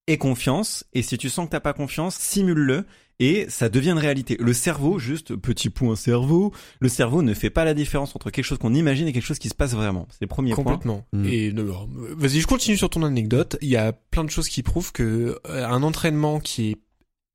aie 0.07 0.17
confiance. 0.17 0.83
Et 0.93 1.01
si 1.03 1.17
tu 1.17 1.29
sens 1.29 1.45
que 1.45 1.51
t'as 1.51 1.59
pas 1.59 1.73
confiance, 1.73 2.15
simule-le. 2.15 2.85
Et 3.19 3.45
ça 3.49 3.69
devient 3.69 3.91
une 3.91 3.99
réalité. 3.99 4.35
Le 4.39 4.53
cerveau, 4.53 4.97
juste 4.99 5.35
petit 5.35 5.69
point 5.69 5.95
cerveau, 5.95 6.51
le 6.79 6.89
cerveau 6.89 7.21
ne 7.21 7.33
fait 7.33 7.49
pas 7.51 7.63
la 7.63 7.73
différence 7.73 8.15
entre 8.15 8.31
quelque 8.31 8.45
chose 8.45 8.57
qu'on 8.57 8.73
imagine 8.73 9.07
et 9.07 9.13
quelque 9.13 9.25
chose 9.25 9.39
qui 9.39 9.49
se 9.49 9.55
passe 9.55 9.73
vraiment. 9.73 10.07
C'est 10.11 10.21
le 10.21 10.27
premier 10.27 10.53
point. 10.53 10.63
Complètement. 10.63 11.05
Mm. 11.13 11.25
Et 11.25 11.51
vas-y, 11.51 12.41
je 12.41 12.47
continue 12.47 12.75
sur 12.77 12.89
ton 12.89 13.03
anecdote. 13.03 13.57
Il 13.61 13.69
y 13.69 13.77
a 13.77 13.93
plein 13.93 14.23
de 14.23 14.29
choses 14.31 14.49
qui 14.49 14.63
prouvent 14.63 14.91
que 14.91 15.39
euh, 15.47 15.65
un 15.67 15.83
entraînement 15.83 16.39
qui 16.39 16.71
est 16.71 16.77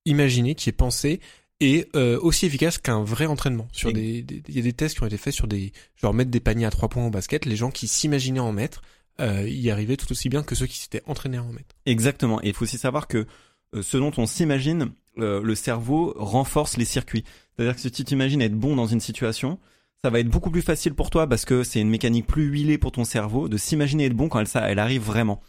imaginé, 0.04 0.54
qui 0.54 0.68
est 0.68 0.72
pensé, 0.72 1.20
et 1.60 1.86
euh, 1.96 2.18
aussi 2.20 2.46
efficace 2.46 2.78
qu'un 2.78 3.02
vrai 3.02 3.26
entraînement. 3.26 3.68
Sur 3.72 3.90
Et- 3.90 4.22
des- 4.22 4.42
il 4.48 4.56
y 4.56 4.58
a 4.58 4.62
des 4.62 4.72
tests 4.72 4.96
qui 4.96 5.02
ont 5.02 5.06
été 5.06 5.16
faits 5.16 5.34
sur 5.34 5.46
des, 5.46 5.72
genre 5.96 6.14
mettre 6.14 6.30
des 6.30 6.40
paniers 6.40 6.66
à 6.66 6.70
trois 6.70 6.88
points 6.88 7.06
au 7.06 7.10
basket. 7.10 7.46
Les 7.46 7.56
gens 7.56 7.70
qui 7.70 7.88
s'imaginaient 7.88 8.38
en 8.40 8.52
mettre, 8.52 8.82
euh, 9.20 9.48
y 9.48 9.70
arrivaient 9.70 9.96
tout 9.96 10.10
aussi 10.12 10.28
bien 10.28 10.42
que 10.42 10.54
ceux 10.54 10.66
qui 10.66 10.78
s'étaient 10.78 11.02
entraînés 11.06 11.38
à 11.38 11.42
en 11.42 11.52
mettre. 11.52 11.74
Exactement. 11.86 12.40
Et 12.42 12.48
il 12.48 12.54
faut 12.54 12.64
aussi 12.64 12.78
savoir 12.78 13.08
que 13.08 13.26
euh, 13.74 13.82
ce 13.82 13.96
dont 13.96 14.12
on 14.16 14.26
s'imagine, 14.26 14.92
euh, 15.18 15.42
le 15.42 15.54
cerveau 15.54 16.14
renforce 16.16 16.76
les 16.76 16.84
circuits. 16.84 17.24
C'est-à-dire 17.56 17.74
que 17.74 17.80
si 17.80 17.90
tu 17.90 18.04
t'imagines 18.04 18.42
être 18.42 18.54
bon 18.54 18.76
dans 18.76 18.86
une 18.86 19.00
situation, 19.00 19.58
ça 20.04 20.10
va 20.10 20.20
être 20.20 20.28
beaucoup 20.28 20.50
plus 20.50 20.62
facile 20.62 20.94
pour 20.94 21.10
toi 21.10 21.26
parce 21.26 21.44
que 21.44 21.64
c'est 21.64 21.80
une 21.80 21.90
mécanique 21.90 22.26
plus 22.26 22.44
huilée 22.44 22.78
pour 22.78 22.92
ton 22.92 23.04
cerveau 23.04 23.48
de 23.48 23.56
s'imaginer 23.56 24.06
être 24.06 24.14
bon 24.14 24.28
quand 24.28 24.38
elle, 24.40 24.48
ça, 24.48 24.60
elle 24.68 24.78
arrive 24.78 25.02
vraiment. 25.02 25.42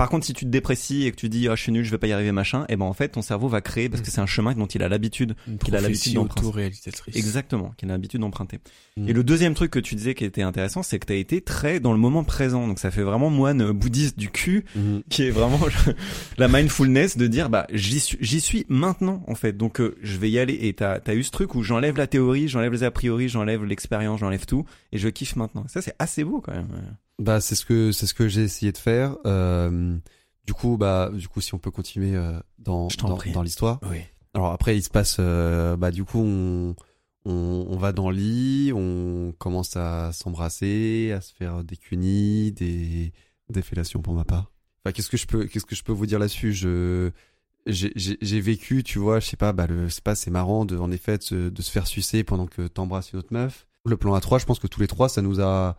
Par 0.00 0.08
contre, 0.08 0.24
si 0.24 0.32
tu 0.32 0.46
te 0.46 0.50
déprécies 0.50 1.04
et 1.04 1.10
que 1.10 1.16
tu 1.16 1.28
dis 1.28 1.46
oh, 1.50 1.54
je 1.54 1.60
suis 1.60 1.72
nul, 1.72 1.84
je 1.84 1.90
vais 1.90 1.98
pas 1.98 2.06
y 2.06 2.12
arriver 2.12 2.32
machin, 2.32 2.64
et 2.70 2.76
ben 2.76 2.86
en 2.86 2.94
fait 2.94 3.10
ton 3.10 3.20
cerveau 3.20 3.48
va 3.48 3.60
créer 3.60 3.90
parce 3.90 4.00
que 4.00 4.10
c'est 4.10 4.22
un 4.22 4.26
chemin 4.26 4.54
dont 4.54 4.64
il 4.64 4.82
a 4.82 4.88
l'habitude 4.88 5.36
Qu'il 5.62 5.76
a 5.76 5.82
l'habitude 5.82 6.14
d'emprunter. 6.14 6.70
Exactement, 7.18 7.74
qu'il 7.76 7.90
a 7.90 7.92
l'habitude 7.92 8.20
d'emprunter. 8.20 8.60
Mm. 8.96 9.10
Et 9.10 9.12
le 9.12 9.22
deuxième 9.22 9.52
truc 9.52 9.70
que 9.70 9.78
tu 9.78 9.96
disais 9.96 10.14
qui 10.14 10.24
était 10.24 10.40
intéressant, 10.40 10.82
c'est 10.82 10.98
que 10.98 11.04
tu 11.04 11.12
as 11.12 11.16
été 11.16 11.42
très 11.42 11.80
dans 11.80 11.92
le 11.92 11.98
moment 11.98 12.24
présent. 12.24 12.66
Donc 12.66 12.78
ça 12.78 12.90
fait 12.90 13.02
vraiment 13.02 13.28
moine 13.28 13.72
bouddhiste 13.72 14.18
du 14.18 14.30
cul, 14.30 14.64
Mhm. 14.74 15.02
qui 15.10 15.24
est 15.24 15.30
vraiment 15.30 15.60
la 16.38 16.48
mindfulness 16.48 17.18
de 17.18 17.26
dire 17.26 17.50
bah 17.50 17.66
j'y 17.70 18.00
suis, 18.00 18.16
j'y 18.22 18.40
suis 18.40 18.64
maintenant 18.70 19.22
en 19.26 19.34
fait. 19.34 19.54
Donc 19.54 19.82
euh, 19.82 19.98
je 20.00 20.16
vais 20.16 20.30
y 20.30 20.38
aller. 20.38 20.56
Et 20.62 20.72
t'as 20.72 20.98
as 21.06 21.14
eu 21.14 21.22
ce 21.22 21.30
truc 21.30 21.54
où 21.54 21.62
j'enlève 21.62 21.98
la 21.98 22.06
théorie, 22.06 22.48
j'enlève 22.48 22.72
les 22.72 22.84
a 22.84 22.90
priori, 22.90 23.28
j'enlève 23.28 23.66
l'expérience, 23.66 24.20
j'enlève 24.20 24.46
tout, 24.46 24.64
et 24.92 24.96
je 24.98 25.10
kiffe 25.10 25.36
maintenant. 25.36 25.66
Ça 25.68 25.82
c'est 25.82 25.94
assez 25.98 26.24
beau 26.24 26.40
quand 26.40 26.52
même. 26.52 26.68
Bah 27.20 27.42
c'est 27.42 27.54
ce 27.54 27.66
que 27.66 27.92
c'est 27.92 28.06
ce 28.06 28.14
que 28.14 28.28
j'ai 28.28 28.42
essayé 28.42 28.72
de 28.72 28.78
faire. 28.78 29.16
Euh, 29.26 29.98
du 30.46 30.54
coup 30.54 30.78
bah 30.78 31.10
du 31.12 31.28
coup 31.28 31.42
si 31.42 31.52
on 31.54 31.58
peut 31.58 31.70
continuer 31.70 32.16
euh, 32.16 32.40
dans 32.58 32.88
dans, 32.98 33.42
l'histoire. 33.42 33.78
Oui. 33.90 33.98
Alors 34.32 34.52
après 34.52 34.74
il 34.78 34.82
se 34.82 34.88
passe 34.88 35.18
euh, 35.20 35.76
bah 35.76 35.90
du 35.90 36.04
coup 36.04 36.18
on, 36.18 36.74
on 37.26 37.66
on 37.68 37.76
va 37.76 37.92
dans 37.92 38.10
le 38.10 38.16
lit, 38.16 38.72
on 38.74 39.34
commence 39.38 39.76
à 39.76 40.12
s'embrasser, 40.12 41.12
à 41.14 41.20
se 41.20 41.34
faire 41.34 41.62
des 41.62 41.76
cunis, 41.76 42.52
des 42.52 43.12
des 43.50 43.62
fellations 43.62 44.00
pour 44.00 44.14
ma 44.14 44.24
part. 44.24 44.50
Enfin 44.82 44.92
qu'est-ce 44.92 45.10
que 45.10 45.18
je 45.18 45.26
peux 45.26 45.44
qu'est-ce 45.44 45.66
que 45.66 45.76
je 45.76 45.84
peux 45.84 45.92
vous 45.92 46.06
dire 46.06 46.18
là-dessus? 46.18 46.54
Je 46.54 47.10
j'ai 47.66 48.40
vécu, 48.40 48.82
tu 48.82 48.98
vois, 48.98 49.20
je 49.20 49.26
sais 49.26 49.36
pas, 49.36 49.52
bah 49.52 49.66
le 49.66 49.90
c'est 49.90 50.02
pas 50.02 50.14
c'est 50.14 50.30
marrant 50.30 50.64
de 50.64 50.78
en 50.78 50.90
effet 50.90 51.18
de 51.18 51.22
se, 51.22 51.50
de 51.50 51.60
se 51.60 51.70
faire 51.70 51.86
sucer 51.86 52.24
pendant 52.24 52.46
que 52.46 52.66
t'embrasses 52.66 53.12
une 53.12 53.18
autre 53.18 53.34
meuf. 53.34 53.66
Le 53.84 53.98
plan 53.98 54.18
A3, 54.18 54.40
je 54.40 54.46
pense 54.46 54.58
que 54.58 54.66
tous 54.66 54.80
les 54.80 54.86
trois 54.86 55.10
ça 55.10 55.20
nous 55.20 55.42
a 55.42 55.76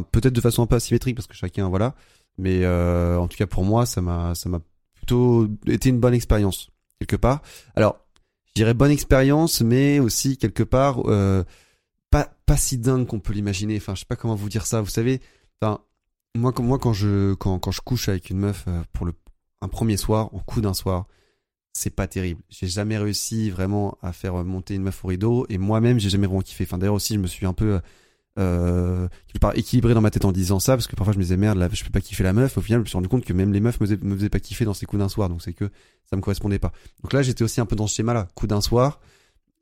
peut-être 0.00 0.32
de 0.32 0.40
façon 0.40 0.62
un 0.62 0.66
peu 0.66 0.76
asymétrique 0.76 1.16
parce 1.16 1.26
que 1.26 1.34
chacun 1.34 1.68
voilà, 1.68 1.94
mais 2.38 2.64
euh, 2.64 3.18
en 3.18 3.28
tout 3.28 3.36
cas 3.36 3.46
pour 3.46 3.64
moi 3.64 3.86
ça 3.86 4.00
m'a 4.00 4.34
ça 4.34 4.48
m'a 4.48 4.60
plutôt 4.94 5.48
été 5.66 5.88
une 5.88 6.00
bonne 6.00 6.14
expérience 6.14 6.70
quelque 6.98 7.16
part. 7.16 7.42
Alors 7.74 7.98
je 8.46 8.52
dirais 8.54 8.74
bonne 8.74 8.90
expérience, 8.90 9.60
mais 9.60 9.98
aussi 9.98 10.36
quelque 10.36 10.62
part 10.62 11.02
euh, 11.06 11.44
pas 12.10 12.28
pas 12.46 12.56
si 12.56 12.78
dingue 12.78 13.06
qu'on 13.06 13.20
peut 13.20 13.32
l'imaginer. 13.32 13.76
Enfin 13.76 13.94
je 13.94 14.00
sais 14.00 14.06
pas 14.06 14.16
comment 14.16 14.34
vous 14.34 14.48
dire 14.48 14.66
ça. 14.66 14.80
Vous 14.80 14.90
savez, 14.90 15.20
enfin 15.60 15.80
moi 16.36 16.52
moi 16.58 16.78
quand 16.78 16.92
je 16.92 17.34
quand 17.34 17.58
quand 17.58 17.72
je 17.72 17.80
couche 17.80 18.08
avec 18.08 18.30
une 18.30 18.38
meuf 18.38 18.64
euh, 18.68 18.82
pour 18.92 19.06
le 19.06 19.12
un 19.60 19.68
premier 19.68 19.96
soir, 19.96 20.34
au 20.34 20.40
coup 20.40 20.60
d'un 20.60 20.74
soir, 20.74 21.06
c'est 21.72 21.94
pas 21.94 22.08
terrible. 22.08 22.42
J'ai 22.48 22.66
jamais 22.66 22.98
réussi 22.98 23.48
vraiment 23.48 23.96
à 24.02 24.12
faire 24.12 24.34
monter 24.44 24.74
une 24.74 24.82
meuf 24.82 25.04
au 25.04 25.08
rideau 25.08 25.46
et 25.48 25.58
moi-même 25.58 26.00
j'ai 26.00 26.10
jamais 26.10 26.26
vraiment 26.26 26.42
kiffé. 26.42 26.64
Enfin 26.64 26.78
d'ailleurs 26.78 26.94
aussi 26.94 27.14
je 27.14 27.20
me 27.20 27.26
suis 27.26 27.46
un 27.46 27.52
peu 27.52 27.80
euh, 28.38 29.08
quelque 29.26 29.40
part 29.40 29.56
équilibré 29.56 29.92
dans 29.94 30.00
ma 30.00 30.10
tête 30.10 30.24
en 30.24 30.32
disant 30.32 30.58
ça 30.58 30.74
parce 30.74 30.86
que 30.86 30.96
parfois 30.96 31.12
je 31.12 31.18
me 31.18 31.22
disais 31.22 31.36
merde 31.36 31.58
là 31.58 31.68
je 31.70 31.84
peux 31.84 31.90
pas 31.90 32.00
kiffer 32.00 32.24
la 32.24 32.32
meuf. 32.32 32.56
Au 32.56 32.60
final 32.60 32.80
je 32.80 32.84
me 32.84 32.86
suis 32.86 32.96
rendu 32.96 33.08
compte 33.08 33.24
que 33.24 33.32
même 33.32 33.52
les 33.52 33.60
meufs 33.60 33.80
me 33.80 33.86
faisaient, 33.86 33.98
me 34.02 34.16
faisaient 34.16 34.30
pas 34.30 34.40
kiffer 34.40 34.64
dans 34.64 34.74
ces 34.74 34.86
coups 34.86 35.00
d'un 35.00 35.08
soir 35.08 35.28
donc 35.28 35.42
c'est 35.42 35.52
que 35.52 35.70
ça 36.08 36.16
me 36.16 36.22
correspondait 36.22 36.58
pas. 36.58 36.72
Donc 37.02 37.12
là 37.12 37.22
j'étais 37.22 37.44
aussi 37.44 37.60
un 37.60 37.66
peu 37.66 37.76
dans 37.76 37.86
ce 37.86 37.94
schéma 37.94 38.14
là, 38.14 38.28
coup 38.34 38.46
d'un 38.46 38.60
soir 38.60 39.00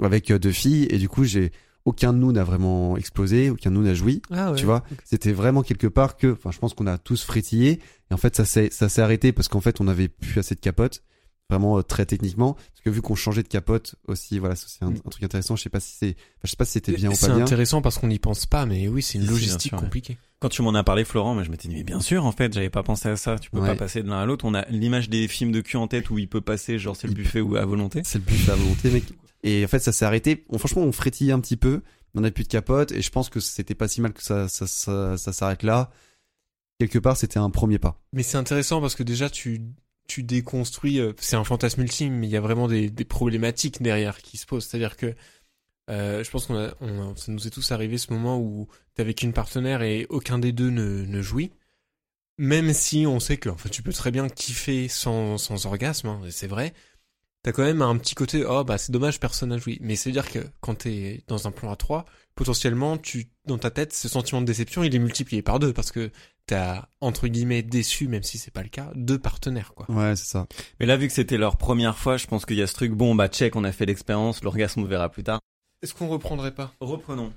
avec 0.02 0.30
euh, 0.30 0.38
deux 0.38 0.52
filles 0.52 0.86
et 0.90 0.98
du 0.98 1.08
coup 1.08 1.24
j'ai 1.24 1.52
aucun 1.84 2.12
de 2.12 2.18
nous 2.18 2.32
n'a 2.32 2.44
vraiment 2.44 2.96
explosé, 2.96 3.50
aucun 3.50 3.70
de 3.70 3.76
nous 3.76 3.82
n'a 3.82 3.94
joui. 3.94 4.22
Ah 4.30 4.50
ouais. 4.50 4.56
Tu 4.56 4.66
vois, 4.66 4.84
c'était 5.04 5.32
vraiment 5.32 5.62
quelque 5.62 5.86
part 5.86 6.16
que, 6.16 6.32
enfin, 6.32 6.50
je 6.50 6.58
pense 6.58 6.74
qu'on 6.74 6.86
a 6.86 6.98
tous 6.98 7.24
frétillé 7.24 7.80
et 8.10 8.14
en 8.14 8.18
fait 8.18 8.36
ça 8.36 8.44
s'est 8.44 8.68
ça 8.70 8.88
s'est 8.88 9.02
arrêté 9.02 9.32
parce 9.32 9.48
qu'en 9.48 9.60
fait 9.60 9.80
on 9.80 9.88
avait 9.88 10.08
plus 10.08 10.38
assez 10.38 10.54
de 10.54 10.60
capote, 10.60 11.02
vraiment 11.50 11.78
euh, 11.78 11.82
très 11.82 12.06
techniquement, 12.06 12.54
parce 12.54 12.80
que 12.84 12.88
vu 12.90 13.02
qu'on 13.02 13.14
changeait 13.14 13.42
de 13.42 13.48
capote 13.48 13.96
aussi, 14.06 14.38
voilà, 14.38 14.56
ça, 14.56 14.66
c'est 14.68 14.82
un, 14.84 14.88
un 14.88 15.10
truc 15.10 15.22
intéressant. 15.22 15.56
Je 15.56 15.62
sais 15.62 15.68
pas 15.68 15.80
si 15.80 15.94
c'est, 15.98 16.10
enfin, 16.10 16.44
je 16.44 16.50
sais 16.50 16.56
pas 16.56 16.64
si 16.64 16.72
c'était 16.72 16.92
bien 16.92 17.10
ou 17.10 17.14
C'est 17.14 17.26
pas 17.28 17.34
bien. 17.34 17.44
intéressant 17.44 17.82
parce 17.82 17.98
qu'on 17.98 18.06
n'y 18.08 18.18
pense 18.18 18.46
pas, 18.46 18.64
mais 18.64 18.88
oui, 18.88 19.02
c'est 19.02 19.18
une 19.18 19.26
logistique 19.26 19.70
sûr, 19.70 19.78
ouais. 19.78 19.84
compliquée. 19.84 20.16
Quand 20.38 20.48
tu 20.48 20.62
m'en 20.62 20.74
as 20.74 20.82
parlé, 20.84 21.04
Florent, 21.04 21.34
mais 21.34 21.44
je 21.44 21.50
m'étais 21.50 21.68
dit, 21.68 21.74
mais 21.74 21.82
bien 21.84 22.00
sûr, 22.00 22.24
en 22.24 22.32
fait, 22.32 22.52
j'avais 22.54 22.70
pas 22.70 22.82
pensé 22.82 23.10
à 23.10 23.16
ça. 23.16 23.38
Tu 23.38 23.50
peux 23.50 23.60
Ouais. 23.60 23.66
pas 23.68 23.74
passer 23.74 24.02
de 24.02 24.08
l'un 24.08 24.20
à 24.20 24.24
l'autre. 24.24 24.46
On 24.46 24.54
a 24.54 24.64
l'image 24.70 25.10
des 25.10 25.28
films 25.28 25.52
de 25.52 25.60
cul 25.60 25.76
en 25.76 25.86
tête 25.88 26.08
où 26.08 26.18
il 26.18 26.28
peut 26.28 26.40
passer, 26.40 26.78
genre 26.78 26.96
c'est 26.96 27.08
le 27.08 27.12
buffet 27.14 27.42
ou 27.42 27.56
à 27.56 27.64
volonté. 27.66 28.00
C'est 28.04 28.18
le 28.18 28.24
de 28.24 28.48
la 28.48 28.54
volonté, 28.54 28.90
mec. 28.90 29.04
Et 29.42 29.64
en 29.64 29.68
fait, 29.68 29.80
ça 29.80 29.92
s'est 29.92 30.04
arrêté. 30.06 30.44
Franchement, 30.56 30.82
on 30.82 30.92
frétillait 30.92 31.32
un 31.32 31.40
petit 31.40 31.56
peu. 31.58 31.82
On 32.14 32.22
n'a 32.22 32.30
plus 32.30 32.44
de 32.44 32.48
capote 32.48 32.90
et 32.92 33.02
je 33.02 33.10
pense 33.10 33.28
que 33.28 33.38
c'était 33.38 33.74
pas 33.74 33.86
si 33.86 34.00
mal 34.00 34.12
que 34.12 34.22
ça, 34.22 34.48
ça, 34.48 34.66
ça, 34.66 35.16
ça 35.18 35.32
s'arrête 35.32 35.62
là. 35.62 35.90
Quelque 36.78 36.98
part, 36.98 37.16
c'était 37.16 37.38
un 37.38 37.50
premier 37.50 37.78
pas. 37.78 38.00
Mais 38.14 38.22
c'est 38.22 38.36
intéressant 38.38 38.80
parce 38.80 38.94
que 38.94 39.02
déjà 39.02 39.28
tu 39.28 39.60
tu 40.10 40.24
déconstruis. 40.24 40.98
euh, 40.98 41.12
c'est 41.18 41.36
un 41.36 41.44
fantasme 41.44 41.82
ultime, 41.82 42.14
mais 42.14 42.26
il 42.26 42.30
y 42.30 42.36
a 42.36 42.40
vraiment 42.40 42.66
des, 42.66 42.90
problématiques 43.04 43.80
derrière 43.80 44.18
qui 44.18 44.38
se 44.38 44.46
posent. 44.46 44.66
C'est-à-dire 44.66 44.96
que 44.96 45.14
euh, 45.88 46.24
je 46.24 46.30
pense 46.30 46.46
qu'on 46.46 46.56
a, 46.58 46.74
on 46.80 47.14
ça 47.16 47.30
nous 47.30 47.46
est 47.46 47.50
tous 47.50 47.70
arrivé 47.72 47.96
ce 47.96 48.12
moment 48.12 48.38
où 48.38 48.68
t'es 48.94 49.02
avec 49.02 49.22
une 49.22 49.32
partenaire 49.32 49.82
et 49.82 50.06
aucun 50.08 50.38
des 50.38 50.52
deux 50.52 50.70
ne, 50.70 51.22
jouit. 51.22 51.52
Même 52.38 52.72
si 52.72 53.06
on 53.06 53.20
sait 53.20 53.36
que 53.36 53.48
en 53.48 53.56
fait, 53.56 53.68
tu 53.68 53.82
peux 53.82 53.92
très 53.92 54.10
bien 54.10 54.28
kiffer 54.28 54.88
sans, 54.88 55.38
sans 55.38 55.66
orgasme, 55.66 56.08
hein, 56.08 56.20
c'est 56.30 56.46
vrai. 56.48 56.74
T'as 57.42 57.52
quand 57.52 57.62
même 57.62 57.82
un 57.82 57.96
petit 57.96 58.14
côté, 58.14 58.44
oh 58.44 58.64
bah 58.64 58.78
c'est 58.78 58.92
dommage, 58.92 59.20
personne 59.20 59.50
n'a 59.50 59.58
joui. 59.58 59.78
Mais 59.80 59.96
c'est 59.96 60.10
à 60.10 60.12
dire 60.12 60.30
que 60.30 60.40
quand 60.60 60.74
t'es 60.74 61.22
dans 61.28 61.46
un 61.46 61.52
plan 61.52 61.70
à 61.70 61.76
3, 61.76 62.04
potentiellement, 62.34 62.98
tu, 62.98 63.30
dans 63.46 63.58
ta 63.58 63.70
tête, 63.70 63.92
ce 63.94 64.08
sentiment 64.08 64.40
de 64.40 64.46
déception, 64.46 64.82
il 64.82 64.94
est 64.94 64.98
multiplié 64.98 65.40
par 65.42 65.58
deux 65.58 65.72
parce 65.72 65.92
que 65.92 66.10
t'as, 66.50 66.86
entre 67.00 67.28
guillemets, 67.28 67.62
déçu, 67.62 68.08
même 68.08 68.24
si 68.24 68.36
c'est 68.36 68.50
pas 68.50 68.64
le 68.64 68.68
cas, 68.68 68.90
deux 68.96 69.20
partenaires, 69.20 69.72
quoi. 69.72 69.86
Ouais, 69.88 70.16
c'est 70.16 70.26
ça. 70.26 70.48
Mais 70.80 70.86
là, 70.86 70.96
vu 70.96 71.06
que 71.06 71.12
c'était 71.12 71.38
leur 71.38 71.56
première 71.56 71.96
fois, 71.96 72.16
je 72.16 72.26
pense 72.26 72.44
qu'il 72.44 72.56
y 72.56 72.62
a 72.62 72.66
ce 72.66 72.74
truc, 72.74 72.90
bon, 72.90 73.14
bah, 73.14 73.28
check, 73.28 73.54
on 73.54 73.62
a 73.62 73.70
fait 73.70 73.86
l'expérience, 73.86 74.42
l'orgasme, 74.42 74.80
on 74.80 74.84
verra 74.84 75.08
plus 75.10 75.22
tard. 75.22 75.38
Est-ce 75.80 75.94
qu'on 75.94 76.08
reprendrait 76.08 76.50
pas? 76.50 76.72
Reprenons. 76.80 77.32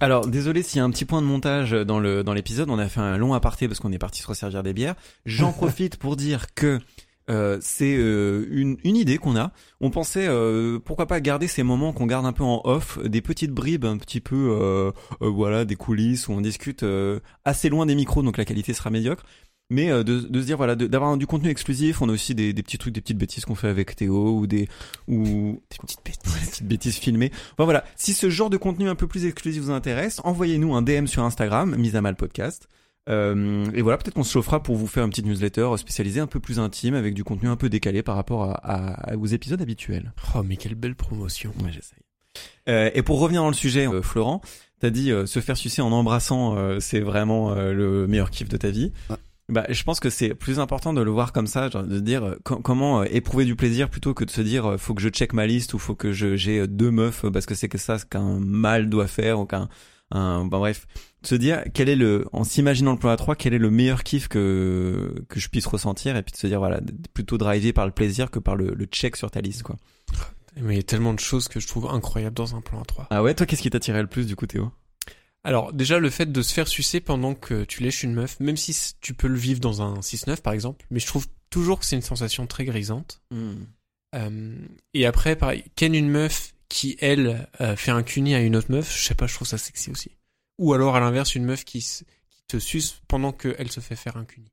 Alors, 0.00 0.26
désolé 0.26 0.64
s'il 0.64 0.78
y 0.78 0.80
a 0.80 0.84
un 0.84 0.90
petit 0.90 1.04
point 1.04 1.22
de 1.22 1.26
montage 1.26 1.70
dans 1.70 2.00
le 2.00 2.24
dans 2.24 2.32
l'épisode, 2.32 2.70
on 2.70 2.78
a 2.78 2.88
fait 2.88 3.00
un 3.00 3.16
long 3.16 3.34
aparté 3.34 3.68
parce 3.68 3.78
qu'on 3.78 3.92
est 3.92 3.98
parti 3.98 4.20
se 4.20 4.26
resservir 4.26 4.64
des 4.64 4.72
bières. 4.72 4.96
J'en 5.26 5.52
profite 5.52 5.96
pour 5.96 6.16
dire 6.16 6.54
que 6.54 6.80
euh, 7.30 7.58
c'est 7.60 7.96
euh, 7.96 8.46
une, 8.50 8.76
une 8.84 8.96
idée 8.96 9.18
qu'on 9.18 9.36
a. 9.36 9.52
On 9.80 9.90
pensait 9.90 10.26
euh, 10.28 10.78
pourquoi 10.78 11.06
pas 11.06 11.20
garder 11.20 11.48
ces 11.48 11.62
moments 11.62 11.92
qu'on 11.92 12.06
garde 12.06 12.26
un 12.26 12.32
peu 12.32 12.44
en 12.44 12.60
off, 12.64 12.98
des 13.02 13.22
petites 13.22 13.52
bribes 13.52 13.84
un 13.84 13.96
petit 13.98 14.20
peu, 14.20 14.56
euh, 14.60 14.92
euh, 15.22 15.28
voilà, 15.30 15.64
des 15.64 15.76
coulisses 15.76 16.28
où 16.28 16.32
on 16.32 16.40
discute 16.40 16.82
euh, 16.82 17.20
assez 17.44 17.68
loin 17.68 17.86
des 17.86 17.94
micros, 17.94 18.22
donc 18.22 18.36
la 18.36 18.44
qualité 18.44 18.72
sera 18.74 18.90
médiocre. 18.90 19.24
Mais 19.70 19.90
euh, 19.90 20.04
de, 20.04 20.20
de 20.20 20.40
se 20.42 20.46
dire 20.46 20.58
voilà, 20.58 20.76
d'avoir 20.76 21.16
du 21.16 21.26
contenu 21.26 21.48
exclusif. 21.48 22.02
On 22.02 22.08
a 22.10 22.12
aussi 22.12 22.34
des, 22.34 22.52
des 22.52 22.62
petits 22.62 22.76
trucs, 22.76 22.92
des 22.94 23.00
petites 23.00 23.16
bêtises 23.16 23.46
qu'on 23.46 23.54
fait 23.54 23.68
avec 23.68 23.96
Théo 23.96 24.38
ou 24.38 24.46
des 24.46 24.68
ou 25.08 25.62
des 25.70 25.78
petites 25.80 26.04
bêtises, 26.04 26.32
des 26.42 26.50
petites 26.50 26.68
bêtises 26.68 26.96
filmées. 26.96 27.30
Enfin 27.52 27.64
voilà, 27.64 27.84
si 27.96 28.12
ce 28.12 28.28
genre 28.28 28.50
de 28.50 28.58
contenu 28.58 28.88
un 28.88 28.94
peu 28.94 29.06
plus 29.06 29.24
exclusif 29.24 29.62
vous 29.62 29.70
intéresse, 29.70 30.20
envoyez-nous 30.24 30.74
un 30.74 30.82
DM 30.82 31.06
sur 31.06 31.24
Instagram, 31.24 31.74
mise 31.76 31.96
à 31.96 32.02
mal 32.02 32.16
podcast. 32.16 32.68
Euh, 33.10 33.66
et 33.74 33.82
voilà, 33.82 33.98
peut-être 33.98 34.14
qu'on 34.14 34.24
se 34.24 34.32
chauffera 34.32 34.62
pour 34.62 34.76
vous 34.76 34.86
faire 34.86 35.04
une 35.04 35.10
petite 35.10 35.26
newsletter 35.26 35.68
spécialisée 35.76 36.20
un 36.20 36.26
peu 36.26 36.40
plus 36.40 36.58
intime 36.58 36.94
avec 36.94 37.12
du 37.14 37.22
contenu 37.24 37.48
un 37.48 37.56
peu 37.56 37.68
décalé 37.68 38.02
par 38.02 38.16
rapport 38.16 38.44
à, 38.44 38.52
à- 38.54 39.10
à 39.12 39.16
vos 39.16 39.26
épisodes 39.26 39.60
habituels. 39.60 40.12
Oh, 40.34 40.42
mais 40.42 40.56
quelle 40.56 40.74
belle 40.74 40.94
promotion. 40.94 41.52
Ouais, 41.62 41.70
j'essaye. 41.72 41.98
Euh, 42.68 42.90
et 42.94 43.02
pour 43.02 43.20
revenir 43.20 43.42
dans 43.42 43.48
le 43.48 43.54
sujet, 43.54 43.86
euh, 43.86 44.00
Florent, 44.02 44.40
t'as 44.80 44.90
dit 44.90 45.10
euh, 45.12 45.26
se 45.26 45.40
faire 45.40 45.56
sucer 45.56 45.82
en 45.82 45.92
embrassant, 45.92 46.56
euh, 46.56 46.80
c'est 46.80 47.00
vraiment 47.00 47.54
le 47.54 48.06
meilleur 48.06 48.30
kiff 48.30 48.48
de 48.48 48.56
ta 48.56 48.70
vie. 48.70 48.92
Ouais. 49.10 49.16
Bah, 49.50 49.66
je 49.68 49.82
pense 49.82 50.00
que 50.00 50.08
c'est 50.08 50.32
plus 50.32 50.58
important 50.58 50.94
de 50.94 51.02
le 51.02 51.10
voir 51.10 51.34
comme 51.34 51.46
ça, 51.46 51.68
genre 51.68 51.82
de 51.82 52.00
dire 52.00 52.36
co- 52.44 52.56
comment 52.60 53.04
éprouver 53.04 53.44
du 53.44 53.54
plaisir 53.56 53.90
plutôt 53.90 54.14
que 54.14 54.24
de 54.24 54.30
se 54.30 54.40
dire 54.40 54.76
faut 54.78 54.94
que 54.94 55.02
je 55.02 55.10
check 55.10 55.34
ma 55.34 55.46
liste 55.46 55.74
ou 55.74 55.78
faut 55.78 55.94
que 55.94 56.12
j'ai 56.12 56.66
deux 56.66 56.90
meufs 56.90 57.26
parce 57.30 57.44
que 57.44 57.54
c'est 57.54 57.68
que 57.68 57.76
ça 57.76 57.98
ce 57.98 58.06
qu'un 58.06 58.38
mâle 58.40 58.88
doit 58.88 59.06
faire 59.06 59.38
ou 59.40 59.44
qu'un 59.44 59.68
un 60.10 60.44
bah, 60.44 60.58
bref 60.58 60.86
se 61.22 61.34
dire 61.34 61.64
quel 61.72 61.88
est 61.88 61.96
le 61.96 62.26
en 62.32 62.44
s'imaginant 62.44 62.92
le 62.92 62.98
plan 62.98 63.10
à 63.10 63.16
3 63.16 63.36
quel 63.36 63.54
est 63.54 63.58
le 63.58 63.70
meilleur 63.70 64.04
kiff 64.04 64.28
que 64.28 65.14
que 65.28 65.40
je 65.40 65.48
puisse 65.48 65.66
ressentir 65.66 66.16
et 66.16 66.22
puis 66.22 66.32
de 66.32 66.36
se 66.36 66.46
dire 66.46 66.58
voilà 66.58 66.80
plutôt 67.14 67.38
drivé 67.38 67.72
par 67.72 67.86
le 67.86 67.92
plaisir 67.92 68.30
que 68.30 68.38
par 68.38 68.56
le, 68.56 68.74
le 68.74 68.84
check 68.86 69.16
sur 69.16 69.30
ta 69.30 69.40
liste 69.40 69.62
quoi. 69.62 69.76
Mais 70.56 70.74
il 70.74 70.76
y 70.76 70.80
a 70.80 70.84
tellement 70.84 71.14
de 71.14 71.20
choses 71.20 71.48
que 71.48 71.58
je 71.58 71.66
trouve 71.66 71.86
incroyables 71.86 72.36
dans 72.36 72.54
un 72.54 72.60
plan 72.60 72.80
à 72.80 72.84
3. 72.84 73.08
Ah 73.10 73.22
ouais, 73.22 73.34
toi 73.34 73.46
qu'est-ce 73.46 73.62
qui 73.62 73.70
t'attirait 73.70 74.02
le 74.02 74.08
plus 74.08 74.26
du 74.26 74.36
coup 74.36 74.46
Théo? 74.46 74.70
Alors, 75.44 75.74
déjà, 75.74 75.98
le 75.98 76.08
fait 76.08 76.32
de 76.32 76.42
se 76.42 76.54
faire 76.54 76.66
sucer 76.66 77.00
pendant 77.00 77.34
que 77.34 77.64
tu 77.64 77.82
lèches 77.82 78.02
une 78.02 78.14
meuf, 78.14 78.40
même 78.40 78.56
si 78.56 78.94
tu 79.02 79.12
peux 79.12 79.28
le 79.28 79.36
vivre 79.36 79.60
dans 79.60 79.82
un 79.82 80.00
6-9 80.00 80.40
par 80.40 80.54
exemple, 80.54 80.86
mais 80.90 81.00
je 81.00 81.06
trouve 81.06 81.26
toujours 81.50 81.78
que 81.78 81.84
c'est 81.84 81.96
une 81.96 82.02
sensation 82.02 82.46
très 82.46 82.64
grisante. 82.64 83.22
Euh, 84.14 84.56
et 84.94 85.04
après, 85.04 85.36
pareil, 85.36 85.64
ken 85.76 85.94
une 85.94 86.08
meuf 86.08 86.53
qui, 86.74 86.96
elle, 86.98 87.48
euh, 87.60 87.76
fait 87.76 87.92
un 87.92 88.02
cuni 88.02 88.34
à 88.34 88.40
une 88.40 88.56
autre 88.56 88.72
meuf, 88.72 88.98
je 88.98 89.04
sais 89.06 89.14
pas, 89.14 89.28
je 89.28 89.34
trouve 89.36 89.46
ça 89.46 89.58
sexy 89.58 89.92
aussi. 89.92 90.10
Ou 90.58 90.72
alors, 90.74 90.96
à 90.96 91.00
l'inverse, 91.00 91.36
une 91.36 91.44
meuf 91.44 91.64
qui, 91.64 91.86
te 92.48 92.58
suce 92.58 93.00
pendant 93.06 93.32
qu'elle 93.32 93.70
se 93.70 93.78
fait 93.78 93.94
faire 93.94 94.16
un 94.16 94.24
cuni. 94.24 94.50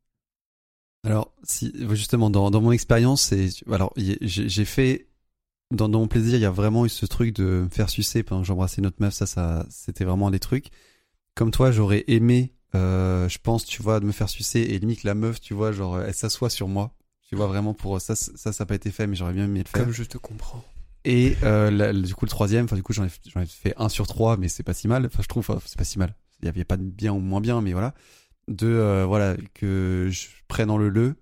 Alors, 1.04 1.34
si 1.42 1.74
justement 1.90 2.30
dans, 2.30 2.52
dans 2.52 2.62
mon 2.62 2.72
expérience, 2.72 3.34
alors 3.70 3.92
j'ai 3.98 4.18
j'ai 4.22 4.66
fait 4.66 5.08
dans, 5.72 5.90
dans 5.90 6.00
mon 6.00 6.08
plaisir, 6.08 6.36
il 6.36 6.42
y 6.42 6.46
a 6.46 6.52
vraiment 6.52 6.86
eu 6.86 6.90
ce 6.90 7.08
truc 7.08 7.36
de 7.36 7.64
me 7.64 7.70
faire 7.70 7.90
sucer 7.90 8.22
pendant 8.22 8.44
que 8.44 8.48
j'embrassais 8.48 8.82
notre 8.82 9.02
meuf. 9.02 9.16
Ça, 9.16 9.26
ça, 9.26 9.66
c'était 9.70 10.06
vraiment 10.06 10.28
un 10.28 10.32
des 10.32 10.40
trucs. 10.40 10.68
Comme 11.34 11.50
toi, 11.50 11.72
j'aurais 11.72 12.04
aimé, 12.08 12.54
euh, 12.76 13.28
je 13.30 13.40
pense, 13.40 13.66
tu 13.66 13.82
vois, 13.82 14.00
de 14.00 14.06
me 14.06 14.12
faire 14.12 14.30
sucer 14.30 14.60
et 14.60 14.78
limite 14.78 15.04
la 15.04 15.16
meuf, 15.16 15.42
tu 15.42 15.56
vois, 15.56 15.72
genre, 15.72 16.00
elle 16.00 16.14
s'assoit 16.14 16.52
sur 16.52 16.68
moi. 16.68 16.94
Tu 17.28 17.36
vois, 17.36 17.48
vraiment 17.48 17.74
pour 17.74 18.00
ça, 18.00 18.16
ça, 18.16 18.54
ça 18.54 18.64
n'a 18.64 18.66
pas 18.68 18.76
été 18.76 18.92
fait, 18.92 19.08
mais 19.08 19.16
j'aurais 19.16 19.34
bien 19.34 19.46
aimé 19.46 19.64
le 19.66 19.70
faire. 19.70 19.84
Comme 19.84 19.94
je 19.94 20.04
te 20.04 20.20
comprends. 20.20 20.64
Et 21.04 21.36
euh, 21.44 21.94
du 21.94 22.14
coup, 22.14 22.26
le 22.26 22.30
troisième, 22.30 22.66
enfin, 22.66 22.76
du 22.76 22.84
coup, 22.84 22.94
j'en 22.94 23.06
ai, 23.06 23.08
ai 23.08 23.46
fait 23.46 23.74
un 23.78 23.90
sur 23.90 24.08
trois, 24.08 24.38
mais 24.38 24.48
c'est 24.48 24.64
pas 24.64 24.74
si 24.74 24.88
mal. 24.88 25.06
Enfin, 25.06 25.24
je 25.24 25.28
trouve, 25.28 25.48
c'est 25.66 25.78
pas 25.78 25.84
si 25.84 25.98
mal. 26.00 26.16
Il 26.42 26.46
y 26.46 26.50
avait 26.50 26.64
pas 26.64 26.78
de 26.78 26.84
bien 26.84 27.14
ou 27.14 27.20
moins 27.20 27.42
bien, 27.42 27.62
mais 27.62 27.74
voilà. 27.74 27.94
De, 28.48 28.68
euh, 28.68 29.06
voilà, 29.06 29.36
que 29.54 30.10
je 30.12 30.28
prenne 30.48 30.70
en 30.70 30.78
le 30.78 30.90
le, 30.90 31.16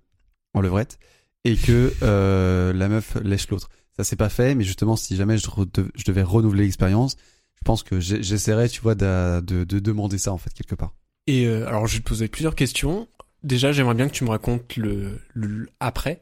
en 0.54 0.60
levrette, 0.60 0.98
et 1.44 1.56
que 1.56 1.92
euh, 2.02 2.72
la 2.72 2.88
meuf 2.88 3.16
lèche 3.22 3.48
l'autre. 3.48 3.68
Ça 3.96 4.04
s'est 4.04 4.16
pas 4.16 4.28
fait, 4.30 4.54
mais 4.54 4.64
justement, 4.64 4.96
si 4.96 5.16
jamais 5.16 5.36
je, 5.36 5.46
je 5.94 6.04
devais 6.04 6.22
renouveler 6.22 6.64
l'expérience, 6.64 7.16
je 7.56 7.62
pense 7.64 7.82
que 7.82 8.00
j'essaierais, 8.00 8.68
tu 8.68 8.80
vois, 8.80 8.94
de, 8.94 9.40
de 9.40 9.78
demander 9.78 10.16
ça, 10.18 10.32
en 10.32 10.38
fait, 10.38 10.52
quelque 10.54 10.74
part. 10.74 10.94
Et 11.26 11.46
euh, 11.46 11.68
alors, 11.68 11.86
je 11.86 11.94
vais 11.94 12.02
te 12.02 12.08
poser 12.08 12.28
plusieurs 12.28 12.54
questions. 12.54 13.06
Déjà, 13.42 13.72
j'aimerais 13.72 13.94
bien 13.94 14.08
que 14.08 14.14
tu 14.14 14.24
me 14.24 14.30
racontes 14.30 14.76
le, 14.76 15.20
le 15.34 15.68
après. 15.80 16.20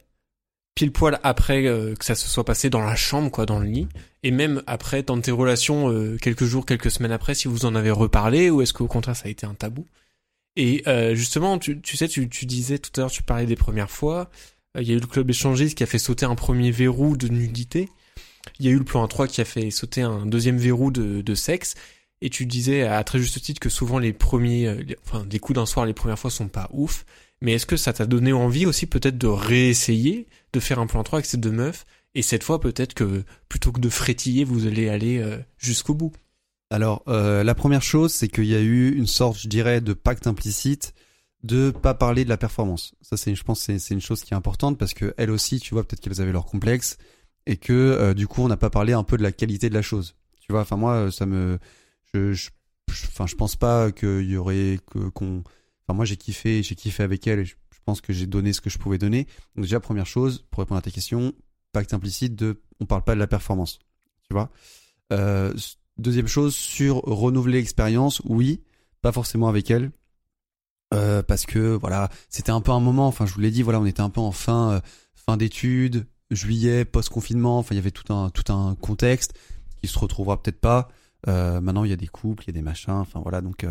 Pile 0.79 0.93
poil 0.93 1.18
après 1.24 1.66
euh, 1.66 1.97
que 1.97 2.05
ça 2.05 2.14
se 2.14 2.29
soit 2.29 2.45
passé 2.45 2.70
dans 2.70 2.81
la 2.81 2.95
chambre, 2.95 3.33
quoi, 3.33 3.47
dans 3.47 3.59
le 3.59 3.66
lit. 3.66 3.89
Et 4.22 4.31
même 4.31 4.62
après, 4.68 5.03
dans 5.03 5.20
tes 5.20 5.33
relations, 5.33 5.91
euh, 5.91 6.16
quelques 6.22 6.45
jours, 6.45 6.66
quelques 6.66 6.93
semaines 6.93 7.11
après, 7.11 7.35
si 7.35 7.49
vous 7.49 7.64
en 7.64 7.74
avez 7.74 7.91
reparlé, 7.91 8.49
ou 8.49 8.62
est-ce 8.62 8.72
qu'au 8.72 8.87
contraire, 8.87 9.16
ça 9.16 9.26
a 9.26 9.29
été 9.29 9.45
un 9.45 9.55
tabou? 9.55 9.87
Et 10.55 10.85
euh, 10.87 11.16
justement, 11.16 11.59
tu, 11.59 11.81
tu 11.81 11.97
sais, 11.97 12.07
tu, 12.07 12.29
tu 12.29 12.47
disais 12.47 12.79
tout 12.79 12.93
à 12.95 13.01
l'heure, 13.01 13.11
tu 13.11 13.24
parlais 13.24 13.45
des 13.45 13.57
premières 13.57 13.91
fois. 13.91 14.31
Euh, 14.76 14.83
Il 14.83 14.89
y 14.89 14.93
a 14.93 14.95
eu 14.95 15.01
le 15.01 15.09
club 15.09 15.29
échangiste 15.29 15.76
qui 15.76 15.83
a 15.83 15.87
fait 15.87 15.99
sauter 15.99 16.26
un 16.26 16.37
premier 16.37 16.70
verrou 16.70 17.16
de 17.16 17.26
nudité. 17.26 17.89
Il 18.61 18.66
y 18.66 18.68
a 18.68 18.70
eu 18.70 18.79
le 18.79 18.85
plan 18.85 19.05
A3 19.05 19.26
qui 19.26 19.41
a 19.41 19.45
fait 19.45 19.72
sauter 19.72 20.03
un 20.03 20.26
deuxième 20.26 20.59
verrou 20.59 20.93
de, 20.93 21.22
de 21.22 21.35
sexe. 21.35 21.74
Et 22.20 22.31
tu 22.31 22.47
disais 22.47 22.83
à 22.83 23.03
très 23.03 23.18
juste 23.18 23.41
titre 23.41 23.59
que 23.59 23.68
souvent 23.68 23.99
les 23.99 24.12
premiers, 24.12 24.68
euh, 24.68 24.85
enfin 25.05 25.26
les 25.29 25.41
coups 25.41 25.57
d'un 25.57 25.66
soir 25.66 25.87
les 25.87 25.93
premières 25.93 26.20
fois 26.20 26.31
sont 26.31 26.47
pas 26.47 26.68
ouf. 26.72 27.05
Mais 27.41 27.53
est-ce 27.53 27.66
que 27.66 27.76
ça 27.76 27.93
t'a 27.93 28.07
donné 28.07 28.32
envie 28.32 28.66
aussi 28.66 28.86
peut-être 28.86 29.18
de 29.18 29.26
réessayer, 29.26 30.26
de 30.53 30.61
faire 30.61 30.78
un 30.78 30.86
plan 30.86 31.03
3 31.03 31.18
avec 31.18 31.26
ces 31.26 31.36
deux 31.36 31.53
meufs 31.53 31.86
et 32.14 32.22
cette 32.22 32.43
fois 32.43 32.61
peut-être 32.61 32.95
que 32.95 33.22
plutôt 33.49 33.70
que 33.70 33.80
de 33.80 33.89
frétiller, 33.89 34.45
vous 34.45 34.66
allez 34.66 34.89
aller 34.89 35.18
euh, 35.18 35.39
jusqu'au 35.59 35.95
bout? 35.95 36.12
Alors, 36.70 37.03
euh, 37.09 37.45
la 37.45 37.55
première 37.55 37.82
chose, 37.82 38.12
c'est 38.12 38.28
qu'il 38.28 38.45
y 38.47 38.55
a 38.55 38.61
eu 38.61 38.91
une 38.95 39.07
sorte, 39.07 39.39
je 39.39 39.49
dirais, 39.49 39.80
de 39.80 39.93
pacte 39.93 40.26
implicite 40.26 40.95
de 41.45 41.70
pas 41.70 41.95
parler 41.95 42.24
de 42.24 42.28
la 42.28 42.36
performance. 42.36 42.95
Ça, 43.01 43.16
c'est, 43.16 43.34
je 43.34 43.45
pense, 43.45 43.61
c'est, 43.61 43.91
une 43.91 44.01
chose 44.01 44.22
qui 44.22 44.34
est 44.34 44.36
importante 44.36 44.76
parce 44.76 44.93
que 44.93 45.14
elles 45.16 45.30
aussi, 45.30 45.61
tu 45.61 45.72
vois, 45.74 45.84
peut-être 45.86 46.01
qu'elles 46.01 46.20
avaient 46.20 46.32
leur 46.32 46.47
complexe 46.47 46.99
et 47.47 47.57
que 47.57 47.72
euh, 47.72 48.12
du 48.14 48.26
coup, 48.26 48.43
on 48.43 48.49
n'a 48.49 48.57
pas 48.57 48.70
parlé 48.70 48.93
un 48.93 49.05
peu 49.05 49.16
de 49.16 49.22
la 49.22 49.32
qualité 49.32 49.68
de 49.68 49.74
la 49.74 49.82
chose. 49.82 50.16
Tu 50.41 50.53
vois, 50.53 50.62
enfin 50.62 50.76
moi, 50.76 51.11
ça 51.12 51.26
me, 51.26 51.59
je, 52.12 52.32
je, 52.32 52.51
je- 52.91 53.26
je 53.26 53.34
pense 53.36 53.57
pas 53.57 53.93
qu'il 53.93 54.28
y 54.28 54.36
aurait 54.36 54.78
que 54.91 55.09
qu'on, 55.11 55.45
moi, 55.95 56.05
j'ai 56.05 56.16
kiffé, 56.16 56.62
j'ai 56.62 56.74
kiffé 56.74 57.03
avec 57.03 57.26
elle 57.26 57.41
et 57.41 57.45
je, 57.45 57.55
pense 57.84 58.01
que 58.03 58.12
j'ai 58.12 58.26
donné 58.26 58.53
ce 58.53 58.61
que 58.61 58.68
je 58.68 58.76
pouvais 58.76 58.99
donner. 58.99 59.26
Donc 59.57 59.64
déjà, 59.64 59.80
première 59.80 60.05
chose, 60.05 60.45
pour 60.51 60.61
répondre 60.61 60.78
à 60.78 60.82
ta 60.82 60.91
question, 60.91 61.32
pacte 61.72 61.95
implicite 61.95 62.34
de, 62.34 62.61
on 62.80 62.84
parle 62.84 63.03
pas 63.03 63.14
de 63.14 63.18
la 63.18 63.26
performance. 63.26 63.78
Tu 64.28 64.34
vois. 64.34 64.51
Euh, 65.12 65.55
Deuxième 65.97 66.28
chose, 66.28 66.55
sur 66.55 66.99
renouveler 66.99 67.59
l'expérience, 67.59 68.22
oui, 68.24 68.62
pas 69.03 69.11
forcément 69.11 69.49
avec 69.49 69.68
elle. 69.70 69.91
Euh, 70.95 71.22
parce 71.22 71.45
que 71.45 71.74
voilà, 71.74 72.09
c'était 72.28 72.53
un 72.53 72.61
peu 72.61 72.70
un 72.70 72.78
moment, 72.78 73.09
enfin 73.09 73.26
je 73.26 73.34
vous 73.34 73.41
l'ai 73.41 73.51
dit, 73.51 73.62
voilà, 73.62 73.80
on 73.80 73.84
était 73.84 74.01
un 74.01 74.09
peu 74.11 74.20
en 74.20 74.30
fin, 74.30 74.72
euh, 74.74 74.80
fin 75.14 75.36
d'études, 75.36 76.07
juillet, 76.30 76.84
post-confinement, 76.84 77.59
enfin 77.59 77.74
il 77.74 77.78
y 77.78 77.80
avait 77.80 77.91
tout 77.91 78.12
un, 78.12 78.30
tout 78.30 78.53
un 78.53 78.76
contexte 78.76 79.34
qui 79.80 79.89
se 79.89 79.99
retrouvera 79.99 80.41
peut-être 80.41 80.61
pas. 80.61 80.89
Maintenant 81.26 81.82
il 81.82 81.91
y 81.91 81.93
a 81.93 81.97
des 81.97 82.07
couples, 82.07 82.45
il 82.45 82.47
y 82.47 82.51
a 82.51 82.53
des 82.53 82.62
machins, 82.62 82.93
enfin 82.93 83.20
voilà, 83.20 83.41
donc, 83.41 83.66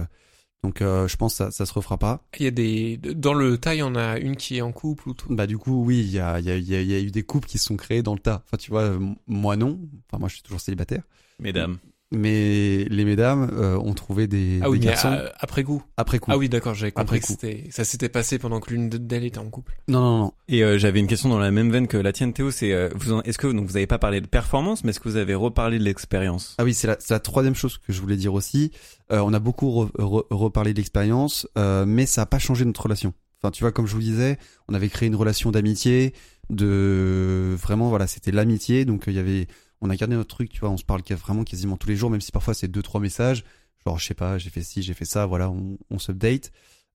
donc 0.67 0.81
euh, 0.81 1.07
je 1.07 1.15
pense 1.15 1.33
que 1.33 1.37
ça, 1.37 1.51
ça 1.51 1.65
se 1.65 1.73
refera 1.73 1.97
pas. 1.97 2.25
Il 2.37 2.43
y 2.43 2.47
a 2.47 2.51
des 2.51 2.97
dans 2.97 3.33
le 3.33 3.57
tas, 3.57 3.73
il 3.73 3.77
y 3.77 3.81
en 3.83 3.95
a 3.95 4.17
une 4.19 4.35
qui 4.35 4.57
est 4.57 4.61
en 4.61 4.73
couple 4.73 5.07
ou 5.09 5.13
tout. 5.13 5.33
Bah 5.33 5.47
du 5.47 5.57
coup 5.57 5.83
oui, 5.85 5.99
il 5.99 6.11
y 6.11 6.19
a, 6.19 6.39
il 6.39 6.45
y, 6.45 6.51
a, 6.51 6.57
il 6.57 6.67
y 6.69 6.75
a- 6.75 6.81
il 6.81 6.91
y 6.91 6.95
a 6.95 6.99
eu 6.99 7.09
des 7.11 7.23
couples 7.23 7.47
qui 7.47 7.57
se 7.57 7.65
sont 7.65 7.77
créés 7.77 8.03
dans 8.03 8.13
le 8.13 8.19
tas. 8.19 8.43
Enfin 8.45 8.57
tu 8.57 8.69
vois, 8.69 8.97
moi 9.27 9.55
non, 9.55 9.79
enfin 10.09 10.19
moi 10.19 10.27
je 10.27 10.33
suis 10.35 10.43
toujours 10.43 10.59
célibataire. 10.59 11.03
Mesdames. 11.39 11.77
Mais 12.11 12.85
les 12.89 13.03
mesdames 13.03 13.49
euh, 13.53 13.77
ont 13.77 13.93
trouvé 13.93 14.27
des, 14.27 14.59
Ah 14.63 14.69
oui, 14.69 14.79
des 14.79 14.85
mais 14.85 14.91
garçons 14.93 15.11
euh, 15.11 15.27
après 15.39 15.63
coup. 15.65 15.83
après 15.97 16.19
coup. 16.19 16.31
Ah 16.33 16.37
oui, 16.37 16.47
d'accord, 16.47 16.73
j'avais 16.73 16.93
compris 16.93 17.17
Après 17.17 17.19
que 17.19 17.25
coup. 17.25 17.33
c'était 17.33 17.65
ça 17.69 17.83
s'était 17.83 18.07
passé 18.07 18.39
pendant 18.39 18.61
que 18.61 18.69
l'une 18.71 18.87
d'elles 18.87 19.25
était 19.25 19.39
en 19.39 19.49
couple. 19.49 19.77
Non 19.89 19.99
non 19.99 20.17
non. 20.19 20.33
Et 20.47 20.63
euh, 20.63 20.77
j'avais 20.77 20.99
une 21.01 21.07
question 21.07 21.27
dans 21.27 21.37
la 21.39 21.51
même 21.51 21.69
veine 21.69 21.87
que 21.87 21.97
la 21.97 22.13
tienne, 22.13 22.31
Théo. 22.31 22.49
C'est 22.49 22.71
euh, 22.71 22.89
vous 22.95 23.11
en- 23.11 23.21
est-ce 23.23 23.37
que 23.37 23.47
donc 23.47 23.67
vous 23.67 23.75
avez 23.75 23.87
pas 23.87 23.99
parlé 23.99 24.21
de 24.21 24.27
performance, 24.27 24.85
mais 24.85 24.91
est-ce 24.91 25.01
que 25.01 25.09
vous 25.09 25.17
avez 25.17 25.35
reparlé 25.35 25.79
de 25.79 25.83
l'expérience? 25.83 26.55
Ah 26.59 26.63
oui, 26.63 26.73
c'est 26.73 26.87
la, 26.87 26.95
c'est 26.99 27.13
la 27.13 27.19
troisième 27.19 27.55
chose 27.55 27.77
que 27.77 27.91
je 27.91 27.99
voulais 27.99 28.15
dire 28.15 28.33
aussi. 28.33 28.71
Euh, 29.11 29.19
on 29.19 29.33
a 29.33 29.39
beaucoup 29.39 29.67
re- 29.67 29.91
re- 29.97 30.25
reparlé 30.31 30.71
de 30.71 30.77
l'expérience, 30.77 31.45
euh, 31.57 31.83
mais 31.85 32.05
ça 32.05 32.21
a 32.21 32.25
pas 32.25 32.39
changé 32.39 32.63
notre 32.63 32.83
relation. 32.83 33.13
Enfin, 33.43 33.51
tu 33.51 33.63
vois, 33.65 33.73
comme 33.73 33.85
je 33.85 33.93
vous 33.93 34.01
disais, 34.01 34.37
on 34.69 34.73
avait 34.73 34.87
créé 34.89 35.07
une 35.07 35.15
relation 35.15 35.51
d'amitié, 35.51 36.13
de 36.49 37.55
vraiment, 37.61 37.89
voilà, 37.89 38.07
c'était 38.07 38.31
l'amitié. 38.31 38.85
Donc, 38.85 39.07
euh, 39.07 39.11
il 39.11 39.15
y 39.15 39.19
avait, 39.19 39.47
on 39.81 39.89
a 39.89 39.95
gardé 39.95 40.15
notre 40.15 40.35
truc, 40.35 40.49
tu 40.49 40.59
vois, 40.59 40.69
on 40.69 40.77
se 40.77 40.85
parle 40.85 41.01
vraiment 41.11 41.43
quasiment 41.43 41.77
tous 41.77 41.89
les 41.89 41.95
jours, 41.95 42.09
même 42.09 42.21
si 42.21 42.31
parfois 42.31 42.53
c'est 42.53 42.67
deux, 42.67 42.81
trois 42.81 43.01
messages. 43.01 43.43
Genre, 43.85 43.99
je 43.99 44.05
sais 44.05 44.13
pas, 44.13 44.37
j'ai 44.37 44.49
fait 44.49 44.63
ci, 44.63 44.81
j'ai 44.81 44.93
fait 44.93 45.05
ça, 45.05 45.25
voilà, 45.25 45.49
on, 45.49 45.77
on 45.89 45.99
s'update. 45.99 46.51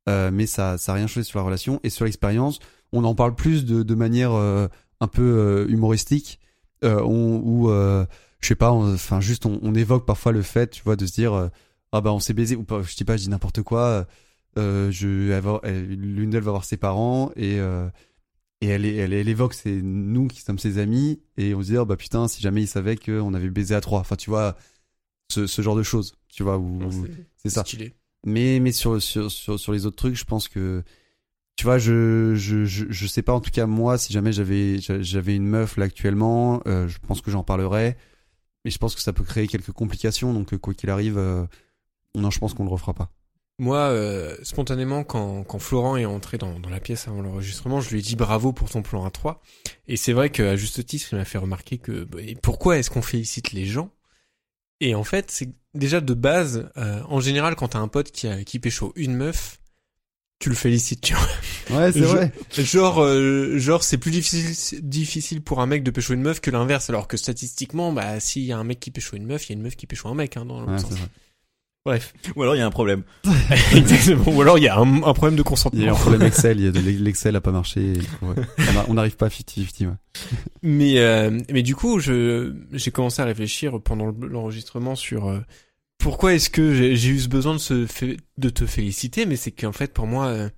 Euh, 0.09 0.31
mais 0.33 0.47
ça, 0.47 0.79
ça 0.79 0.93
a 0.93 0.95
rien 0.97 1.07
changé 1.07 1.23
sur 1.23 1.39
la 1.39 1.45
relation 1.45 1.79
et 1.85 1.91
sur 1.91 2.05
l'expérience. 2.05 2.59
On 2.93 3.05
en 3.05 3.15
parle 3.15 3.35
plus 3.35 3.65
de, 3.65 3.83
de 3.83 3.95
manière 3.95 4.33
euh, 4.33 4.67
un 5.03 5.09
peu 5.09 5.23
euh, 5.23 5.67
humoristique, 5.69 6.39
euh, 6.85 7.03
on, 7.03 7.41
ou 7.45 7.71
euh, 7.71 8.07
je 8.41 8.47
sais 8.47 8.55
pas, 8.55 8.71
enfin 8.71 9.21
juste 9.21 9.47
on, 9.47 9.75
évoque 9.75 10.07
parfois 10.07 10.31
le 10.31 10.43
fait, 10.43 10.71
tu 10.71 10.83
vois, 10.85 10.95
de 10.95 11.07
se 11.07 11.13
dire 11.13 11.51
ah 11.91 12.01
bah 12.01 12.13
on 12.13 12.21
s'est 12.21 12.35
baisé 12.35 12.55
ou 12.55 12.63
pas, 12.63 12.83
je 12.83 12.95
dis 12.95 13.05
pas, 13.05 13.17
je 13.17 13.23
dis 13.23 13.29
n'importe 13.29 13.63
quoi. 13.63 14.07
Je, 14.57 15.41
l'une 15.67 16.31
d'elles 16.31 16.43
va 16.43 16.53
voir 16.53 16.65
ses 16.65 16.77
parents 16.77 17.33
et 17.35 17.59
et 18.63 18.69
elle, 18.69 18.87
elle, 18.87 19.13
elle 19.13 19.29
évoque 19.29 19.53
c'est 19.55 19.83
nous 19.83 20.29
qui 20.29 20.41
sommes 20.41 20.59
ses 20.59 20.79
amis 20.79 21.21
et 21.37 21.55
on 21.55 21.63
se 21.63 21.67
dit 21.73 21.77
oh 21.77 21.85
bah 21.85 21.97
putain 21.97 22.29
si 22.29 22.41
jamais 22.41 22.63
ils 22.63 22.69
savaient 22.69 22.97
qu'on 22.97 23.35
avait 23.35 23.51
baisé 23.51 23.75
à 23.75 23.83
trois. 23.83 24.01
Enfin 24.01 24.17
tu 24.17 24.31
vois 24.31 24.57
ce, 25.31 25.47
ce 25.47 25.63
genre 25.63 25.77
de 25.77 25.83
choses, 25.83 26.15
tu 26.29 26.43
vois 26.43 26.59
où 26.59 26.81
c'est 27.37 27.51
ça. 27.51 27.65
Stylé. 27.65 27.93
Mais 28.25 28.61
mais 28.61 28.73
sur 28.73 29.03
sur 29.03 29.31
sur 29.31 29.61
sur 29.61 29.73
les 29.73 29.85
autres 29.87 29.97
trucs, 29.97 30.17
je 30.17 30.25
pense 30.25 30.49
que 30.49 30.83
tu 31.57 31.65
vois, 31.65 31.79
je 31.79 32.35
je 32.37 32.65
je, 32.65 32.87
je 32.89 33.07
sais 33.07 33.23
pas 33.23 33.35
en 33.35 33.41
tout 33.41 33.51
cas 33.51 33.67
moi 33.67 33.99
si 33.99 34.13
jamais 34.13 34.33
j'avais 34.33 34.79
j'a- 34.79 35.03
j'avais 35.03 35.37
une 35.37 35.47
meuf 35.47 35.77
là 35.77 35.85
actuellement, 35.87 36.63
euh, 36.67 36.89
je 36.89 36.99
pense 36.99 37.21
que 37.21 37.31
j'en 37.31 37.45
parlerais. 37.45 37.97
Mais 38.65 38.71
je 38.71 38.79
pense 38.79 38.95
que 38.95 39.01
ça 39.03 39.13
peut 39.13 39.25
créer 39.25 39.49
quelques 39.49 39.73
complications, 39.73 40.33
donc 40.33 40.57
quoi 40.59 40.73
qu'il 40.75 40.89
arrive, 40.91 41.19
euh, 41.19 41.45
non, 42.17 42.31
je 42.31 42.39
pense 42.39 42.55
qu'on 42.55 42.65
le 42.65 42.71
refera 42.71 42.95
pas. 42.95 43.11
Moi, 43.59 43.79
euh, 43.79 44.37
spontanément, 44.43 45.05
quand, 45.05 45.45
quand 45.45 45.59
Florent 45.59 45.97
est 45.97 46.05
entré 46.05 46.37
dans, 46.39 46.59
dans 46.59 46.71
la 46.71 46.81
pièce 46.81 47.07
avant 47.07 47.23
l'enregistrement, 47.23 47.81
je 47.81 47.91
lui 47.91 48.01
ai 48.01 48.03
dit 48.03 48.17
bravo 48.17 48.53
pour 48.53 48.69
ton 48.71 48.83
plan 48.83 49.07
A3. 49.07 49.37
Et 49.87 49.97
c'est 49.97 50.13
vrai 50.13 50.31
qu'à 50.31 50.57
juste 50.57 50.85
titre, 50.85 51.07
il 51.13 51.19
m'a 51.19 51.25
fait 51.25 51.39
remarquer 51.39 51.79
que 51.79 52.05
bah, 52.05 52.19
et 52.23 52.35
pourquoi 52.35 52.79
est-ce 52.79 52.91
qu'on 52.91 53.03
félicite 53.03 53.53
les 53.53 53.67
gens? 53.67 53.91
Et 54.81 54.95
en 54.97 55.05
fait, 55.05 55.31
c'est 55.31 55.51
déjà 55.75 56.01
de 56.01 56.15
base, 56.15 56.71
euh, 56.77 57.03
en 57.09 57.21
général, 57.21 57.55
quand 57.55 57.69
t'as 57.69 57.79
un 57.79 57.89
pote 57.89 58.11
qui, 58.11 58.27
a, 58.27 58.43
qui 58.43 58.59
pécho 58.59 58.93
une 58.97 59.15
meuf, 59.15 59.61
tu 60.41 60.49
le 60.49 60.57
félicites, 60.57 61.03
tu 61.03 61.15
vois. 61.15 61.29
Ouais, 61.79 61.93
Je- 61.93 62.63
Genre, 62.65 63.01
euh, 63.01 63.59
genre 63.59 63.85
c'est 63.85 63.97
plus 63.99 64.11
difficile, 64.11 64.81
difficile 64.89 65.41
pour 65.41 65.61
un 65.61 65.67
mec 65.67 65.85
de 65.85 65.93
pécho 65.93 66.15
une 66.15 66.23
meuf 66.23 66.41
que 66.41 66.51
l'inverse, 66.51 66.91
alors 66.91 67.07
que 67.07 67.17
statistiquement, 67.17 67.93
bah, 67.93 68.19
s'il 68.19 68.43
y 68.43 68.51
a 68.51 68.59
un 68.59 68.65
mec 68.65 68.81
qui 68.81 68.91
pécho 68.91 69.15
une 69.17 69.25
meuf, 69.27 69.47
il 69.47 69.51
y 69.51 69.53
a 69.53 69.57
une 69.57 69.63
meuf 69.63 69.77
qui 69.77 69.87
pécho 69.87 70.09
un 70.09 70.15
mec, 70.17 70.37
hein, 70.37 70.45
dans 70.47 70.63
le 70.63 70.73
Ouais, 70.73 70.79
c'est 70.79 70.87
sens. 70.89 70.99
Bref. 71.85 72.13
Ou 72.37 72.43
alors 72.43 72.55
il 72.55 72.59
y 72.59 72.63
a 72.63 72.67
un 72.67 72.71
problème. 72.71 73.03
Exactement. 73.75 74.25
Ou 74.37 74.41
alors 74.43 74.57
il 74.59 74.63
y 74.65 74.69
a 74.69 74.77
un, 74.79 75.03
un 75.03 75.15
problème 75.15 75.35
de 75.35 75.39
Il 75.39 75.39
y 75.39 75.41
a 75.41 75.45
consentement. 75.45 75.91
un 75.93 75.95
problème 75.95 76.23
Excel, 76.23 76.59
l'Excel 77.03 77.35
a 77.35 77.41
pas 77.41 77.51
marché. 77.51 77.95
ouais. 78.23 78.35
On 78.89 78.95
n'arrive 78.95 79.17
pas 79.17 79.27
à 79.27 79.29
50-50. 79.31 79.87
Ouais. 79.87 79.95
Mais 80.63 80.99
euh, 81.01 81.41
mais 81.51 81.63
du 81.63 81.75
coup, 81.75 81.99
je 81.99 82.55
j'ai 82.73 82.91
commencé 82.93 83.21
à 83.21 83.25
réfléchir 83.25 83.81
pendant 83.83 84.07
le- 84.07 84.29
l'enregistrement 84.29 84.95
sur 84.95 85.29
euh, 85.29 85.41
pourquoi 85.99 86.35
est-ce 86.35 86.51
que 86.51 86.73
j'ai 86.95 87.09
eu 87.11 87.19
ce 87.19 87.29
besoin 87.29 87.55
de 87.55 87.59
se 87.59 87.87
fé- 87.87 88.17
de 88.39 88.49
te 88.49 88.65
féliciter, 88.67 89.27
mais 89.27 89.37
c'est 89.37 89.51
qu'en 89.53 89.73
fait 89.73 89.93
pour 89.93 90.07
moi 90.07 90.27
euh, 90.27 90.49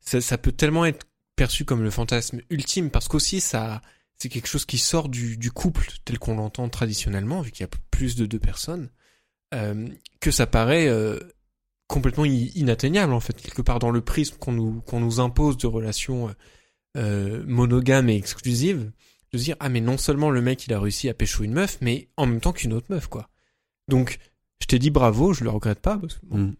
ça, 0.00 0.20
ça 0.20 0.38
peut 0.38 0.52
tellement 0.52 0.84
être 0.86 1.06
perçu 1.36 1.64
comme 1.64 1.82
le 1.82 1.90
fantasme 1.90 2.40
ultime 2.50 2.90
parce 2.90 3.06
qu'aussi 3.08 3.40
ça 3.40 3.80
c'est 4.16 4.28
quelque 4.28 4.48
chose 4.48 4.64
qui 4.64 4.78
sort 4.78 5.08
du, 5.08 5.36
du 5.36 5.50
couple 5.52 5.86
tel 6.04 6.18
qu'on 6.18 6.34
l'entend 6.36 6.68
traditionnellement 6.68 7.42
vu 7.42 7.50
qu'il 7.52 7.60
y 7.60 7.64
a 7.64 7.70
plus 7.92 8.16
de 8.16 8.26
deux 8.26 8.38
personnes 8.40 8.88
euh, 9.54 9.88
que 10.20 10.30
ça 10.30 10.46
paraît 10.46 10.88
euh, 10.88 11.18
complètement 11.86 12.24
inatteignable 12.24 13.12
en 13.12 13.20
fait 13.20 13.40
quelque 13.40 13.62
part 13.62 13.78
dans 13.78 13.90
le 13.90 14.00
prisme 14.00 14.36
qu'on 14.38 14.52
nous 14.52 14.80
qu'on 14.82 15.00
nous 15.00 15.20
impose 15.20 15.56
de 15.56 15.66
relations 15.66 16.34
euh, 16.96 17.42
monogames 17.46 18.08
et 18.10 18.16
exclusives 18.16 18.90
de 19.32 19.38
se 19.38 19.44
dire 19.44 19.56
ah 19.60 19.68
mais 19.68 19.80
non 19.80 19.96
seulement 19.98 20.30
le 20.30 20.40
mec 20.42 20.66
il 20.66 20.72
a 20.72 20.80
réussi 20.80 21.08
à 21.08 21.14
pécho 21.14 21.44
une 21.44 21.52
meuf 21.52 21.78
mais 21.80 22.08
en 22.16 22.26
même 22.26 22.40
temps 22.40 22.52
qu'une 22.52 22.72
autre 22.72 22.86
meuf 22.90 23.06
quoi 23.08 23.28
donc 23.88 24.18
je 24.60 24.66
t'ai 24.66 24.78
dit 24.78 24.90
bravo 24.90 25.32
je 25.32 25.44
le 25.44 25.50
regrette 25.50 25.80
pas 25.80 25.96
parce 25.98 26.14
que 26.16 26.26
bon, 26.26 26.38
Mm. 26.38 26.54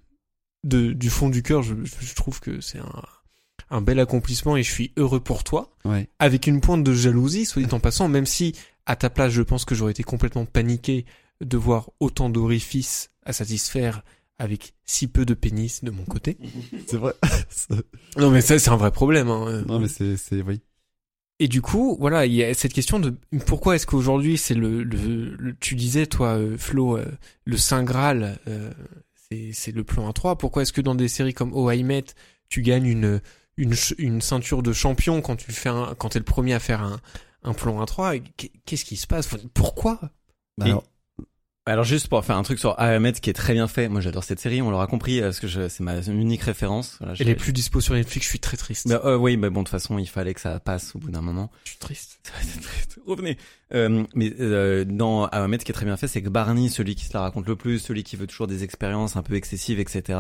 de, 0.65 0.93
du 0.93 1.11
fond 1.11 1.29
du 1.29 1.43
cœur 1.43 1.63
je, 1.63 1.75
je- 1.85 1.95
je 2.07 2.15
trouve 2.15 2.41
que 2.41 2.61
c'est 2.61 2.79
un, 2.79 3.03
un 3.71 3.81
bel 3.83 3.99
accomplissement 4.01 4.57
et 4.57 4.63
je 4.63 4.71
suis 4.73 4.93
heureux 4.97 5.21
pour 5.21 5.45
toi 5.45 5.75
Ouais. 5.85 6.09
avec 6.19 6.47
une 6.47 6.61
pointe 6.61 6.85
de 6.85 6.93
jalousie 6.95 7.45
soit 7.45 7.63
dit 7.63 7.75
en 7.75 7.81
passant 7.81 8.09
même 8.09 8.27
si 8.27 8.55
à 8.87 8.97
ta 8.97 9.11
place, 9.11 9.33
je 9.33 9.43
pense 9.43 9.67
que 9.67 9.75
j'aurais 9.75 9.91
été 9.93 10.03
complètement 10.03 10.47
paniqué 10.47 11.05
de 11.45 11.57
voir 11.57 11.91
autant 12.01 12.29
d'orifices 12.31 13.11
à 13.25 13.33
satisfaire 13.33 14.03
avec 14.39 14.75
si 14.85 15.09
peu 15.09 15.25
de 15.25 15.35
pénis 15.35 15.83
de 15.85 15.91
mon 15.91 16.05
côté. 16.05 16.39
C'est 16.87 16.97
vrai. 16.97 17.15
Non 18.17 18.31
mais 18.31 18.41
ça 18.41 18.59
c'est 18.59 18.71
un 18.71 18.77
vrai 18.77 18.91
problème. 18.93 19.29
Hein. 19.29 19.63
non 19.67 19.79
mais 19.79 19.89
c'est 19.89 20.17
c'est 20.17 20.43
oui. 20.43 20.61
Et 21.41 21.47
du 21.47 21.63
coup, 21.63 21.97
voilà, 22.01 22.27
il 22.27 22.33
y 22.35 22.43
a 22.43 22.53
cette 22.55 22.73
question 22.73 22.99
de 22.99 23.15
pourquoi 23.47 23.77
est-ce 23.77 23.87
qu'aujourd'hui 23.87 24.37
c'est 24.39 24.55
le, 24.55 24.83
le, 24.83 25.37
le- 25.37 25.57
tu 25.57 25.77
disais 25.77 26.07
toi 26.07 26.37
euh, 26.37 26.57
Flo 26.59 26.97
euh, 26.97 27.07
le 27.45 27.57
saint 27.57 27.85
graal 27.85 28.39
euh, 28.49 28.73
c'est 29.31 29.53
c'est 29.53 29.71
le 29.73 29.85
plan 29.85 30.11
A3. 30.11 30.37
Pourquoi 30.37 30.63
est-ce 30.63 30.73
que 30.73 30.81
dans 30.81 30.97
des 30.97 31.07
séries 31.09 31.35
comme 31.35 31.53
Oh 31.55 31.71
I 31.71 31.85
Met 31.85 32.05
tu 32.49 32.63
gagnes 32.63 32.87
une 32.87 33.21
une 33.57 33.75
une 33.99 34.21
ceinture 34.21 34.63
de 34.65 34.73
champion 34.73 35.21
quand 35.21 35.37
tu 35.37 35.53
fais 35.53 35.69
un, 35.69 35.95
quand 35.97 36.09
t'es 36.11 36.19
le 36.19 36.25
premier 36.25 36.55
à 36.55 36.61
faire 36.61 36.83
un 36.83 36.99
un 37.45 37.55
plan 37.55 37.81
A3 37.85 38.17
Et 38.17 38.23
qu'est- 38.37 38.51
Qu'est-ce 38.67 38.85
qui 38.85 38.97
se 38.97 39.07
passe? 39.07 39.29
Pourquoi? 39.55 40.01
Bah 40.57 40.65
alors, 40.67 40.85
Alors 41.69 41.85
juste 41.85 42.09
pour 42.09 42.25
faire 42.25 42.37
un 42.37 42.43
truc 42.43 42.59
sur 42.59 42.79
Ahmed 42.81 43.21
qui 43.21 43.31
est 43.31 43.35
très 43.35 43.53
bien 43.53 43.69
fait. 43.69 43.89
Moi 43.89 44.01
j'adore 44.01 44.25
cette 44.25 44.41
série, 44.41 44.63
on 44.63 44.71
l'aura 44.71 44.87
compris 44.87 45.21
euh, 45.21 45.25
parce 45.25 45.41
que 45.41 45.47
je- 45.47 45.69
c'est 45.69 45.83
ma 45.83 46.01
unique 46.03 46.43
référence. 46.43 46.97
Voilà, 47.01 47.15
Elle 47.19 47.29
est 47.29 47.35
plus 47.35 47.53
dispo 47.53 47.81
sur 47.81 47.95
Netflix. 47.95 48.25
Je 48.27 48.31
suis 48.31 48.39
très 48.41 48.57
triste. 48.57 48.89
Bah, 48.89 49.01
euh, 49.05 49.17
oui, 49.17 49.37
mais 49.37 49.51
bon 49.51 49.61
de 49.61 49.65
toute 49.67 49.73
façon 49.73 49.99
il 49.99 50.09
fallait 50.09 50.35
que 50.35 50.41
ça 50.41 50.61
passe 50.61 50.95
au 50.95 50.99
bout 50.99 51.11
d'un 51.11 51.21
moment. 51.21 51.51
Je 51.65 51.71
suis 51.71 51.79
triste. 51.79 52.21
Triste. 52.63 52.99
Revenez. 53.07 53.37
Euh, 53.75 54.05
mais 54.15 54.33
euh, 54.41 54.85
dans 54.87 55.27
Ahmed, 55.27 55.61
ce 55.61 55.65
qui 55.67 55.73
est 55.73 55.75
très 55.75 55.85
bien 55.85 55.97
fait, 55.97 56.09
c'est 56.09 56.23
que 56.23 56.29
Barney, 56.29 56.69
celui 56.71 56.95
qui 56.95 57.05
se 57.05 57.13
la 57.15 57.21
raconte 57.21 57.47
le 57.47 57.57
plus, 57.57 57.79
celui 57.79 58.03
qui 58.03 58.17
veut 58.17 58.27
toujours 58.27 58.47
des 58.47 58.65
expériences 58.65 59.17
un 59.17 59.23
peu 59.23 59.35
excessives, 59.35 59.79
etc. 59.81 60.19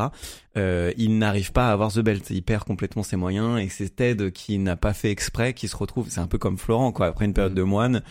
Euh, 0.56 0.92
il 0.96 1.18
n'arrive 1.18 1.52
pas 1.52 1.68
à 1.68 1.72
avoir 1.72 1.92
the 1.92 2.00
belt. 2.00 2.28
Il 2.30 2.42
perd 2.42 2.64
complètement 2.64 3.02
ses 3.02 3.16
moyens 3.16 3.58
et 3.60 3.68
c'est 3.68 3.88
Ted 3.94 4.32
qui 4.32 4.58
n'a 4.58 4.76
pas 4.76 4.92
fait 4.92 5.10
exprès, 5.10 5.54
qui 5.54 5.68
se 5.68 5.76
retrouve. 5.76 6.08
C'est 6.10 6.20
un 6.20 6.26
peu 6.26 6.38
comme 6.38 6.58
Florent, 6.58 6.92
quoi. 6.92 7.06
Après 7.06 7.24
une 7.24 7.34
période 7.34 7.54
de 7.54 7.62
moine, 7.62 8.02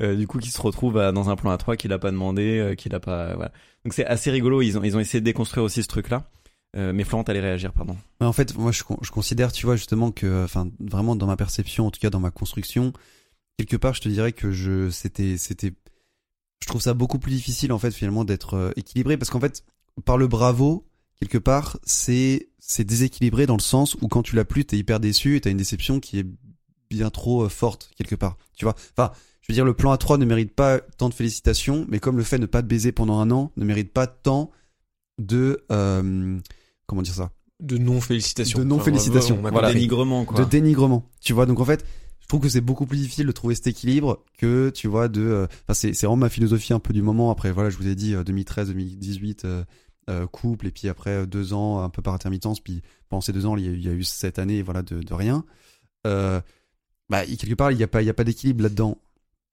euh, 0.00 0.16
du 0.16 0.26
coup, 0.26 0.38
qui 0.38 0.50
se 0.50 0.60
retrouve 0.60 0.98
à- 0.98 1.12
dans 1.12 1.28
un 1.30 1.36
plan 1.36 1.50
à 1.50 1.58
trois 1.58 1.76
qu'il 1.76 1.92
a 1.92 1.98
pas 1.98 2.10
demandé, 2.10 2.58
euh, 2.58 2.74
qu'il 2.74 2.94
a 2.94 3.00
pas. 3.00 3.34
Voilà. 3.34 3.52
Donc 3.84 3.92
c'est 3.94 4.06
assez 4.06 4.30
rigolo. 4.30 4.62
Ils 4.62 4.78
ont 4.78 4.82
ils 4.82 4.96
ont 4.96 5.00
essayé 5.00 5.20
de 5.20 5.24
déconstruire 5.24 5.64
aussi 5.64 5.82
ce 5.82 5.88
truc-là. 5.88 6.28
Euh, 6.74 6.94
mais 6.94 7.04
Florent, 7.04 7.24
allait 7.24 7.40
réagir, 7.40 7.72
pardon. 7.74 7.96
Mais 8.18 8.26
en 8.26 8.32
fait, 8.32 8.56
moi, 8.56 8.72
je, 8.72 8.82
je 9.02 9.10
considère, 9.10 9.52
tu 9.52 9.66
vois, 9.66 9.76
justement 9.76 10.10
que, 10.10 10.44
enfin, 10.44 10.70
vraiment 10.80 11.14
dans 11.14 11.26
ma 11.26 11.36
perception, 11.36 11.86
en 11.86 11.90
tout 11.90 12.00
cas 12.00 12.08
dans 12.08 12.18
ma 12.20 12.30
construction, 12.30 12.94
quelque 13.58 13.76
part, 13.76 13.92
je 13.92 14.00
te 14.00 14.08
dirais 14.08 14.32
que 14.32 14.52
je, 14.52 14.88
c'était, 14.88 15.36
c'était, 15.36 15.72
je 16.62 16.66
trouve 16.66 16.80
ça 16.80 16.94
beaucoup 16.94 17.18
plus 17.18 17.32
difficile 17.32 17.72
en 17.72 17.78
fait 17.78 17.90
finalement 17.90 18.24
d'être 18.24 18.54
euh, 18.54 18.70
équilibré 18.76 19.18
parce 19.18 19.28
qu'en 19.28 19.40
fait, 19.40 19.64
par 20.06 20.16
le 20.16 20.28
bravo, 20.28 20.86
quelque 21.20 21.36
part, 21.36 21.76
c'est, 21.84 22.48
c'est 22.58 22.84
déséquilibré 22.84 23.44
dans 23.44 23.56
le 23.56 23.60
sens 23.60 23.94
où 24.00 24.08
quand 24.08 24.22
tu 24.22 24.34
l'as 24.34 24.46
plus, 24.46 24.64
t'es 24.64 24.78
hyper 24.78 24.98
déçu 24.98 25.36
et 25.36 25.42
t'as 25.42 25.50
une 25.50 25.58
déception 25.58 26.00
qui 26.00 26.20
est 26.20 26.26
bien 26.88 27.10
trop 27.10 27.42
euh, 27.44 27.48
forte 27.50 27.90
quelque 27.98 28.14
part. 28.14 28.38
Tu 28.56 28.64
vois, 28.64 28.76
enfin. 28.96 29.12
Je 29.42 29.52
veux 29.52 29.54
dire, 29.54 29.64
le 29.64 29.74
plan 29.74 29.94
A3 29.94 30.18
ne 30.18 30.24
mérite 30.24 30.54
pas 30.54 30.78
tant 30.80 31.08
de 31.08 31.14
félicitations, 31.14 31.84
mais 31.88 31.98
comme 31.98 32.16
le 32.16 32.22
fait 32.22 32.36
de 32.36 32.42
ne 32.42 32.46
pas 32.46 32.62
te 32.62 32.66
baiser 32.68 32.92
pendant 32.92 33.18
un 33.18 33.30
an 33.30 33.50
ne 33.56 33.64
mérite 33.64 33.92
pas 33.92 34.06
tant 34.06 34.50
de, 35.18 35.64
euh, 35.72 36.38
comment 36.86 37.02
dire 37.02 37.14
ça, 37.14 37.30
De 37.60 37.76
non 37.78 38.00
félicitations. 38.00 38.58
De 38.60 38.64
non-félicitations. 38.64 39.38
on 39.42 39.44
a 39.46 39.50
Voilà. 39.50 39.72
Dénigrement, 39.72 40.24
quoi. 40.24 40.42
de 40.44 40.48
dénigrement. 40.48 41.10
Tu 41.20 41.32
vois, 41.32 41.46
donc 41.46 41.58
en 41.60 41.64
fait, 41.64 41.84
je 42.20 42.26
trouve 42.28 42.40
que 42.40 42.48
c'est 42.48 42.60
beaucoup 42.60 42.86
plus 42.86 42.98
difficile 42.98 43.26
de 43.26 43.32
trouver 43.32 43.54
cet 43.56 43.66
équilibre 43.66 44.24
que, 44.38 44.70
tu 44.70 44.86
vois, 44.88 45.08
de. 45.08 45.20
euh, 45.20 45.46
Enfin, 45.64 45.74
c'est 45.74 45.92
c'est 45.92 46.06
vraiment 46.06 46.16
ma 46.20 46.28
philosophie 46.30 46.72
un 46.72 46.78
peu 46.78 46.92
du 46.94 47.02
moment. 47.02 47.30
Après, 47.30 47.50
voilà, 47.52 47.68
je 47.68 47.76
vous 47.76 47.88
ai 47.88 47.94
dit 47.94 48.14
euh, 48.14 48.22
2013, 48.24 48.68
2018, 48.68 49.44
euh, 49.44 49.64
euh, 50.08 50.26
couple, 50.28 50.68
et 50.68 50.70
puis 50.70 50.88
après 50.88 51.10
euh, 51.10 51.26
deux 51.26 51.52
ans 51.52 51.80
un 51.82 51.88
peu 51.90 52.00
par 52.00 52.14
intermittence, 52.14 52.60
puis 52.60 52.80
pendant 53.08 53.20
ces 53.20 53.32
deux 53.32 53.44
ans, 53.46 53.56
il 53.56 53.64
y 53.64 53.68
a, 53.68 53.70
eu- 53.72 53.76
il 53.76 53.84
y 53.84 53.88
a 53.88 53.92
eu 53.92 54.04
cette 54.04 54.38
année, 54.38 54.62
voilà, 54.62 54.82
de, 54.82 55.00
de 55.02 55.14
rien. 55.14 55.44
Euh, 56.06 56.40
bah, 57.10 57.26
quelque 57.26 57.54
part, 57.54 57.70
il 57.72 57.76
n'y 57.76 57.82
a 57.84 57.88
pas, 57.88 58.02
il 58.02 58.06
y 58.06 58.10
a 58.10 58.14
pas 58.14 58.24
d'équilibre 58.24 58.62
là-dedans. 58.62 58.98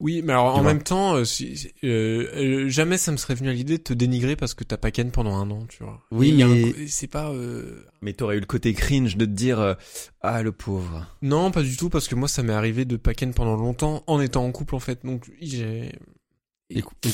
Oui, 0.02 0.22
mais 0.24 0.32
alors 0.32 0.56
en 0.56 0.64
même 0.64 0.82
temps, 0.82 1.16
euh, 1.16 1.26
si- 1.26 1.72
euh, 1.84 2.28
euh, 2.66 2.70
jamais 2.70 2.98
ça 2.98 3.12
me 3.12 3.18
serait 3.18 3.36
venu 3.36 3.50
à 3.50 3.54
l'idée 3.54 3.78
de 3.78 3.84
te 3.84 3.94
dénigrer 3.94 4.38
parce 4.38 4.54
que 4.54 4.64
t'as 4.64 4.78
pas 4.78 4.92
ken 4.92 5.12
pendant 5.12 5.36
un 5.36 5.52
an, 5.52 5.66
tu 5.68 5.84
vois. 5.84 6.02
Oui, 6.12 6.32
mais- 6.32 6.88
c'est 6.88 7.08
pas. 7.08 7.32
euh, 7.32 7.84
Mais 8.02 8.14
t'aurais 8.14 8.38
eu 8.38 8.40
le 8.40 8.46
côté 8.46 8.74
cringe 8.74 9.18
de 9.18 9.26
te 9.26 9.30
dire 9.32 9.60
euh, 9.60 9.74
ah 10.22 10.42
le 10.42 10.54
pauvre. 10.54 11.06
Non, 11.22 11.52
pas 11.52 11.64
du 11.64 11.76
tout, 11.76 11.90
parce 11.90 12.08
que 12.08 12.16
moi 12.16 12.30
ça 12.30 12.44
m'est 12.44 12.54
arrivé 12.54 12.86
de 12.86 12.96
pas 12.96 13.14
ken 13.14 13.34
pendant 13.34 13.58
longtemps 13.58 14.04
en 14.08 14.22
étant 14.22 14.46
en 14.46 14.52
couple 14.54 14.76
en 14.76 14.80
fait. 14.80 15.06
Donc 15.06 15.30
j'ai. 15.42 15.92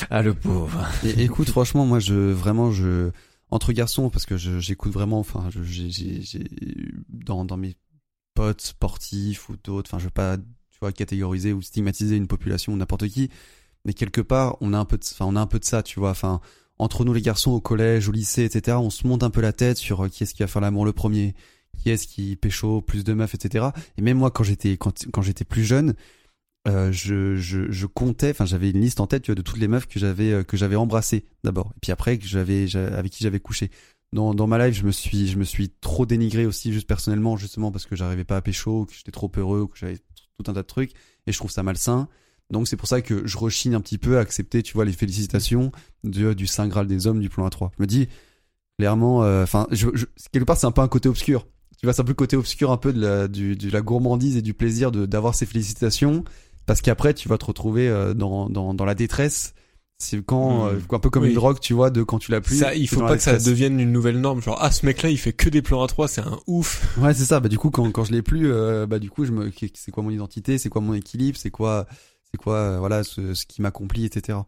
Ah 0.09 0.21
le 0.21 0.33
pauvre. 0.33 0.85
Et 1.05 1.23
écoute, 1.23 1.49
franchement, 1.49 1.85
moi, 1.85 1.99
je 1.99 2.13
vraiment, 2.13 2.71
je 2.71 3.11
entre 3.51 3.71
garçons, 3.71 4.09
parce 4.09 4.25
que 4.25 4.35
j'écoute 4.37 4.91
vraiment, 4.91 5.19
enfin, 5.19 5.49
je- 5.49 5.63
j'ai, 5.63 5.89
j'ai, 5.89 6.21
j'ai- 6.21 6.49
dans 7.09 7.45
dans 7.45 7.55
mes 7.57 7.75
potes 8.33 8.61
sportifs 8.61 9.47
ou 9.49 9.55
d'autres, 9.63 9.89
enfin, 9.89 9.97
je 9.99 10.05
veux 10.05 10.09
pas, 10.11 10.35
tu 10.75 10.79
vois, 10.81 10.91
catégoriser 10.91 11.53
ou 11.53 11.61
stigmatiser 11.61 12.17
une 12.17 12.27
population 12.27 12.73
ou 12.73 12.75
n'importe 12.75 13.07
qui, 13.07 13.29
mais 13.85 13.93
quelque 13.93 14.19
part, 14.19 14.57
on 14.59 14.73
a 14.73 14.77
un 14.77 14.83
peu, 14.85 14.97
de, 14.97 15.03
enfin, 15.03 15.25
on 15.25 15.37
a 15.37 15.39
un 15.39 15.47
peu 15.47 15.57
de 15.59 15.63
ça, 15.65 15.81
tu 15.83 15.99
vois, 15.99 16.09
enfin, 16.09 16.41
entre 16.79 17.05
nous 17.05 17.13
les 17.13 17.21
garçons 17.21 17.51
au 17.51 17.61
collège, 17.61 18.09
au 18.09 18.11
lycée, 18.11 18.43
etc., 18.43 18.77
on 18.81 18.89
se 18.89 19.07
monte 19.07 19.23
un 19.23 19.29
peu 19.29 19.39
la 19.39 19.53
tête 19.53 19.77
sur 19.77 20.03
euh, 20.05 20.09
qui 20.09 20.23
est-ce 20.23 20.33
qui 20.33 20.43
va 20.43 20.47
faire 20.47 20.61
l'amour 20.61 20.83
le 20.85 20.91
premier, 20.91 21.33
qui 21.77 21.89
est-ce 21.91 22.07
qui 22.07 22.35
pécho 22.35 22.81
plus 22.81 23.05
de 23.05 23.13
meufs, 23.13 23.33
etc. 23.35 23.67
Et 23.97 24.01
même 24.01 24.17
moi, 24.17 24.31
quand 24.31 24.43
j'étais 24.43 24.75
quand, 24.75 25.05
quand 25.13 25.21
j'étais 25.21 25.45
plus 25.45 25.63
jeune, 25.63 25.93
euh, 26.67 26.91
je, 26.91 27.35
je, 27.37 27.71
je 27.71 27.85
comptais, 27.85 28.31
enfin 28.31 28.45
j'avais 28.45 28.71
une 28.71 28.81
liste 28.81 28.99
en 28.99 29.05
tête 29.07 29.21
tu 29.23 29.29
vois, 29.31 29.35
de 29.35 29.43
toutes 29.43 29.59
les 29.59 29.67
meufs 29.67 29.87
que 29.87 29.99
j'avais 29.99 30.31
euh, 30.31 30.43
que 30.43 30.57
j'avais 30.57 30.75
embrassées 30.75 31.25
d'abord, 31.43 31.71
et 31.77 31.79
puis 31.79 31.91
après 31.91 32.17
que 32.17 32.25
j'avais 32.25 32.67
j'a- 32.67 32.87
avec 32.97 33.11
qui 33.11 33.23
j'avais 33.23 33.39
couché. 33.39 33.69
Dans, 34.13 34.33
dans 34.33 34.47
ma 34.47 34.65
life, 34.65 34.75
je 34.77 34.83
me 34.83 34.91
suis 34.91 35.27
je 35.27 35.37
me 35.37 35.43
suis 35.43 35.69
trop 35.69 36.05
dénigré 36.07 36.45
aussi 36.47 36.73
juste 36.73 36.87
personnellement 36.87 37.37
justement 37.37 37.71
parce 37.71 37.85
que 37.85 37.95
j'arrivais 37.95 38.23
pas 38.23 38.37
à 38.37 38.41
pécho, 38.41 38.85
que 38.85 38.93
j'étais 38.93 39.11
trop 39.11 39.31
heureux, 39.37 39.67
que 39.67 39.77
j'avais 39.77 39.99
tout 40.37 40.49
un 40.49 40.53
tas 40.53 40.61
de 40.61 40.67
trucs, 40.67 40.91
et 41.27 41.31
je 41.31 41.37
trouve 41.37 41.51
ça 41.51 41.63
malsain. 41.63 42.07
Donc 42.51 42.67
c'est 42.67 42.77
pour 42.77 42.87
ça 42.87 43.01
que 43.01 43.25
je 43.25 43.37
rechigne 43.37 43.73
un 43.75 43.81
petit 43.81 43.97
peu 43.97 44.17
à 44.17 44.21
accepter, 44.21 44.61
tu 44.61 44.73
vois, 44.73 44.85
les 44.85 44.91
félicitations 44.91 45.71
du, 46.03 46.35
du 46.35 46.47
saint 46.47 46.67
graal 46.67 46.87
des 46.87 47.07
hommes 47.07 47.19
du 47.19 47.29
plan 47.29 47.47
A3. 47.47 47.71
Je 47.77 47.81
me 47.81 47.87
dis 47.87 48.07
clairement, 48.77 49.23
euh, 49.23 49.43
enfin, 49.43 49.67
quelque 50.31 50.45
part 50.45 50.57
c'est 50.57 50.67
un 50.67 50.71
peu 50.71 50.81
un 50.81 50.87
côté 50.87 51.09
obscur. 51.09 51.47
Tu 51.79 51.85
vois, 51.85 51.93
c'est 51.93 52.01
un 52.01 52.05
peu 52.05 52.11
le 52.11 52.15
côté 52.15 52.35
obscur 52.37 52.71
un 52.71 52.77
peu 52.77 52.93
de 52.93 53.01
la, 53.01 53.27
du, 53.27 53.55
de 53.55 53.69
la 53.69 53.81
gourmandise 53.81 54.37
et 54.37 54.41
du 54.41 54.53
plaisir 54.53 54.91
de 54.91 55.05
d'avoir 55.05 55.35
ces 55.35 55.45
félicitations 55.45 56.23
parce 56.65 56.81
qu'après 56.81 57.13
tu 57.13 57.27
vas 57.29 57.37
te 57.37 57.45
retrouver 57.45 57.89
euh, 57.89 58.13
dans, 58.13 58.49
dans, 58.49 58.73
dans 58.73 58.85
la 58.85 58.95
détresse 58.95 59.53
c'est 60.05 60.23
quand 60.23 60.65
Mm. 60.65 60.67
euh, 60.75 60.79
un 60.95 60.99
peu 60.99 61.09
comme 61.09 61.23
Oui. 61.23 61.29
une 61.29 61.35
drogue 61.35 61.59
tu 61.59 61.73
vois 61.73 61.89
de 61.89 62.03
quand 62.03 62.19
tu 62.19 62.31
l'as 62.31 62.41
plus 62.41 62.57
ça, 62.59 62.73
il 62.75 62.87
faut 62.87 63.01
pas 63.01 63.17
que 63.17 63.23
ça 63.23 63.37
devienne 63.37 63.79
une 63.79 63.91
nouvelle 63.91 64.19
norme. 64.21 64.41
Genre, 64.41 64.57
ah, 64.61 64.71
ce 64.71 64.85
mec-là, 64.85 65.09
il 65.09 65.17
fait 65.17 65.33
que 65.33 65.49
des 65.49 65.61
plans 65.61 65.83
à 65.83 65.87
3, 65.87 66.07
c'est 66.07 66.21
un 66.21 66.39
ouf. 66.47 66.97
ouais 66.97 67.13
c'est 67.13 67.25
ça 67.25 67.39
bah 67.39 67.49
du 67.49 67.57
coup 67.57 67.69
quand, 67.71 67.89
quand 67.91 68.03
je 68.05 68.11
l'ai 68.13 68.21
plus 68.21 68.51
euh, 68.51 68.85
bah 68.87 68.99
du 68.99 69.09
coup 69.09 69.25
je 69.25 69.31
me 69.31 69.51
c'est 69.73 69.91
quoi 69.91 70.03
mon 70.03 70.11
identité? 70.11 70.57
C'est 70.57 70.69
quoi 70.69 70.81
mon 70.81 70.93
équilibre? 70.93 71.37
C'est 71.37 71.51
quoi 71.51 71.85
c'est 72.31 72.37
quoi 72.37 72.55
euh, 72.55 72.79
voilà 72.79 73.03
ce, 73.03 73.33
ce 73.33 73.45
qui 73.45 73.61
m'accomplit 73.61 74.05
etc 74.05 74.39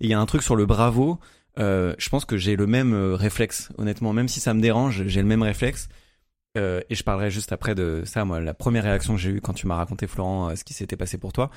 Et 0.00 0.06
il 0.06 0.10
y 0.10 0.14
a 0.14 0.20
un 0.20 0.26
truc 0.26 0.42
sur 0.42 0.56
le 0.56 0.66
bravo. 0.66 1.18
Euh, 1.58 1.94
je 1.98 2.08
pense 2.08 2.24
que 2.24 2.36
j'ai 2.36 2.54
le 2.56 2.66
même 2.66 2.94
réflexe, 3.14 3.68
honnêtement. 3.76 4.12
Même 4.12 4.28
si 4.28 4.38
ça 4.40 4.54
me 4.54 4.60
dérange, 4.60 5.04
j'ai 5.06 5.20
le 5.20 5.26
même 5.28 5.42
réflexe. 5.42 5.88
Euh, 6.58 6.80
et 6.90 6.94
je 6.96 7.02
parlerai 7.04 7.30
juste 7.30 7.52
après 7.52 7.74
de 7.76 8.02
ça, 8.04 8.24
moi, 8.24 8.40
la 8.40 8.54
première 8.54 8.82
réaction 8.84 9.14
que 9.14 9.20
j'ai 9.20 9.30
eue 9.30 9.40
quand 9.40 9.52
tu 9.52 9.66
m'as 9.68 9.76
raconté, 9.76 10.06
Florent, 10.08 10.48
euh, 10.50 10.56
ce 10.56 10.64
qui 10.64 10.74
s'était 10.74 10.96
passé 10.96 11.16
pour 11.18 11.32
toi. 11.32 11.50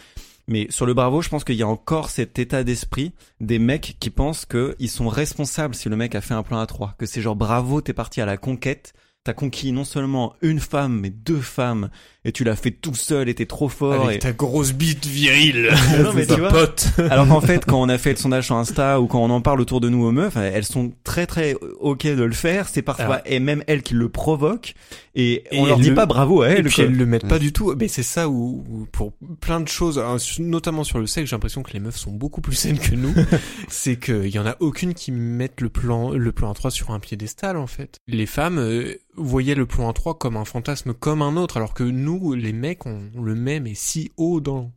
Mais 0.47 0.67
sur 0.69 0.85
le 0.85 0.93
bravo, 0.93 1.21
je 1.21 1.29
pense 1.29 1.43
qu'il 1.43 1.55
y 1.55 1.63
a 1.63 1.67
encore 1.67 2.09
cet 2.09 2.37
état 2.37 2.63
d'esprit 2.63 3.13
des 3.39 3.59
mecs 3.59 3.95
qui 3.99 4.09
pensent 4.09 4.45
qu'ils 4.45 4.89
sont 4.89 5.07
responsables 5.07 5.75
si 5.75 5.89
le 5.89 5.95
mec 5.95 6.15
a 6.15 6.21
fait 6.21 6.33
un 6.33 6.43
plan 6.43 6.59
à 6.59 6.65
trois. 6.65 6.95
Que 6.97 7.05
c'est 7.05 7.21
genre 7.21 7.35
bravo, 7.35 7.81
t'es 7.81 7.93
parti 7.93 8.19
à 8.21 8.25
la 8.25 8.37
conquête. 8.37 8.93
T'as 9.25 9.33
conquis 9.33 9.71
non 9.71 9.85
seulement 9.85 10.33
une 10.41 10.59
femme, 10.59 10.99
mais 10.99 11.09
deux 11.09 11.39
femmes. 11.39 11.89
Et 12.25 12.31
tu 12.33 12.43
l'as 12.43 12.55
fait 12.57 12.71
tout 12.71 12.93
seul 12.95 13.27
et 13.29 13.33
t'es 13.35 13.45
trop 13.45 13.69
fort. 13.69 14.05
Avec 14.05 14.17
et- 14.17 14.19
ta 14.19 14.31
grosse 14.33 14.73
bite 14.73 15.05
virile. 15.05 15.69
Non, 16.03 16.11
mais 16.13 16.25
tu 16.25 16.39
vois. 16.39 16.49
pote. 16.49 16.87
Alors 17.09 17.27
qu'en 17.27 17.39
fait, 17.41 17.63
quand 17.65 17.81
on 17.81 17.87
a 17.89 17.97
fait 17.97 18.11
le 18.11 18.15
sondage 18.17 18.45
sur 18.47 18.55
Insta 18.55 18.99
ou 18.99 19.07
quand 19.07 19.19
on 19.19 19.29
en 19.29 19.39
parle 19.41 19.61
autour 19.61 19.79
de 19.79 19.87
nous 19.87 20.03
aux 20.05 20.11
meufs, 20.11 20.35
elles 20.35 20.65
sont 20.65 20.91
très 21.05 21.25
très 21.25 21.55
ok 21.79 22.05
de 22.05 22.23
le 22.23 22.33
faire. 22.33 22.67
C'est 22.67 22.81
parfois 22.81 23.05
Alors- 23.05 23.17
et 23.25 23.39
même 23.39 23.63
elles 23.67 23.81
qui 23.81 23.93
le 23.93 24.09
provoquent 24.09 24.73
et, 25.15 25.43
Et 25.55 25.59
on 25.59 25.65
leur 25.67 25.79
dit 25.79 25.89
le- 25.89 25.95
pas 25.95 26.05
bravo 26.05 26.41
à 26.41 26.49
Et 26.49 26.53
elles. 26.55 26.63
puis 26.65 26.75
quoi. 26.75 26.83
elles 26.85 26.95
le 26.97 27.05
mettent 27.05 27.27
pas 27.27 27.35
Ouais. 27.35 27.39
du 27.39 27.53
tout. 27.53 27.73
Mais 27.79 27.87
c'est 27.87 28.03
ça 28.03 28.27
où, 28.29 28.63
où 28.69 28.85
pour 28.91 29.13
plein 29.39 29.59
de 29.61 29.67
choses, 29.69 29.99
hein, 29.99 30.17
notamment 30.39 30.83
sur 30.83 30.99
le 30.99 31.07
sexe, 31.07 31.29
j'ai 31.29 31.35
l'impression 31.35 31.63
que 31.63 31.71
les 31.71 31.79
meufs 31.79 31.97
sont 31.97 32.11
beaucoup 32.11 32.41
plus 32.41 32.55
saines 32.55 32.79
que 32.79 32.95
nous. 32.95 33.13
c'est 33.69 33.97
qu'il 33.97 34.27
y 34.27 34.39
en 34.39 34.45
a 34.45 34.55
aucune 34.59 34.93
qui 34.93 35.11
mettent 35.13 35.61
le 35.61 35.69
plan, 35.69 36.11
le 36.11 36.31
plan 36.33 36.51
A3 36.51 36.71
sur 36.71 36.91
un 36.91 36.99
piédestal 36.99 37.55
en 37.57 37.67
fait. 37.67 37.97
Les 38.07 38.25
femmes 38.25 38.57
euh, 38.59 38.95
voyaient 39.15 39.55
le 39.55 39.65
plan 39.65 39.91
A3 39.91 40.17
comme 40.17 40.37
un 40.37 40.45
fantasme 40.45 40.93
comme 40.93 41.21
un 41.21 41.37
autre, 41.37 41.57
alors 41.57 41.73
que 41.73 41.83
nous, 41.83 42.33
les 42.33 42.53
mecs, 42.53 42.85
on, 42.85 43.09
le 43.21 43.35
met 43.35 43.59
mais 43.59 43.75
si 43.75 44.11
haut 44.17 44.41
dans 44.41 44.71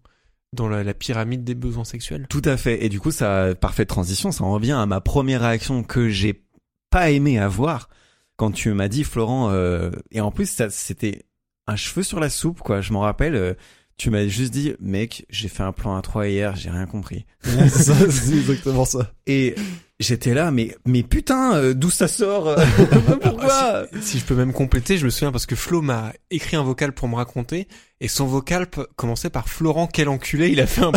dans 0.52 0.68
la, 0.68 0.84
la 0.84 0.94
pyramide 0.94 1.44
des 1.44 1.54
besoins 1.54 1.84
sexuels. 1.84 2.26
Tout 2.30 2.42
à 2.44 2.56
fait. 2.56 2.84
Et 2.84 2.88
du 2.88 2.98
coup, 3.00 3.10
ça 3.10 3.54
parfaite 3.54 3.88
transition. 3.88 4.32
Ça 4.32 4.44
en 4.44 4.52
revient 4.52 4.72
à 4.72 4.86
ma 4.86 5.00
première 5.00 5.42
réaction 5.42 5.82
que 5.82 6.08
j'ai 6.08 6.44
pas 6.90 7.10
aimé 7.10 7.38
avoir 7.38 7.88
quand 8.36 8.52
tu 8.52 8.72
m'as 8.72 8.88
dit 8.88 9.04
Florent. 9.04 9.50
euh, 9.50 9.90
et 10.12 10.20
en 10.20 10.30
plus, 10.30 10.48
ça 10.48 10.70
c'était 10.70 11.24
un 11.66 11.76
cheveu 11.76 12.02
sur 12.02 12.20
la 12.20 12.30
soupe 12.30 12.60
quoi. 12.60 12.80
Je 12.80 12.92
m'en 12.92 13.00
rappelle. 13.00 13.34
euh, 13.34 13.54
tu 13.98 14.10
m'as 14.10 14.26
juste 14.26 14.52
dit, 14.52 14.74
mec, 14.78 15.24
j'ai 15.30 15.48
fait 15.48 15.62
un 15.62 15.72
plan 15.72 15.96
à 15.96 16.02
3 16.02 16.28
hier, 16.28 16.54
j'ai 16.54 16.68
rien 16.70 16.86
compris. 16.86 17.24
c'est 17.42 17.68
ça 17.68 18.10
c'est 18.10 18.36
exactement 18.36 18.84
ça 18.84 19.10
Et 19.26 19.54
j'étais 20.00 20.34
là, 20.34 20.50
mais 20.50 20.76
mais 20.86 21.02
putain, 21.02 21.54
euh, 21.56 21.74
d'où 21.74 21.90
ça 21.90 22.08
sort 22.08 22.48
euh, 22.48 22.56
Pourquoi? 23.22 23.86
Si, 24.00 24.08
si 24.12 24.18
je 24.18 24.24
peux 24.24 24.34
même 24.34 24.52
compléter, 24.52 24.98
je 24.98 25.04
me 25.04 25.10
souviens 25.10 25.32
parce 25.32 25.46
que 25.46 25.56
Flo 25.56 25.80
m'a 25.82 26.12
écrit 26.30 26.56
un 26.56 26.62
vocal 26.62 26.92
pour 26.92 27.08
me 27.08 27.14
raconter 27.16 27.66
et 28.00 28.08
son 28.08 28.26
vocal 28.26 28.66
commençait 28.96 29.30
par 29.30 29.48
Florent 29.48 29.86
quel 29.90 30.08
enculé, 30.10 30.50
il 30.50 30.60
a 30.60 30.66
fait 30.66 30.82
un. 30.82 30.92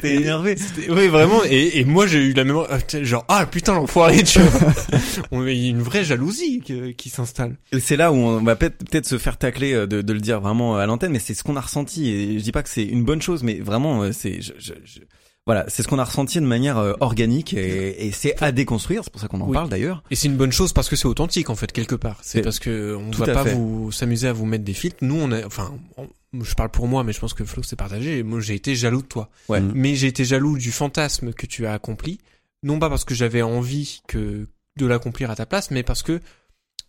T'es 0.00 0.14
énervé. 0.22 0.54
Oui, 0.88 1.08
vraiment. 1.08 1.42
Et, 1.44 1.80
et 1.80 1.84
moi, 1.84 2.06
j'ai 2.06 2.18
eu 2.22 2.32
la 2.34 2.44
mémoire, 2.44 2.68
sais, 2.86 3.04
genre, 3.04 3.24
ah 3.28 3.46
putain, 3.46 3.74
l'enfoiré, 3.74 4.22
tu 4.22 4.38
vois. 4.40 4.72
On- 5.32 5.44
Il 5.44 5.56
y 5.56 5.66
a 5.66 5.70
une 5.70 5.82
vraie 5.82 6.04
jalousie 6.04 6.60
que- 6.60 6.90
qui 6.92 7.10
s'installe. 7.10 7.56
C'est 7.80 7.96
là 7.96 8.12
où 8.12 8.14
on 8.16 8.42
va 8.44 8.54
peut-être 8.54 9.06
se 9.06 9.18
faire 9.18 9.38
tacler 9.38 9.72
euh, 9.72 9.86
de, 9.88 10.02
de 10.02 10.12
le 10.12 10.20
dire 10.20 10.40
vraiment 10.40 10.76
à 10.76 10.86
l'antenne, 10.86 11.10
mais 11.12 11.18
c'est 11.18 11.34
ce 11.34 11.42
qu'on 11.42 11.56
a 11.56 11.60
ressenti. 11.60 12.10
Et 12.10 12.38
je 12.38 12.44
dis 12.44 12.52
pas 12.52 12.62
que 12.62 12.68
c'est 12.70 12.84
une 12.84 13.04
bonne 13.04 13.20
chose, 13.22 13.42
mais 13.42 13.54
vraiment, 13.54 14.12
c'est 14.12 14.40
je, 14.40 14.52
je, 14.58 14.72
je- 14.84 15.00
voilà, 15.46 15.64
c'est 15.68 15.82
ce 15.82 15.88
qu'on 15.88 15.98
a 15.98 16.04
ressenti 16.04 16.40
de 16.40 16.44
manière 16.46 16.76
euh, 16.78 16.94
organique 17.00 17.54
et, 17.54 18.06
et 18.06 18.12
c'est 18.12 18.40
à 18.42 18.50
déconstruire. 18.52 19.02
C'est 19.04 19.12
pour 19.12 19.20
ça 19.20 19.28
qu'on 19.28 19.40
en 19.40 19.46
Oui. 19.46 19.54
parle 19.54 19.68
d'ailleurs. 19.68 20.02
Et 20.10 20.16
c'est 20.16 20.26
une 20.28 20.36
bonne 20.36 20.52
chose 20.52 20.72
parce 20.72 20.88
que 20.88 20.96
c'est 20.96 21.06
authentique, 21.06 21.50
en 21.50 21.54
fait, 21.54 21.70
quelque 21.72 21.94
part. 21.94 22.18
C'est 22.22 22.42
parce 22.42 22.58
que 22.58 22.96
on 22.98 23.06
ne 23.08 23.14
va 23.14 23.26
pas 23.32 23.44
fait. 23.44 23.54
vous 23.54 23.92
s'amuser 23.92 24.26
à 24.28 24.32
vous 24.32 24.44
mettre 24.44 24.64
des 24.64 24.74
filtres. 24.74 24.98
Nous, 25.02 25.14
on 25.14 25.30
a, 25.32 25.46
enfin, 25.46 25.72
on- 25.96 26.08
je 26.42 26.54
parle 26.54 26.70
pour 26.70 26.86
moi, 26.88 27.04
mais 27.04 27.12
je 27.12 27.20
pense 27.20 27.32
que 27.32 27.44
Flo 27.44 27.62
s'est 27.62 27.76
partagé. 27.76 28.22
Moi, 28.22 28.40
j'ai 28.40 28.54
été 28.54 28.74
jaloux 28.74 29.00
de 29.02 29.06
toi. 29.06 29.30
Ouais. 29.48 29.60
Mm. 29.60 29.72
Mais 29.74 29.94
j'ai 29.94 30.08
été 30.08 30.24
jaloux 30.24 30.58
du 30.58 30.72
fantasme 30.72 31.32
que 31.32 31.46
tu 31.46 31.64
as 31.66 31.72
accompli. 31.72 32.18
Non 32.62 32.78
pas 32.78 32.90
parce 32.90 33.04
que 33.04 33.14
j'avais 33.14 33.42
envie 33.42 34.02
que 34.08 34.48
de 34.76 34.86
l'accomplir 34.86 35.30
à 35.30 35.36
ta 35.36 35.46
place, 35.46 35.70
mais 35.70 35.82
parce 35.84 36.02
que 36.02 36.20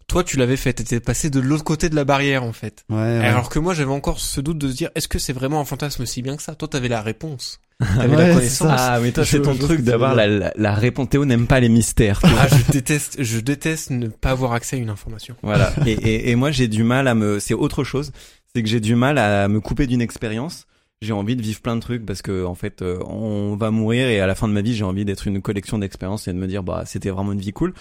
toi, 0.08 0.24
tu 0.24 0.36
l'avais 0.38 0.58
fait. 0.58 0.74
T'étais 0.74 1.00
passé 1.00 1.30
de 1.30 1.40
l'autre 1.40 1.64
côté 1.64 1.90
de 1.90 1.96
la 1.96 2.06
barrière, 2.06 2.44
en 2.44 2.54
fait. 2.54 2.84
Ouais, 2.90 2.96
ouais. 2.98 3.26
Alors 3.26 3.50
que 3.50 3.60
moi, 3.60 3.74
j'avais 3.74 3.92
encore 3.92 4.20
ce 4.20 4.42
doute 4.42 4.58
de 4.58 4.70
se 4.70 4.76
dire, 4.76 4.90
est-ce 4.96 5.08
que 5.08 5.20
c'est 5.20 5.34
vraiment 5.34 5.60
un 5.62 5.66
fantasme 5.66 6.06
si 6.06 6.22
bien 6.22 6.36
que 6.36 6.42
ça? 6.44 6.56
Toi, 6.56 6.68
t'avais 6.68 6.88
la 6.88 7.02
réponse. 7.02 7.60
T'avais 7.80 8.16
Ouais, 8.16 8.16
la 8.22 8.28
c'est 8.30 8.34
connaissance. 8.36 8.68
ça. 8.80 8.94
Ah, 8.96 9.00
mais 9.00 9.12
toi, 9.12 9.24
Je- 9.24 9.30
c'est 9.30 9.42
ton 9.42 9.56
truc 9.56 9.82
d'avoir 9.82 10.16
la, 10.16 10.26
la, 10.28 10.52
la 10.56 10.74
réponse. 10.74 11.10
Théo 11.10 11.26
n'aime 11.26 11.46
pas 11.46 11.60
les 11.60 11.70
mystères. 11.70 12.20
tu 12.22 12.28
vois. 12.28 12.40
Ah, 12.42 12.48
je 12.48 12.72
déteste, 12.72 13.18
je 13.22 13.40
déteste 13.40 13.92
ne 13.92 14.08
pas 14.08 14.32
avoir 14.32 14.54
accès 14.54 14.78
à 14.78 14.80
une 14.80 14.90
information. 14.90 15.36
Voilà. 15.44 15.72
Et, 15.86 15.92
et, 15.92 16.32
et 16.32 16.36
moi, 16.36 16.50
j'ai 16.52 16.68
du 16.68 16.84
mal 16.84 17.08
à 17.08 17.14
me. 17.14 17.40
C'est 17.40 17.54
autre 17.54 17.84
chose. 17.84 18.12
C'est 18.56 18.64
que 18.64 18.70
j'ai 18.70 18.80
du 18.80 18.96
mal 18.96 19.18
à 19.20 19.48
me 19.48 19.60
couper 19.62 19.86
d'une 19.86 20.02
expérience. 20.02 20.66
J'ai 21.04 21.14
envie 21.14 21.36
de 21.36 21.44
vivre 21.44 21.62
plein 21.62 21.76
de 21.76 21.82
trucs 21.82 22.04
parce 22.04 22.24
que 22.24 22.44
en 22.44 22.56
fait, 22.56 22.82
euh, 22.82 22.98
on 23.06 23.56
va 23.56 23.70
mourir 23.70 24.08
et 24.08 24.20
à 24.20 24.26
la 24.26 24.34
fin 24.34 24.48
de 24.48 24.54
ma 24.54 24.62
vie, 24.62 24.74
j'ai 24.76 24.84
envie 24.84 25.06
d'être 25.06 25.28
une 25.28 25.44
collection 25.44 25.78
d'expériences 25.78 26.28
et 26.28 26.34
de 26.34 26.40
me 26.40 26.48
dire 26.48 26.64
bah 26.64 26.82
c'était 26.88 27.12
vraiment 27.12 27.34
une 27.34 27.40
vie 27.40 27.54
cool 27.54 27.76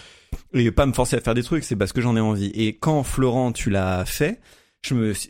et 0.53 0.70
pas 0.70 0.84
me 0.84 0.92
forcer 0.92 1.16
à 1.16 1.20
faire 1.22 1.32
des 1.32 1.42
trucs. 1.42 1.64
C'est 1.64 1.76
parce 1.76 1.94
que 1.94 2.03
j'en 2.03 2.14
ai 2.14 2.20
envie. 2.20 2.49
Et 2.55 2.74
quand 2.74 3.03
Florent, 3.05 3.53
tu 3.53 3.70
l'as 3.70 4.05
fait. 4.05 4.38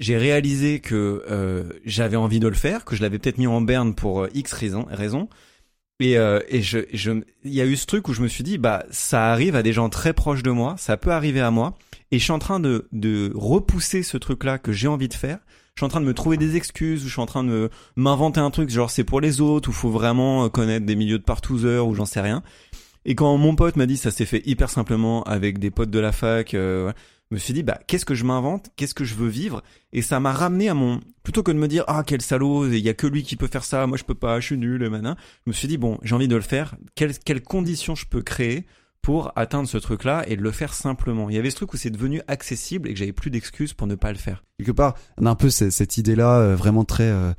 J'ai 0.01 0.17
réalisé 0.17 0.81
que 0.81 1.25
euh, 1.31 1.65
j'avais 1.85 2.17
envie 2.17 2.41
de 2.41 2.49
le 2.49 2.55
faire, 2.55 2.85
que 2.85 2.97
je 2.97 3.03
l'avais 3.03 3.19
peut-être 3.19 3.39
mis 3.39 3.47
en 3.47 3.61
berne 3.61 3.95
pour 3.95 4.23
euh, 4.23 4.29
X 4.35 4.53
raisons, 4.53 4.87
raisons. 4.91 5.29
Et, 5.99 6.19
euh, 6.19 6.41
et 6.49 6.61
je, 6.61 6.81
je, 6.93 7.13
il 7.45 7.55
y 7.55 7.61
a 7.61 7.65
eu 7.65 7.77
ce 7.77 7.87
truc 7.87 8.09
où 8.09 8.13
je 8.13 8.21
me 8.21 8.29
suis 8.29 8.45
dit, 8.45 8.59
bah, 8.59 8.85
ça 8.91 9.33
arrive 9.33 9.57
à 9.57 9.63
des 9.63 9.73
gens 9.73 9.89
très 9.89 10.13
proches 10.13 10.43
de 10.43 10.51
moi, 10.51 10.75
ça 10.79 10.97
peut 10.97 11.11
arriver 11.11 11.41
à 11.41 11.51
moi, 11.51 11.75
et 12.11 12.19
je 12.19 12.25
suis 12.25 12.33
en 12.33 12.39
train 12.39 12.61
de, 12.61 12.87
de 12.93 13.33
repousser 13.35 14.03
ce 14.03 14.19
truc-là 14.19 14.59
que 14.59 14.73
j'ai 14.73 14.89
envie 14.89 15.09
de 15.09 15.15
faire. 15.15 15.39
Je 15.75 15.81
suis 15.81 15.87
en 15.87 15.89
train 15.89 16.01
de 16.01 16.07
me 16.07 16.15
trouver 16.15 16.37
des 16.37 16.57
excuses, 16.57 17.03
ou 17.03 17.07
je 17.07 17.13
suis 17.13 17.21
en 17.21 17.27
train 17.27 17.45
de 17.45 17.71
m'inventer 17.97 18.41
un 18.41 18.51
truc, 18.51 18.69
genre 18.69 18.91
c'est 18.91 19.05
pour 19.05 19.21
les 19.21 19.41
autres, 19.41 19.71
ou 19.71 19.73
faut 19.73 19.91
vraiment 19.91 20.45
euh, 20.45 20.49
connaître 20.49 20.85
des 20.85 20.97
milieux 20.97 21.19
de 21.19 21.25
partouzeurs, 21.25 21.87
ou 21.87 21.95
j'en 21.95 22.07
sais 22.07 22.21
rien. 22.21 22.43
Et 23.07 23.15
quand 23.15 23.37
mon 23.39 23.55
pote 23.55 23.77
m'a 23.77 23.87
dit 23.87 23.97
ça 23.97 24.11
s'est 24.11 24.27
fait 24.27 24.43
hyper 24.47 24.69
simplement 24.69 25.23
avec 25.23 25.59
des 25.59 25.71
potes 25.71 25.91
de 25.91 25.99
la 25.99 26.13
fac, 26.13 26.53
euh, 26.55 26.93
me 27.35 27.39
suis 27.39 27.53
dit 27.55 27.63
bah 27.63 27.81
qu'est-ce 27.87 28.05
que 28.05 28.15
je 28.15 28.25
m'invente, 28.25 28.71
qu'est-ce 28.77 28.95
que 28.95 29.05
je 29.05 29.15
veux 29.15 29.29
vivre, 29.29 29.63
et 29.93 30.03
ça 30.03 30.21
m'a 30.21 30.33
ramené 30.33 30.69
à 30.69 30.75
mon 30.75 31.01
plutôt 31.23 31.43
que 31.43 31.51
de 31.51 31.59
me 31.59 31.69
dire 31.69 31.85
ah 31.89 32.03
quel 32.07 32.23
salaud, 32.23 32.71
il 32.71 32.79
y 32.79 32.89
a 32.89 32.95
que 32.95 33.07
lui 33.07 33.23
qui 33.23 33.37
peut 33.37 33.49
faire 33.49 33.65
ça, 33.65 33.87
moi 33.87 33.99
je 33.99 34.05
peux 34.05 34.15
pas, 34.15 34.41
je 34.41 34.47
suis 34.47 34.59
nul, 34.59 34.83
et 34.83 34.89
maintenant 34.89 35.17
je 35.45 35.51
me 35.51 35.53
suis 35.53 35.69
dit 35.69 35.77
bon 35.77 35.99
j'ai 36.03 36.15
envie 36.15 36.29
de 36.29 36.37
le 36.37 36.43
faire, 36.43 36.77
quelles 36.95 37.19
quelles 37.19 37.43
conditions 37.43 37.95
je 37.95 38.07
peux 38.07 38.23
créer 38.23 38.67
pour 39.03 39.33
atteindre 39.37 39.69
ce 39.69 39.79
truc-là 39.79 40.25
et 40.29 40.37
de 40.37 40.43
le 40.43 40.51
faire 40.51 40.75
simplement? 40.75 41.31
Il 41.31 41.37
y 41.37 41.39
avait 41.39 41.51
ce 41.51 41.57
truc 41.57 41.73
où 41.75 41.77
c'est 41.77 41.91
devenu 41.91 42.23
accessible 42.27 42.89
et 42.89 42.93
que 42.93 42.99
j'avais 42.99 43.13
plus 43.13 43.31
d'excuses 43.31 43.73
pour 43.73 43.87
ne 43.87 43.95
pas 43.95 44.11
le 44.11 44.19
faire. 44.19 44.45
quelque 44.59 44.73
part, 44.73 44.97
on 45.19 45.27
a 45.27 45.31
un 45.31 45.37
peu 45.37 45.51
cette, 45.51 45.71
cette 45.71 45.97
idée-là, 45.97 46.39
euh, 46.41 46.57
vraiment 46.57 46.85
très, 46.85 47.05
euh, 47.05 47.33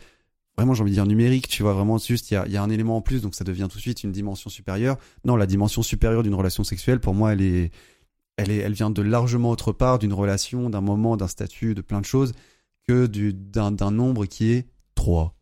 vraiment 0.57 0.73
j'ai 0.73 0.81
envie 0.81 0.91
de 0.91 0.95
dire 0.95 1.05
numérique, 1.05 1.49
tu 1.49 1.63
vois, 1.63 1.73
vraiment 1.73 1.97
juste 1.97 2.31
il 2.31 2.35
y 2.35 2.37
a, 2.37 2.47
y 2.47 2.55
a 2.57 2.63
un 2.63 2.69
élément 2.69 2.97
en 2.97 3.01
plus, 3.01 3.21
donc 3.21 3.35
ça 3.35 3.43
devient 3.43 3.67
tout 3.69 3.77
de 3.77 3.81
suite 3.81 4.03
une 4.03 4.13
dimension 4.13 4.49
supérieure. 4.49 4.97
Non, 5.25 5.35
la 5.35 5.45
dimension 5.45 5.81
supérieure 5.81 6.23
d'une 6.23 6.35
relation 6.35 6.63
sexuelle, 6.63 6.99
pour 7.01 7.13
moi, 7.13 7.33
elle 7.33 7.41
est, 7.41 7.71
elle 8.37 8.51
est, 8.51 8.57
elle 8.57 8.73
vient 8.73 8.89
de 8.89 9.01
largement 9.01 9.49
autre 9.49 9.71
part, 9.71 9.99
d'une 9.99 10.13
relation, 10.13 10.69
d'un 10.69 10.81
moment, 10.81 11.17
d'un 11.17 11.27
statut, 11.27 11.75
de 11.75 11.81
plein 11.81 11.99
de 11.99 12.05
choses, 12.05 12.33
que 12.87 13.07
du, 13.07 13.33
d'un, 13.33 13.71
d'un 13.71 13.91
nombre 13.91 14.25
qui 14.25 14.51
est 14.51 14.67
3. 14.95 15.35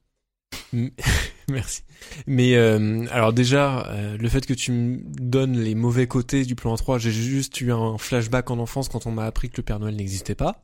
Merci. 1.49 1.83
Mais 2.27 2.55
euh, 2.55 3.05
alors 3.11 3.33
déjà, 3.33 3.87
euh, 3.87 4.17
le 4.17 4.29
fait 4.29 4.45
que 4.45 4.53
tu 4.53 4.71
me 4.71 4.99
donnes 5.19 5.57
les 5.57 5.75
mauvais 5.75 6.07
côtés 6.07 6.43
du 6.43 6.55
plan 6.55 6.75
3, 6.75 6.97
j'ai 6.97 7.11
juste 7.11 7.59
eu 7.61 7.71
un 7.71 7.97
flashback 7.97 8.49
en 8.49 8.59
enfance 8.59 8.89
quand 8.89 9.05
on 9.05 9.11
m'a 9.11 9.25
appris 9.25 9.49
que 9.49 9.57
le 9.57 9.63
Père 9.63 9.79
Noël 9.79 9.95
n'existait 9.95 10.35
pas. 10.35 10.63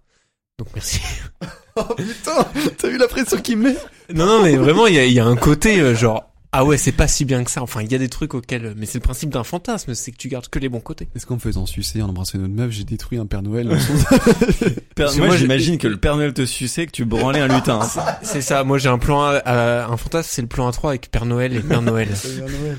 Donc 0.58 0.70
merci. 0.74 1.02
Oh 1.78 1.96
putain, 1.96 2.46
t'as 2.78 2.90
vu 2.90 2.98
la 2.98 3.08
pression 3.08 3.38
qu'il 3.38 3.58
met 3.58 3.78
non, 4.14 4.26
non, 4.26 4.44
mais 4.44 4.58
vraiment, 4.58 4.88
il 4.88 4.96
y 4.96 5.00
a, 5.00 5.06
y 5.06 5.22
a 5.22 5.26
un 5.26 5.38
côté 5.38 5.80
euh, 5.80 5.96
genre, 5.96 6.31
ah 6.54 6.66
ouais, 6.66 6.78
c'est 6.78 6.92
pas 6.92 7.08
si 7.08 7.24
bien 7.24 7.44
que 7.46 7.52
ça. 7.52 7.62
Enfin, 7.62 7.82
il 7.82 7.90
y 7.92 7.96
a 7.96 7.98
des 7.98 8.10
trucs 8.10 8.34
auxquels... 8.34 8.74
Mais 8.76 8.86
c'est 8.86 8.98
le 8.98 9.04
principe 9.04 9.30
d'un 9.30 9.44
fantasme, 9.46 9.94
c'est 9.94 10.12
que 10.12 10.18
tu 10.18 10.28
gardes 10.28 10.50
que 10.50 10.60
les 10.60 10.68
bons 10.68 10.82
côtés. 10.82 11.08
Est-ce 11.16 11.26
qu'en 11.26 11.36
me 11.36 11.40
faisant 11.40 11.66
sucer, 11.66 12.02
en 12.02 12.10
embrassant 12.10 12.38
une 12.40 12.44
autre 12.44 12.54
meuf, 12.54 12.72
j'ai 12.72 12.84
détruit 12.84 13.18
un 13.20 13.26
Père 13.26 13.42
Noël 13.42 13.70
Parce 14.96 15.16
que 15.16 15.22
moi, 15.22 15.38
j'imagine 15.38 15.78
que 15.78 15.88
le 15.88 15.96
Père 15.98 16.18
Noël 16.18 16.34
te 16.34 16.46
suçait, 16.46 16.86
que 16.88 16.92
tu 16.92 17.06
branlais 17.06 17.40
un 17.40 17.48
lutin. 17.48 17.80
hein. 17.82 18.02
C'est 18.22 18.42
ça, 18.42 18.64
moi 18.66 18.78
j'ai 18.78 18.90
un 18.90 18.98
plan 18.98 19.22
A, 19.24 19.38
à- 19.38 19.86
un 19.88 19.96
fantasme, 19.98 20.30
c'est 20.30 20.42
le 20.42 20.48
plan 20.50 20.70
A3 20.70 20.90
avec 20.90 21.10
Père 21.10 21.26
Noël 21.26 21.56
et 21.56 21.62
Mère 21.64 21.82
Noël. 21.84 22.10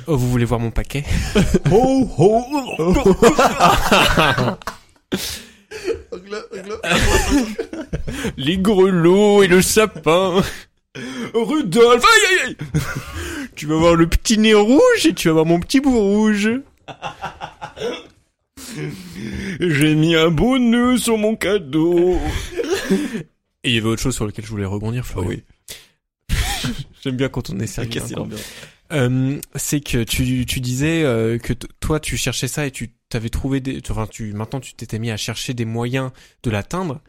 Oh, 0.06 0.16
vous 0.18 0.30
voulez 0.30 0.44
voir 0.44 0.60
mon 0.60 0.70
paquet? 0.70 1.04
Ho, 1.70 2.08
ho, 2.18 2.44
Les 8.36 8.58
grelots 8.58 9.42
et 9.42 9.46
le 9.48 9.62
sapin 9.62 10.42
Rudolph 11.34 12.04
aïe, 12.04 12.46
aïe, 12.48 12.56
aïe 12.60 13.41
Tu 13.54 13.66
vas 13.66 13.76
voir 13.76 13.94
le 13.94 14.06
petit 14.06 14.38
nez 14.38 14.54
rouge 14.54 15.06
et 15.06 15.14
tu 15.14 15.28
vas 15.28 15.34
voir 15.34 15.46
mon 15.46 15.60
petit 15.60 15.80
bout 15.80 15.98
rouge 15.98 16.50
J'ai 19.60 19.94
mis 19.94 20.14
un 20.14 20.30
beau 20.30 20.58
nœud 20.58 20.96
sur 20.96 21.18
mon 21.18 21.36
cadeau. 21.36 22.18
Et 23.64 23.70
il 23.70 23.74
y 23.74 23.78
avait 23.78 23.88
autre 23.88 24.02
chose 24.02 24.14
sur 24.14 24.26
lequel 24.26 24.44
je 24.44 24.50
voulais 24.50 24.64
rebondir, 24.64 25.04
Florian. 25.04 25.30
oui. 25.30 25.42
J'aime 27.02 27.16
bien 27.16 27.28
quand 27.28 27.50
on 27.50 27.58
est 27.60 27.66
sérieux. 27.66 27.90
Casser 27.90 28.14
hein. 28.14 28.18
l'ambiance. 28.18 28.44
Euh, 28.92 29.40
c'est 29.54 29.80
que 29.80 30.04
tu, 30.04 30.44
tu 30.46 30.60
disais 30.60 31.02
euh, 31.02 31.38
que 31.38 31.54
toi 31.80 31.98
tu 31.98 32.18
cherchais 32.18 32.48
ça 32.48 32.66
et 32.66 32.70
tu 32.70 32.90
t'avais 33.08 33.30
trouvé 33.30 33.60
des 33.60 33.80
enfin 33.88 34.06
tu 34.06 34.34
maintenant 34.34 34.60
tu 34.60 34.74
t'étais 34.74 34.98
mis 34.98 35.10
à 35.10 35.16
chercher 35.16 35.54
des 35.54 35.64
moyens 35.64 36.10
de 36.42 36.50
l'atteindre. 36.50 37.00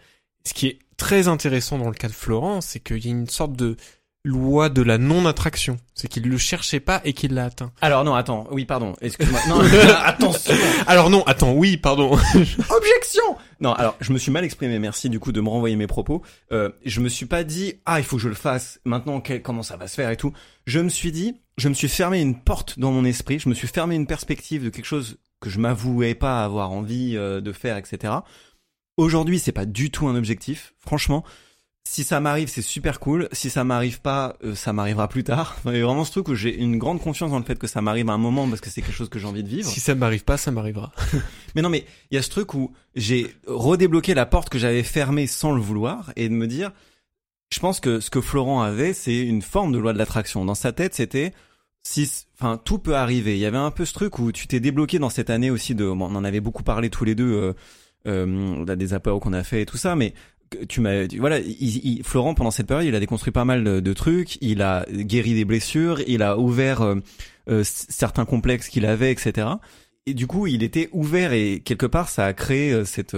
Ce 0.45 0.53
qui 0.53 0.67
est 0.67 0.79
très 0.97 1.27
intéressant 1.27 1.77
dans 1.77 1.89
le 1.89 1.95
cas 1.95 2.07
de 2.07 2.13
Florent, 2.13 2.61
c'est 2.61 2.79
qu'il 2.79 3.05
y 3.05 3.09
a 3.09 3.11
une 3.11 3.27
sorte 3.27 3.53
de 3.53 3.75
loi 4.23 4.69
de 4.69 4.81
la 4.81 4.97
non 4.97 5.25
attraction, 5.25 5.77
c'est 5.93 6.07
qu'il 6.07 6.27
le 6.29 6.37
cherchait 6.37 6.79
pas 6.79 7.01
et 7.03 7.13
qu'il 7.13 7.33
l'a 7.33 7.45
atteint. 7.45 7.71
Alors 7.81 8.03
non, 8.05 8.15
attends. 8.15 8.47
Oui, 8.51 8.63
pardon. 8.65 8.93
Excuse-moi. 9.01 9.39
Non, 9.49 9.59
attention. 10.05 10.53
Alors 10.87 11.09
non, 11.09 11.23
attends, 11.25 11.53
oui, 11.53 11.75
pardon. 11.77 12.13
Objection 12.69 13.23
Non, 13.59 13.73
alors 13.73 13.95
je 13.99 14.13
me 14.13 14.17
suis 14.17 14.31
mal 14.31 14.43
exprimé. 14.45 14.79
Merci 14.79 15.09
du 15.09 15.19
coup 15.19 15.31
de 15.31 15.41
me 15.41 15.49
renvoyer 15.49 15.75
mes 15.75 15.87
propos. 15.87 16.21
Euh, 16.51 16.69
je 16.85 17.01
me 17.01 17.09
suis 17.09 17.25
pas 17.25 17.43
dit 17.43 17.75
ah 17.85 17.99
il 17.99 18.05
faut 18.05 18.15
que 18.15 18.21
je 18.23 18.29
le 18.29 18.35
fasse. 18.35 18.79
Maintenant 18.85 19.19
quel- 19.19 19.41
comment 19.41 19.63
ça 19.63 19.75
va 19.77 19.87
se 19.87 19.95
faire 19.95 20.09
et 20.09 20.17
tout. 20.17 20.31
Je 20.65 20.79
me 20.79 20.89
suis 20.89 21.11
dit, 21.11 21.35
je 21.57 21.67
me 21.67 21.73
suis 21.73 21.89
fermé 21.89 22.21
une 22.21 22.39
porte 22.39 22.79
dans 22.79 22.91
mon 22.91 23.03
esprit. 23.03 23.39
Je 23.39 23.49
me 23.49 23.53
suis 23.53 23.67
fermé 23.67 23.95
une 23.95 24.07
perspective 24.07 24.63
de 24.63 24.69
quelque 24.69 24.85
chose 24.85 25.17
que 25.41 25.49
je 25.49 25.59
m'avouais 25.59 26.15
pas 26.15 26.45
avoir 26.45 26.71
envie 26.71 27.17
euh, 27.17 27.41
de 27.41 27.51
faire, 27.51 27.75
etc. 27.75 28.13
Aujourd'hui, 28.95 29.39
c'est 29.39 29.51
pas 29.51 29.65
du 29.65 29.91
tout 29.91 30.07
un 30.07 30.15
objectif. 30.15 30.73
Franchement, 30.79 31.25
si 31.85 32.03
ça 32.03 32.19
m'arrive, 32.19 32.47
c'est 32.47 32.61
super 32.61 32.99
cool. 32.99 33.27
Si 33.33 33.49
ça 33.49 33.63
m'arrive 33.63 33.99
pas, 33.99 34.37
euh, 34.43 34.55
ça 34.55 34.71
m'arrivera 34.71 35.07
plus 35.09 35.23
tard. 35.23 35.57
Il 35.65 35.75
y 35.75 35.81
a 35.81 35.85
vraiment 35.85 36.05
ce 36.05 36.11
truc 36.11 36.29
où 36.29 36.35
j'ai 36.35 36.55
une 36.55 36.77
grande 36.77 37.01
confiance 37.01 37.31
dans 37.31 37.39
le 37.39 37.43
fait 37.43 37.59
que 37.59 37.67
ça 37.67 37.81
m'arrive 37.81 38.09
à 38.09 38.13
un 38.13 38.17
moment 38.17 38.47
parce 38.47 38.61
que 38.61 38.69
c'est 38.69 38.81
quelque 38.81 38.95
chose 38.95 39.09
que 39.09 39.19
j'ai 39.19 39.27
envie 39.27 39.43
de 39.43 39.49
vivre. 39.49 39.69
si 39.69 39.79
ça 39.79 39.93
m'arrive 39.93 40.23
pas, 40.23 40.37
ça 40.37 40.51
m'arrivera. 40.51 40.91
Mais 41.55 41.61
non, 41.61 41.69
mais 41.69 41.85
il 42.09 42.15
y 42.15 42.17
a 42.17 42.23
ce 42.23 42.29
truc 42.29 42.55
où 42.55 42.73
j'ai 42.95 43.35
redébloqué 43.45 44.15
la 44.15 44.25
porte 44.25 44.49
que 44.49 44.57
j'avais 44.57 44.81
fermée 44.81 45.27
sans 45.27 45.51
le 45.51 45.61
vouloir 45.61 46.11
et 46.15 46.27
de 46.29 46.33
me 46.33 46.47
dire, 46.47 46.71
je 47.53 47.59
pense 47.59 47.79
que 47.79 47.99
ce 47.99 48.09
que 48.09 48.21
Florent 48.21 48.63
avait, 48.63 48.93
c'est 48.93 49.19
une 49.19 49.43
forme 49.43 49.71
de 49.71 49.77
loi 49.77 49.93
de 49.93 49.99
l'attraction. 49.99 50.45
Dans 50.45 50.55
sa 50.55 50.71
tête, 50.71 50.95
c'était 50.95 51.31
si, 51.83 52.09
enfin, 52.39 52.57
tout 52.57 52.79
peut 52.79 52.95
arriver. 52.95 53.35
Il 53.35 53.39
y 53.39 53.45
avait 53.45 53.57
un 53.57 53.69
peu 53.69 53.85
ce 53.85 53.93
truc 53.93 54.17
où 54.17 54.31
tu 54.31 54.47
t'es 54.47 54.59
débloqué 54.59 54.97
dans 54.97 55.09
cette 55.09 55.29
année 55.29 55.51
aussi 55.51 55.75
de, 55.75 55.85
bon, 55.85 56.07
on 56.09 56.15
en 56.15 56.23
avait 56.23 56.39
beaucoup 56.39 56.63
parlé 56.63 56.89
tous 56.89 57.05
les 57.05 57.13
deux, 57.13 57.31
euh, 57.31 57.53
euh, 58.07 58.75
des 58.75 58.93
apéros 58.93 59.19
qu'on 59.19 59.33
a 59.33 59.43
fait 59.43 59.61
et 59.61 59.65
tout 59.65 59.77
ça, 59.77 59.95
mais 59.95 60.13
tu 60.67 60.81
m'as, 60.81 61.05
voilà, 61.19 61.39
il, 61.39 61.85
il- 61.85 62.03
Florent 62.03 62.33
pendant 62.33 62.51
cette 62.51 62.67
période, 62.67 62.87
il 62.87 62.95
a 62.95 62.99
déconstruit 62.99 63.31
pas 63.31 63.45
mal 63.45 63.63
de, 63.81 63.93
trucs, 63.93 64.37
il 64.41 64.61
a 64.61 64.85
guéri 64.89 65.33
des 65.33 65.45
blessures, 65.45 66.01
il 66.07 66.21
a 66.23 66.37
ouvert 66.37 66.81
euh, 66.81 66.95
euh, 67.49 67.63
certains 67.63 68.25
complexes 68.25 68.69
qu'il 68.69 68.85
avait, 68.85 69.11
etc. 69.11 69.47
Et 70.05 70.13
du 70.13 70.27
coup, 70.27 70.47
il 70.47 70.63
était 70.63 70.89
ouvert 70.91 71.31
et 71.33 71.61
quelque 71.63 71.85
part, 71.85 72.09
ça 72.09 72.25
a 72.25 72.33
créé 72.33 72.71
euh, 72.73 72.83
cette 72.85 73.15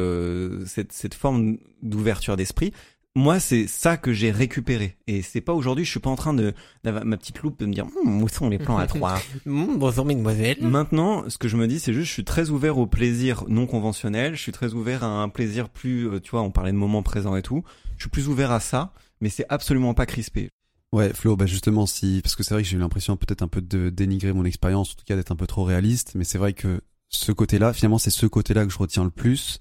cette, 0.68 0.92
cette 0.92 1.14
forme 1.14 1.58
d'ouverture 1.82 2.38
d'esprit. 2.38 2.72
Moi, 3.16 3.40
c'est 3.40 3.66
ça 3.68 3.96
que 3.96 4.12
j'ai 4.12 4.30
récupéré. 4.30 4.98
Et 5.08 5.22
c'est 5.22 5.40
pas 5.40 5.54
aujourd'hui, 5.54 5.86
je 5.86 5.92
suis 5.92 6.02
pas 6.02 6.10
en 6.10 6.18
train 6.18 6.34
de, 6.34 6.54
d'avoir 6.84 7.06
ma 7.06 7.16
petite 7.16 7.42
loupe 7.42 7.58
de 7.58 7.66
me 7.66 7.74
dire, 7.74 7.86
Hum, 8.04 8.22
où 8.22 8.28
sont 8.28 8.50
les 8.50 8.60
plans 8.60 8.78
à 8.78 8.88
trois? 8.88 9.22
Mmh, 9.46 9.78
bonjour 9.78 10.06
mademoiselle. 10.06 10.58
Maintenant, 10.62 11.24
ce 11.30 11.38
que 11.38 11.48
je 11.48 11.56
me 11.56 11.68
dis, 11.68 11.80
c'est 11.80 11.94
juste, 11.94 12.08
je 12.08 12.14
suis 12.14 12.26
très 12.26 12.50
ouvert 12.50 12.78
au 12.78 12.88
plaisir 12.88 13.46
non 13.48 13.68
conventionnel. 13.68 14.36
Je 14.36 14.42
suis 14.42 14.52
très 14.52 14.74
ouvert 14.74 15.04
à 15.04 15.08
un 15.08 15.30
plaisir 15.30 15.70
plus, 15.70 16.10
euh, 16.10 16.20
tu 16.20 16.32
vois, 16.32 16.42
on 16.42 16.52
parlait 16.52 16.74
de 16.74 16.78
moments 16.78 17.04
présents 17.04 17.38
et 17.38 17.42
tout. 17.42 17.64
Je 17.98 18.04
suis 18.04 18.10
plus 18.10 18.28
ouvert 18.28 18.52
à 18.52 18.60
ça, 18.60 18.94
mais 19.22 19.30
c'est 19.30 19.46
absolument 19.48 19.94
pas 19.94 20.06
crispé. 20.06 20.50
Ouais, 20.92 21.14
Flo, 21.14 21.36
bah 21.36 21.46
justement, 21.46 21.86
si, 21.86 22.20
parce 22.22 22.36
que 22.36 22.44
c'est 22.44 22.54
vrai 22.54 22.64
que 22.64 22.70
j'ai 22.70 22.76
eu 22.76 22.80
l'impression 22.80 23.16
peut-être 23.18 23.42
un 23.42 23.48
peu 23.48 23.62
de 23.62 23.90
dénigrer 23.90 24.34
mon 24.34 24.46
expérience, 24.46 24.92
en 24.92 24.96
tout 24.96 25.06
cas 25.06 25.16
d'être 25.16 25.32
un 25.32 25.36
peu 25.36 25.48
trop 25.48 25.64
réaliste, 25.64 26.14
mais 26.16 26.24
c'est 26.24 26.38
vrai 26.38 26.54
que 26.54 26.82
ce 27.10 27.32
côté-là, 27.32 27.74
finalement, 27.74 27.98
c'est 27.98 28.12
ce 28.12 28.26
côté-là 28.26 28.66
que 28.66 28.72
je 28.72 28.78
retiens 28.78 29.04
le 29.04 29.10
plus. 29.10 29.60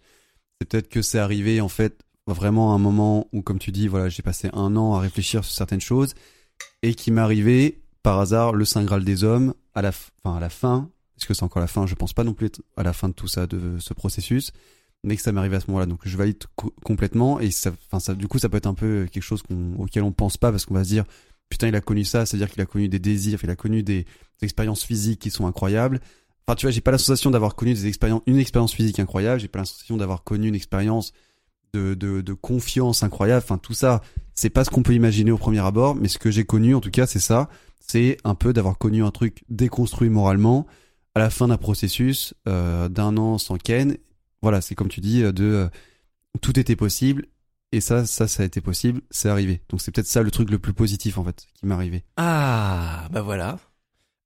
C'est 0.60 0.68
peut-être 0.68 0.88
que 0.88 1.02
c'est 1.02 1.18
arrivé, 1.18 1.60
en 1.60 1.68
fait, 1.68 2.03
vraiment 2.26 2.74
un 2.74 2.78
moment 2.78 3.28
où, 3.32 3.42
comme 3.42 3.58
tu 3.58 3.72
dis, 3.72 3.88
voilà, 3.88 4.08
j'ai 4.08 4.22
passé 4.22 4.48
un 4.52 4.76
an 4.76 4.94
à 4.94 5.00
réfléchir 5.00 5.44
sur 5.44 5.54
certaines 5.54 5.80
choses, 5.80 6.14
et 6.82 6.94
qui 6.94 7.10
arrivé, 7.18 7.82
par 8.02 8.18
hasard, 8.18 8.52
le 8.52 8.64
Saint 8.64 8.84
Graal 8.84 9.04
des 9.04 9.24
hommes, 9.24 9.54
à 9.74 9.82
la, 9.82 9.90
f- 9.90 10.10
enfin, 10.22 10.36
à 10.36 10.40
la 10.40 10.48
fin, 10.50 10.90
est-ce 11.16 11.26
que 11.26 11.34
c'est 11.34 11.42
encore 11.42 11.60
la 11.60 11.66
fin? 11.66 11.86
Je 11.86 11.94
pense 11.94 12.12
pas 12.12 12.24
non 12.24 12.34
plus 12.34 12.50
à 12.76 12.82
la 12.82 12.92
fin 12.92 13.08
de 13.08 13.14
tout 13.14 13.28
ça, 13.28 13.46
de 13.46 13.78
ce 13.78 13.94
processus, 13.94 14.52
mais 15.02 15.16
que 15.16 15.22
ça 15.22 15.32
m'est 15.32 15.38
arrivé 15.38 15.56
à 15.56 15.60
ce 15.60 15.66
moment-là. 15.68 15.86
Donc, 15.86 16.00
je 16.04 16.16
valide 16.16 16.42
co- 16.56 16.74
complètement, 16.84 17.40
et 17.40 17.50
ça, 17.50 17.72
ça, 17.98 18.14
du 18.14 18.28
coup, 18.28 18.38
ça 18.38 18.48
peut 18.48 18.56
être 18.56 18.66
un 18.66 18.74
peu 18.74 19.06
quelque 19.10 19.22
chose 19.22 19.42
qu'on, 19.42 19.74
auquel 19.78 20.02
on 20.02 20.12
pense 20.12 20.36
pas, 20.36 20.50
parce 20.50 20.64
qu'on 20.64 20.74
va 20.74 20.84
se 20.84 20.88
dire, 20.88 21.04
putain, 21.48 21.68
il 21.68 21.74
a 21.76 21.80
connu 21.80 22.04
ça, 22.04 22.26
c'est-à-dire 22.26 22.50
qu'il 22.50 22.62
a 22.62 22.66
connu 22.66 22.88
des 22.88 22.98
désirs, 22.98 23.38
il 23.42 23.50
a 23.50 23.56
connu 23.56 23.82
des, 23.82 24.04
des 24.04 24.44
expériences 24.44 24.84
physiques 24.84 25.20
qui 25.20 25.30
sont 25.30 25.46
incroyables. 25.46 26.00
Enfin, 26.46 26.56
tu 26.56 26.66
vois, 26.66 26.72
j'ai 26.72 26.80
pas 26.80 26.90
la 26.90 26.98
sensation 26.98 27.30
d'avoir 27.30 27.54
connu 27.54 27.74
des 27.74 27.86
expériences, 27.86 28.22
une 28.26 28.38
expérience 28.38 28.74
physique 28.74 28.98
incroyable, 28.98 29.40
j'ai 29.40 29.48
pas 29.48 29.60
la 29.60 29.64
sensation 29.64 29.96
d'avoir 29.96 30.24
connu 30.24 30.48
une 30.48 30.54
expérience 30.54 31.12
de, 31.74 31.94
de, 31.94 32.20
de 32.20 32.32
confiance 32.32 33.02
incroyable. 33.02 33.42
Enfin, 33.44 33.58
tout 33.58 33.74
ça, 33.74 34.00
c'est 34.34 34.50
pas 34.50 34.64
ce 34.64 34.70
qu'on 34.70 34.82
peut 34.82 34.94
imaginer 34.94 35.30
au 35.30 35.38
premier 35.38 35.58
abord, 35.60 35.94
mais 35.94 36.08
ce 36.08 36.18
que 36.18 36.30
j'ai 36.30 36.44
connu, 36.44 36.74
en 36.74 36.80
tout 36.80 36.90
cas, 36.90 37.06
c'est 37.06 37.20
ça. 37.20 37.48
C'est 37.80 38.16
un 38.24 38.34
peu 38.34 38.52
d'avoir 38.52 38.78
connu 38.78 39.04
un 39.04 39.10
truc 39.10 39.44
déconstruit 39.48 40.08
moralement 40.08 40.66
à 41.14 41.18
la 41.18 41.30
fin 41.30 41.48
d'un 41.48 41.58
processus 41.58 42.34
euh, 42.48 42.88
d'un 42.88 43.16
an 43.16 43.38
sans 43.38 43.58
Ken. 43.58 43.96
Voilà, 44.40 44.60
c'est 44.60 44.74
comme 44.74 44.88
tu 44.88 45.00
dis, 45.00 45.22
euh, 45.22 45.32
de 45.32 45.44
euh, 45.44 45.68
tout 46.40 46.58
était 46.58 46.76
possible. 46.76 47.26
Et 47.72 47.80
ça, 47.80 48.06
ça, 48.06 48.28
ça 48.28 48.44
a 48.44 48.46
été 48.46 48.60
possible, 48.60 49.00
c'est 49.10 49.28
arrivé. 49.28 49.60
Donc 49.68 49.80
c'est 49.82 49.90
peut-être 49.90 50.06
ça 50.06 50.22
le 50.22 50.30
truc 50.30 50.48
le 50.48 50.60
plus 50.60 50.72
positif 50.72 51.18
en 51.18 51.24
fait 51.24 51.44
qui 51.54 51.66
m'est 51.66 51.74
arrivé. 51.74 52.04
Ah, 52.16 53.08
bah 53.10 53.20
voilà. 53.22 53.58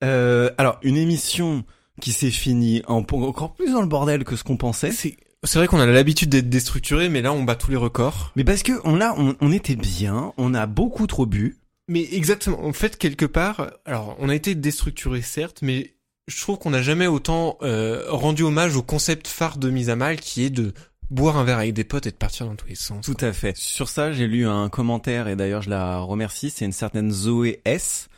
Euh, 0.04 0.50
alors, 0.58 0.78
une 0.82 0.98
émission 0.98 1.64
qui 2.00 2.12
s'est 2.12 2.30
finie 2.30 2.82
en, 2.86 3.04
encore 3.10 3.54
plus 3.54 3.72
dans 3.72 3.80
le 3.80 3.88
bordel 3.88 4.24
que 4.24 4.36
ce 4.36 4.44
qu'on 4.44 4.56
pensait. 4.58 4.92
C'est 4.92 5.16
c'est 5.44 5.58
vrai 5.58 5.68
qu'on 5.68 5.80
a 5.80 5.86
l'habitude 5.86 6.30
d'être 6.30 6.48
déstructuré, 6.48 7.08
mais 7.08 7.22
là 7.22 7.32
on 7.32 7.42
bat 7.42 7.54
tous 7.54 7.70
les 7.70 7.76
records. 7.76 8.32
Mais 8.36 8.44
parce 8.44 8.62
que 8.62 8.72
on 8.84 9.00
a, 9.00 9.14
on, 9.18 9.36
on 9.40 9.52
était 9.52 9.76
bien, 9.76 10.32
on 10.36 10.54
a 10.54 10.66
beaucoup 10.66 11.06
trop 11.06 11.26
bu. 11.26 11.58
Mais 11.88 12.06
exactement. 12.12 12.62
En 12.64 12.72
fait, 12.72 12.98
quelque 12.98 13.24
part, 13.24 13.70
alors 13.86 14.16
on 14.18 14.28
a 14.28 14.34
été 14.34 14.54
déstructuré 14.54 15.22
certes, 15.22 15.60
mais 15.62 15.94
je 16.26 16.40
trouve 16.40 16.58
qu'on 16.58 16.70
n'a 16.70 16.82
jamais 16.82 17.06
autant 17.06 17.56
euh, 17.62 18.04
rendu 18.08 18.42
hommage 18.42 18.76
au 18.76 18.82
concept 18.82 19.26
phare 19.26 19.56
de 19.56 19.70
mise 19.70 19.88
à 19.88 19.96
mal, 19.96 20.20
qui 20.20 20.44
est 20.44 20.50
de 20.50 20.74
boire 21.10 21.38
un 21.38 21.44
verre 21.44 21.58
avec 21.58 21.72
des 21.72 21.84
potes 21.84 22.06
et 22.06 22.10
de 22.10 22.16
partir 22.16 22.46
dans 22.46 22.54
tous 22.54 22.68
les 22.68 22.74
sens. 22.74 23.04
Tout 23.04 23.16
à 23.20 23.32
fait. 23.32 23.56
Sur 23.56 23.88
ça, 23.88 24.12
j'ai 24.12 24.26
lu 24.26 24.46
un 24.46 24.68
commentaire 24.68 25.28
et 25.28 25.36
d'ailleurs 25.36 25.62
je 25.62 25.70
la 25.70 25.98
remercie. 25.98 26.50
C'est 26.50 26.66
une 26.66 26.72
certaine 26.72 27.10
Zoé 27.10 27.62
S. 27.64 28.08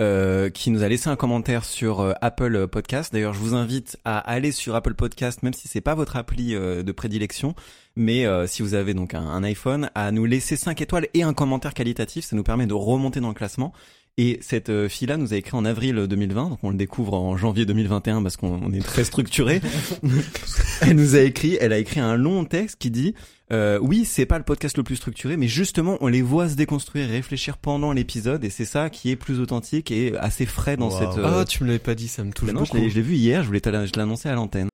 euh, 0.00 0.48
qui 0.48 0.70
nous 0.70 0.82
a 0.82 0.88
laissé 0.88 1.08
un 1.08 1.16
commentaire 1.16 1.64
sur 1.64 2.00
euh, 2.00 2.12
Apple 2.20 2.68
Podcast. 2.68 3.12
D'ailleurs, 3.12 3.34
je 3.34 3.38
vous 3.38 3.54
invite 3.54 3.98
à 4.04 4.18
aller 4.18 4.50
sur 4.50 4.74
Apple 4.74 4.94
Podcast, 4.94 5.42
même 5.42 5.52
si 5.52 5.68
c'est 5.68 5.80
pas 5.80 5.94
votre 5.94 6.16
appli 6.16 6.54
euh, 6.54 6.82
de 6.82 6.92
prédilection, 6.92 7.54
mais 7.96 8.26
si 8.46 8.62
vous 8.62 8.74
avez 8.74 8.94
donc 8.94 9.14
un, 9.14 9.20
un 9.20 9.42
iPhone, 9.42 9.90
à 9.94 10.10
nous 10.10 10.24
laisser 10.24 10.56
5 10.56 10.80
étoiles 10.80 11.08
et 11.12 11.22
un 11.22 11.34
commentaire 11.34 11.74
qualitatif. 11.74 12.24
Ça 12.24 12.34
nous 12.34 12.42
permet 12.42 12.66
de 12.66 12.72
remonter 12.72 13.20
dans 13.20 13.28
le 13.28 13.34
classement. 13.34 13.72
Et 14.16 14.38
cette 14.42 14.88
fille-là 14.88 15.16
nous 15.16 15.34
a 15.34 15.36
écrit 15.36 15.56
en 15.56 15.64
avril 15.64 16.06
2020, 16.08 16.50
donc 16.50 16.58
on 16.62 16.70
le 16.70 16.76
découvre 16.76 17.14
en 17.14 17.36
janvier 17.36 17.66
2021 17.66 18.22
parce 18.22 18.36
qu'on 18.36 18.60
on 18.62 18.72
est 18.72 18.84
très 18.84 19.04
structuré. 19.04 19.60
elle 20.82 20.96
nous 20.96 21.14
a 21.14 21.20
écrit, 21.20 21.58
elle 21.60 21.72
a 21.72 21.78
écrit 21.78 22.00
un 22.00 22.16
long 22.16 22.44
texte 22.44 22.76
qui 22.78 22.90
dit 22.90 23.14
euh, 23.52 23.78
oui, 23.82 24.04
c'est 24.04 24.26
pas 24.26 24.38
le 24.38 24.44
podcast 24.44 24.76
le 24.76 24.82
plus 24.82 24.96
structuré, 24.96 25.36
mais 25.36 25.48
justement, 25.48 25.98
on 26.00 26.06
les 26.06 26.22
voit 26.22 26.48
se 26.48 26.54
déconstruire 26.54 27.08
et 27.08 27.12
réfléchir 27.12 27.56
pendant 27.58 27.92
l'épisode, 27.92 28.44
et 28.44 28.50
c'est 28.50 28.64
ça 28.64 28.90
qui 28.90 29.10
est 29.10 29.16
plus 29.16 29.40
authentique 29.40 29.90
et 29.90 30.16
assez 30.18 30.46
frais 30.46 30.76
dans 30.76 30.90
Wow. 30.90 30.98
cette. 30.98 31.24
Ah, 31.24 31.38
euh, 31.40 31.44
tu 31.44 31.62
me 31.62 31.68
l'avais 31.68 31.78
pas 31.80 31.94
dit, 31.94 32.08
ça 32.08 32.22
me 32.24 32.32
touche 32.32 32.48
non, 32.52 32.64
je 32.64 32.70
beaucoup. 32.70 32.76
l'ai 32.76 32.90
je 32.90 32.94
l'ai 32.96 33.02
vu 33.02 33.14
hier, 33.14 33.42
je 33.42 33.46
voulais 33.48 33.60
te 33.60 33.68
la- 33.68 33.86
je 33.86 33.92
l'ai 33.92 34.00
annoncé 34.02 34.28
à 34.28 34.34
l'antenne. 34.34 34.68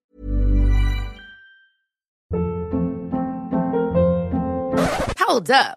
Hold 5.29 5.51
up. 5.51 5.77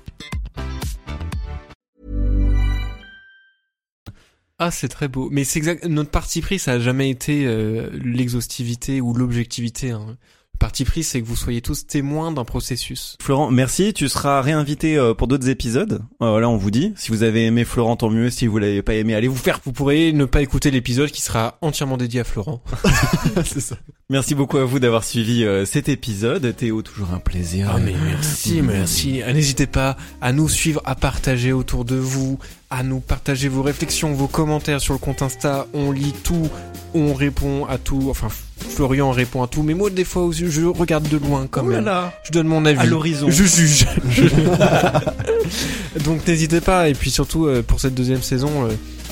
Ah, 4.63 4.69
c'est 4.69 4.89
très 4.89 5.07
beau. 5.07 5.27
Mais 5.31 5.43
c'est 5.43 5.57
exact. 5.57 5.87
Notre 5.87 6.11
parti 6.11 6.39
pris, 6.39 6.59
ça 6.59 6.73
a 6.73 6.79
jamais 6.79 7.09
été 7.09 7.47
euh, 7.47 7.89
l'exhaustivité 7.93 9.01
ou 9.01 9.15
l'objectivité. 9.15 9.89
Hein. 9.89 10.05
Le 10.53 10.57
parti 10.59 10.85
pris, 10.85 11.03
c'est 11.03 11.19
que 11.19 11.25
vous 11.25 11.35
soyez 11.35 11.61
tous 11.61 11.87
témoins 11.87 12.31
d'un 12.31 12.45
processus. 12.45 13.17
Florent, 13.19 13.49
merci. 13.49 13.91
Tu 13.91 14.07
seras 14.07 14.39
réinvité 14.43 14.97
euh, 14.97 15.15
pour 15.15 15.27
d'autres 15.27 15.49
épisodes. 15.49 16.03
Euh, 16.21 16.39
là, 16.39 16.47
on 16.47 16.57
vous 16.57 16.69
dit. 16.69 16.93
Si 16.95 17.09
vous 17.09 17.23
avez 17.23 17.47
aimé 17.47 17.65
Florent, 17.65 17.95
tant 17.95 18.11
mieux. 18.11 18.29
Si 18.29 18.45
vous 18.45 18.59
l'avez 18.59 18.83
pas 18.83 18.93
aimé, 18.93 19.15
allez 19.15 19.27
vous 19.27 19.35
faire. 19.35 19.59
Vous 19.65 19.71
pourrez 19.71 20.13
ne 20.13 20.25
pas 20.25 20.43
écouter 20.43 20.69
l'épisode 20.69 21.09
qui 21.09 21.23
sera 21.23 21.57
entièrement 21.61 21.97
dédié 21.97 22.19
à 22.19 22.23
Florent. 22.23 22.61
c'est 23.43 23.61
ça. 23.61 23.77
Merci 24.11 24.35
beaucoup 24.35 24.59
à 24.59 24.65
vous 24.65 24.77
d'avoir 24.77 25.03
suivi 25.03 25.43
euh, 25.43 25.65
cet 25.65 25.89
épisode. 25.89 26.55
Théo, 26.55 26.83
toujours 26.83 27.13
un 27.13 27.19
plaisir. 27.19 27.71
Ah 27.73 27.79
mais 27.79 27.95
merci, 28.05 28.61
merci. 28.61 29.23
N'hésitez 29.33 29.65
pas 29.65 29.97
à 30.21 30.33
nous 30.33 30.49
suivre, 30.49 30.83
à 30.85 30.93
partager 30.93 31.51
autour 31.51 31.83
de 31.83 31.95
vous, 31.95 32.37
à 32.71 32.83
nous 32.83 33.01
partager 33.01 33.49
vos 33.49 33.61
réflexions, 33.61 34.13
vos 34.13 34.27
commentaires 34.27 34.79
sur 34.79 34.93
le 34.93 34.99
compte 34.99 35.21
Insta. 35.21 35.67
On 35.73 35.91
lit 35.91 36.13
tout, 36.23 36.49
on 36.93 37.13
répond 37.13 37.65
à 37.65 37.77
tout. 37.77 38.07
Enfin, 38.09 38.29
Florian 38.57 39.11
répond 39.11 39.43
à 39.43 39.47
tout. 39.47 39.61
Mais 39.61 39.73
moi, 39.73 39.89
des 39.89 40.05
fois, 40.05 40.29
je 40.31 40.65
regarde 40.65 41.07
de 41.07 41.17
loin 41.17 41.47
quand 41.51 41.63
même. 41.63 41.89
Je 42.23 42.31
donne 42.31 42.47
mon 42.47 42.65
avis. 42.65 42.79
À 42.79 42.85
l'horizon. 42.85 43.29
Je 43.29 43.43
juge. 43.43 43.85
Donc 46.05 46.25
n'hésitez 46.25 46.61
pas. 46.61 46.89
Et 46.89 46.93
puis 46.93 47.11
surtout, 47.11 47.45
euh, 47.45 47.61
pour 47.61 47.81
cette 47.81 47.93
deuxième 47.93 48.21
saison, 48.21 48.65
euh, 48.65 48.71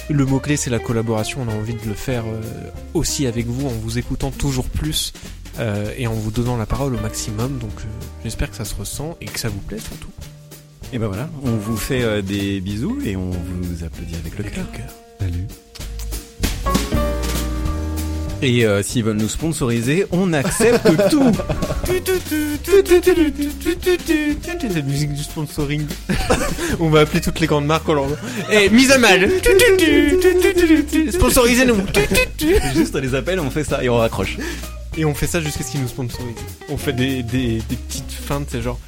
le 0.10 0.26
mot-clé, 0.26 0.56
c'est 0.56 0.70
la 0.70 0.80
collaboration. 0.80 1.46
On 1.46 1.52
a 1.52 1.56
envie 1.56 1.74
de 1.74 1.86
le 1.86 1.94
faire 1.94 2.24
euh, 2.26 2.42
aussi 2.94 3.28
avec 3.28 3.46
vous, 3.46 3.68
en 3.68 3.72
vous 3.72 3.98
écoutant 3.98 4.32
toujours 4.32 4.70
plus. 4.70 5.14
et 5.98 6.08
en 6.08 6.14
vous 6.14 6.32
donnant 6.32 6.56
la 6.56 6.66
parole 6.66 6.96
au 6.96 7.00
maximum, 7.02 7.58
donc 7.58 7.74
j'espère 8.24 8.50
que 8.50 8.56
ça 8.56 8.64
se 8.64 8.74
ressent 8.74 9.18
et 9.20 9.26
que 9.26 9.38
ça 9.38 9.50
vous 9.50 9.60
plaît 9.60 9.80
surtout. 9.80 10.08
Et 10.92 10.98
ben 10.98 11.08
voilà, 11.08 11.30
on 11.44 11.52
vous 11.52 11.78
fait 11.78 12.02
euh, 12.02 12.22
des 12.22 12.62
bisous 12.62 12.98
et 13.06 13.16
on 13.16 13.30
vous 13.30 13.84
applaudit 13.84 14.16
avec 14.16 14.38
le 14.38 14.44
cœur. 14.44 14.66
Salut. 15.20 15.46
Et 18.42 18.66
euh, 18.66 18.82
s'ils 18.82 19.04
veulent 19.04 19.18
nous 19.18 19.30
sponsoriser, 19.30 20.06
on 20.12 20.34
accepte 20.34 20.88
tout. 21.12 21.32
La 24.74 24.82
musique 24.82 25.14
du 25.14 25.22
sponsoring. 25.24 25.86
On 26.80 26.90
va 26.90 27.02
appeler 27.02 27.22
toutes 27.22 27.40
les 27.40 27.48
grandes 27.48 27.66
marques 27.66 27.88
en 27.90 28.08
Eh, 28.52 28.70
mise 28.70 28.92
à 28.92 28.98
mal 28.98 29.30
Sponsorisez-nous 31.12 31.76
Juste 32.74 32.96
on 32.96 33.00
les 33.00 33.14
appelle, 33.14 33.40
on 33.40 33.52
fait 33.52 33.64
ça 33.66 33.84
et 33.84 33.90
on 33.90 33.98
raccroche. 33.98 34.38
Et 34.98 35.06
on 35.06 35.14
fait 35.14 35.28
ça 35.28 35.40
jusqu'à 35.42 35.64
ce 35.64 35.72
qu'ils 35.72 35.82
nous 35.82 35.88
sponsorisent. 35.88 36.34
On 36.70 36.78
fait 36.78 36.94
des, 36.94 37.22
des, 37.22 37.62
des 37.70 37.76
petites 37.76 38.12
feintes, 38.12 38.48
c'est 38.50 38.62
genre... 38.62 38.80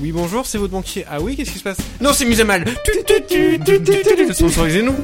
Oui, 0.00 0.12
bonjour, 0.12 0.46
c'est 0.46 0.56
votre 0.56 0.72
banquier. 0.72 1.04
Ah 1.10 1.20
oui, 1.20 1.36
qu'est-ce 1.36 1.50
qui 1.50 1.58
se 1.58 1.62
passe 1.62 1.76
Non, 2.00 2.12
c'est 2.14 2.24
mise 2.24 2.40
à 2.40 2.44
mal 2.44 2.64
Sponsorisez-nous 4.32 4.94